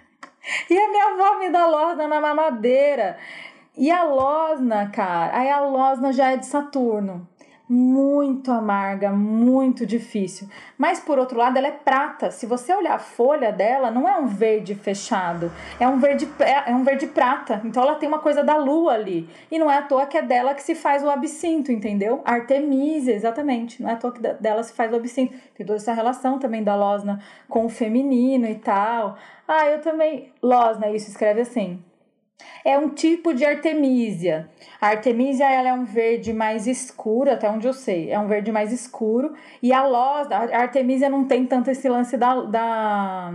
e 0.68 0.78
a 0.78 0.90
minha 0.90 1.06
avó 1.14 1.38
me 1.38 1.50
dá 1.50 1.66
losna 1.66 2.08
na 2.08 2.20
mamadeira. 2.20 3.18
E 3.76 3.90
a 3.90 4.04
losna, 4.04 4.90
cara, 4.90 5.38
aí 5.38 5.50
a 5.50 5.60
losna 5.60 6.12
já 6.12 6.32
é 6.32 6.36
de 6.36 6.46
Saturno 6.46 7.28
muito 7.68 8.50
amarga, 8.50 9.10
muito 9.10 9.86
difícil. 9.86 10.48
Mas 10.76 11.00
por 11.00 11.18
outro 11.18 11.38
lado, 11.38 11.56
ela 11.56 11.68
é 11.68 11.72
prata. 11.72 12.30
Se 12.30 12.44
você 12.44 12.74
olhar 12.74 12.94
a 12.94 12.98
folha 12.98 13.50
dela, 13.52 13.90
não 13.90 14.08
é 14.08 14.16
um 14.18 14.26
verde 14.26 14.74
fechado, 14.74 15.50
é 15.80 15.88
um 15.88 15.98
verde 15.98 16.28
é, 16.40 16.70
é 16.70 16.74
um 16.74 16.84
verde 16.84 17.06
prata. 17.06 17.60
Então 17.64 17.82
ela 17.82 17.94
tem 17.94 18.08
uma 18.08 18.18
coisa 18.18 18.42
da 18.42 18.56
lua 18.56 18.92
ali. 18.92 19.28
E 19.50 19.58
não 19.58 19.70
é 19.70 19.78
à 19.78 19.82
toa 19.82 20.06
que 20.06 20.18
é 20.18 20.22
dela 20.22 20.54
que 20.54 20.62
se 20.62 20.74
faz 20.74 21.02
o 21.02 21.10
absinto, 21.10 21.72
entendeu? 21.72 22.20
Artemisia, 22.24 23.14
exatamente. 23.14 23.82
Não 23.82 23.88
é 23.88 23.94
à 23.94 23.96
toa 23.96 24.12
que 24.12 24.20
dela 24.20 24.62
se 24.62 24.72
faz 24.72 24.92
o 24.92 24.96
absinto. 24.96 25.32
Tem 25.54 25.64
toda 25.64 25.78
essa 25.78 25.92
relação 25.92 26.38
também 26.38 26.62
da 26.62 26.74
Losna 26.74 27.20
com 27.48 27.64
o 27.64 27.68
feminino 27.68 28.46
e 28.46 28.56
tal. 28.56 29.16
Ah, 29.46 29.66
eu 29.66 29.80
também. 29.80 30.32
Losna, 30.42 30.90
isso 30.90 31.08
escreve 31.08 31.40
assim 31.40 31.82
é 32.64 32.78
um 32.78 32.88
tipo 32.90 33.34
de 33.34 33.44
artemisia. 33.44 34.48
A 34.80 34.88
artemisia 34.88 35.50
ela 35.50 35.68
é 35.68 35.72
um 35.72 35.84
verde 35.84 36.32
mais 36.32 36.66
escuro, 36.66 37.30
até 37.30 37.48
onde 37.50 37.66
eu 37.66 37.72
sei, 37.72 38.10
é 38.10 38.18
um 38.18 38.26
verde 38.26 38.52
mais 38.52 38.72
escuro. 38.72 39.34
E 39.62 39.72
a 39.72 39.86
losna, 39.86 40.36
a 40.36 40.58
artemisia 40.60 41.08
não 41.08 41.24
tem 41.24 41.46
tanto 41.46 41.70
esse 41.70 41.88
lance 41.88 42.16
da, 42.16 42.42
da 42.42 43.34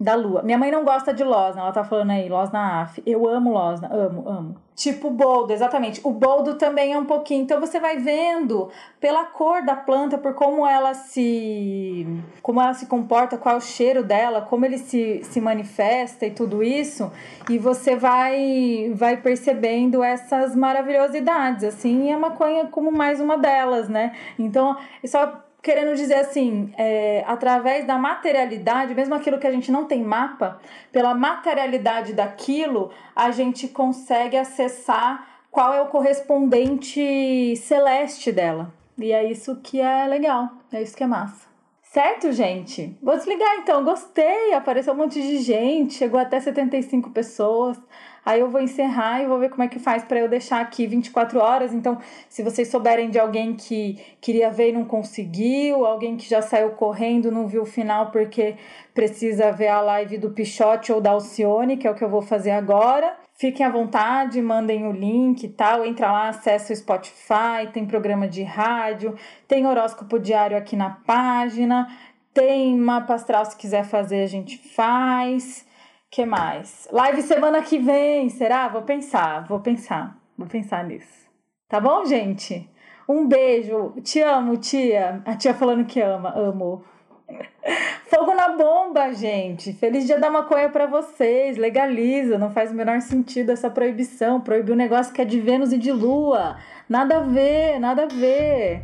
da 0.00 0.14
lua. 0.14 0.42
Minha 0.42 0.56
mãe 0.56 0.70
não 0.70 0.84
gosta 0.84 1.12
de 1.12 1.24
losna, 1.24 1.62
ela 1.62 1.72
tá 1.72 1.82
falando 1.82 2.12
aí, 2.12 2.28
losna 2.28 2.82
af. 2.82 3.02
Eu 3.04 3.28
amo 3.28 3.52
losna, 3.52 3.88
amo, 3.92 4.28
amo. 4.28 4.56
Tipo 4.76 5.10
boldo, 5.10 5.52
exatamente. 5.52 6.00
O 6.04 6.12
boldo 6.12 6.54
também 6.54 6.92
é 6.92 6.98
um 6.98 7.04
pouquinho. 7.04 7.42
Então 7.42 7.60
você 7.60 7.80
vai 7.80 7.96
vendo 7.96 8.70
pela 9.00 9.24
cor 9.24 9.64
da 9.64 9.74
planta, 9.74 10.16
por 10.16 10.34
como 10.34 10.64
ela 10.64 10.94
se 10.94 12.06
como 12.40 12.60
ela 12.60 12.72
se 12.74 12.86
comporta, 12.86 13.36
qual 13.36 13.56
é 13.56 13.58
o 13.58 13.60
cheiro 13.60 14.04
dela, 14.04 14.42
como 14.42 14.64
ele 14.64 14.78
se, 14.78 15.20
se 15.24 15.40
manifesta 15.40 16.26
e 16.26 16.30
tudo 16.30 16.62
isso, 16.62 17.10
e 17.50 17.58
você 17.58 17.96
vai 17.96 18.92
vai 18.94 19.16
percebendo 19.16 20.00
essas 20.04 20.54
maravilhosidades, 20.54 21.64
assim, 21.64 22.06
e 22.06 22.12
a 22.12 22.18
maconha 22.18 22.66
como 22.66 22.92
mais 22.92 23.20
uma 23.20 23.36
delas, 23.36 23.88
né? 23.88 24.14
Então, 24.38 24.76
só 25.04 25.47
querendo 25.62 25.94
dizer 25.96 26.14
assim, 26.14 26.72
é, 26.76 27.24
através 27.26 27.86
da 27.86 27.98
materialidade, 27.98 28.94
mesmo 28.94 29.14
aquilo 29.14 29.38
que 29.38 29.46
a 29.46 29.50
gente 29.50 29.70
não 29.70 29.86
tem 29.86 30.02
mapa, 30.02 30.60
pela 30.92 31.14
materialidade 31.14 32.12
daquilo, 32.12 32.90
a 33.14 33.30
gente 33.30 33.68
consegue 33.68 34.36
acessar 34.36 35.26
qual 35.50 35.74
é 35.74 35.80
o 35.80 35.86
correspondente 35.86 37.56
celeste 37.56 38.30
dela. 38.30 38.72
E 38.96 39.12
é 39.12 39.30
isso 39.30 39.56
que 39.56 39.80
é 39.80 40.06
legal, 40.06 40.50
é 40.72 40.82
isso 40.82 40.96
que 40.96 41.04
é 41.04 41.06
massa. 41.06 41.48
Certo, 41.82 42.30
gente? 42.32 42.96
Vou 43.02 43.16
desligar 43.16 43.56
então. 43.56 43.82
Gostei, 43.82 44.52
apareceu 44.52 44.92
um 44.92 44.96
monte 44.96 45.22
de 45.22 45.38
gente, 45.38 45.94
chegou 45.94 46.20
até 46.20 46.38
75 46.38 47.10
pessoas. 47.10 47.80
Aí 48.28 48.40
eu 48.40 48.50
vou 48.50 48.60
encerrar 48.60 49.22
e 49.22 49.26
vou 49.26 49.38
ver 49.38 49.48
como 49.48 49.62
é 49.62 49.68
que 49.68 49.78
faz 49.78 50.04
para 50.04 50.18
eu 50.18 50.28
deixar 50.28 50.60
aqui 50.60 50.86
24 50.86 51.38
horas. 51.40 51.72
Então, 51.72 51.96
se 52.28 52.42
vocês 52.42 52.68
souberem 52.68 53.08
de 53.08 53.18
alguém 53.18 53.54
que 53.54 53.98
queria 54.20 54.50
ver 54.50 54.68
e 54.68 54.72
não 54.72 54.84
conseguiu, 54.84 55.86
alguém 55.86 56.14
que 56.14 56.28
já 56.28 56.42
saiu 56.42 56.72
correndo, 56.72 57.32
não 57.32 57.46
viu 57.46 57.62
o 57.62 57.64
final 57.64 58.10
porque 58.10 58.56
precisa 58.92 59.50
ver 59.50 59.68
a 59.68 59.80
live 59.80 60.18
do 60.18 60.28
Pichote 60.28 60.92
ou 60.92 61.00
da 61.00 61.12
Alcione, 61.12 61.78
que 61.78 61.88
é 61.88 61.90
o 61.90 61.94
que 61.94 62.04
eu 62.04 62.10
vou 62.10 62.20
fazer 62.20 62.50
agora. 62.50 63.16
Fiquem 63.32 63.64
à 63.64 63.70
vontade, 63.70 64.42
mandem 64.42 64.86
o 64.86 64.92
link 64.92 65.44
e 65.44 65.48
tal. 65.48 65.82
Entra 65.86 66.12
lá, 66.12 66.28
acessa 66.28 66.74
o 66.74 66.76
Spotify, 66.76 67.72
tem 67.72 67.86
programa 67.86 68.28
de 68.28 68.42
rádio, 68.42 69.16
tem 69.46 69.66
horóscopo 69.66 70.18
diário 70.18 70.54
aqui 70.54 70.76
na 70.76 70.90
página, 70.90 71.88
tem 72.34 72.76
mapa 72.76 73.14
astral 73.14 73.46
se 73.46 73.56
quiser 73.56 73.86
fazer, 73.86 74.22
a 74.22 74.26
gente 74.26 74.58
faz 74.58 75.66
que 76.10 76.24
mais? 76.24 76.88
Live 76.90 77.22
semana 77.22 77.62
que 77.62 77.78
vem, 77.78 78.28
será? 78.28 78.68
Vou 78.68 78.82
pensar, 78.82 79.46
vou 79.46 79.60
pensar, 79.60 80.16
vou 80.36 80.46
pensar 80.46 80.84
nisso. 80.84 81.28
Tá 81.68 81.80
bom, 81.80 82.04
gente? 82.04 82.68
Um 83.08 83.26
beijo. 83.26 83.94
Te 84.02 84.20
amo, 84.20 84.56
tia. 84.56 85.22
A 85.24 85.36
tia 85.36 85.54
falando 85.54 85.84
que 85.84 86.00
ama, 86.00 86.32
amo. 86.36 86.84
Fogo 88.08 88.34
na 88.34 88.56
bomba, 88.56 89.12
gente. 89.12 89.72
Feliz 89.74 90.06
dia 90.06 90.18
da 90.18 90.30
maconha 90.30 90.70
para 90.70 90.86
vocês. 90.86 91.58
Legaliza, 91.58 92.38
não 92.38 92.50
faz 92.50 92.70
o 92.70 92.74
menor 92.74 93.00
sentido 93.00 93.52
essa 93.52 93.68
proibição. 93.68 94.40
Proibir 94.40 94.72
um 94.72 94.76
negócio 94.76 95.12
que 95.12 95.20
é 95.20 95.24
de 95.24 95.40
Vênus 95.40 95.72
e 95.72 95.78
de 95.78 95.92
Lua. 95.92 96.56
Nada 96.88 97.18
a 97.18 97.20
ver, 97.20 97.78
nada 97.78 98.04
a 98.04 98.06
ver. 98.06 98.82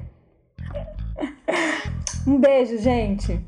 Um 2.27 2.39
beijo, 2.39 2.79
gente. 2.79 3.39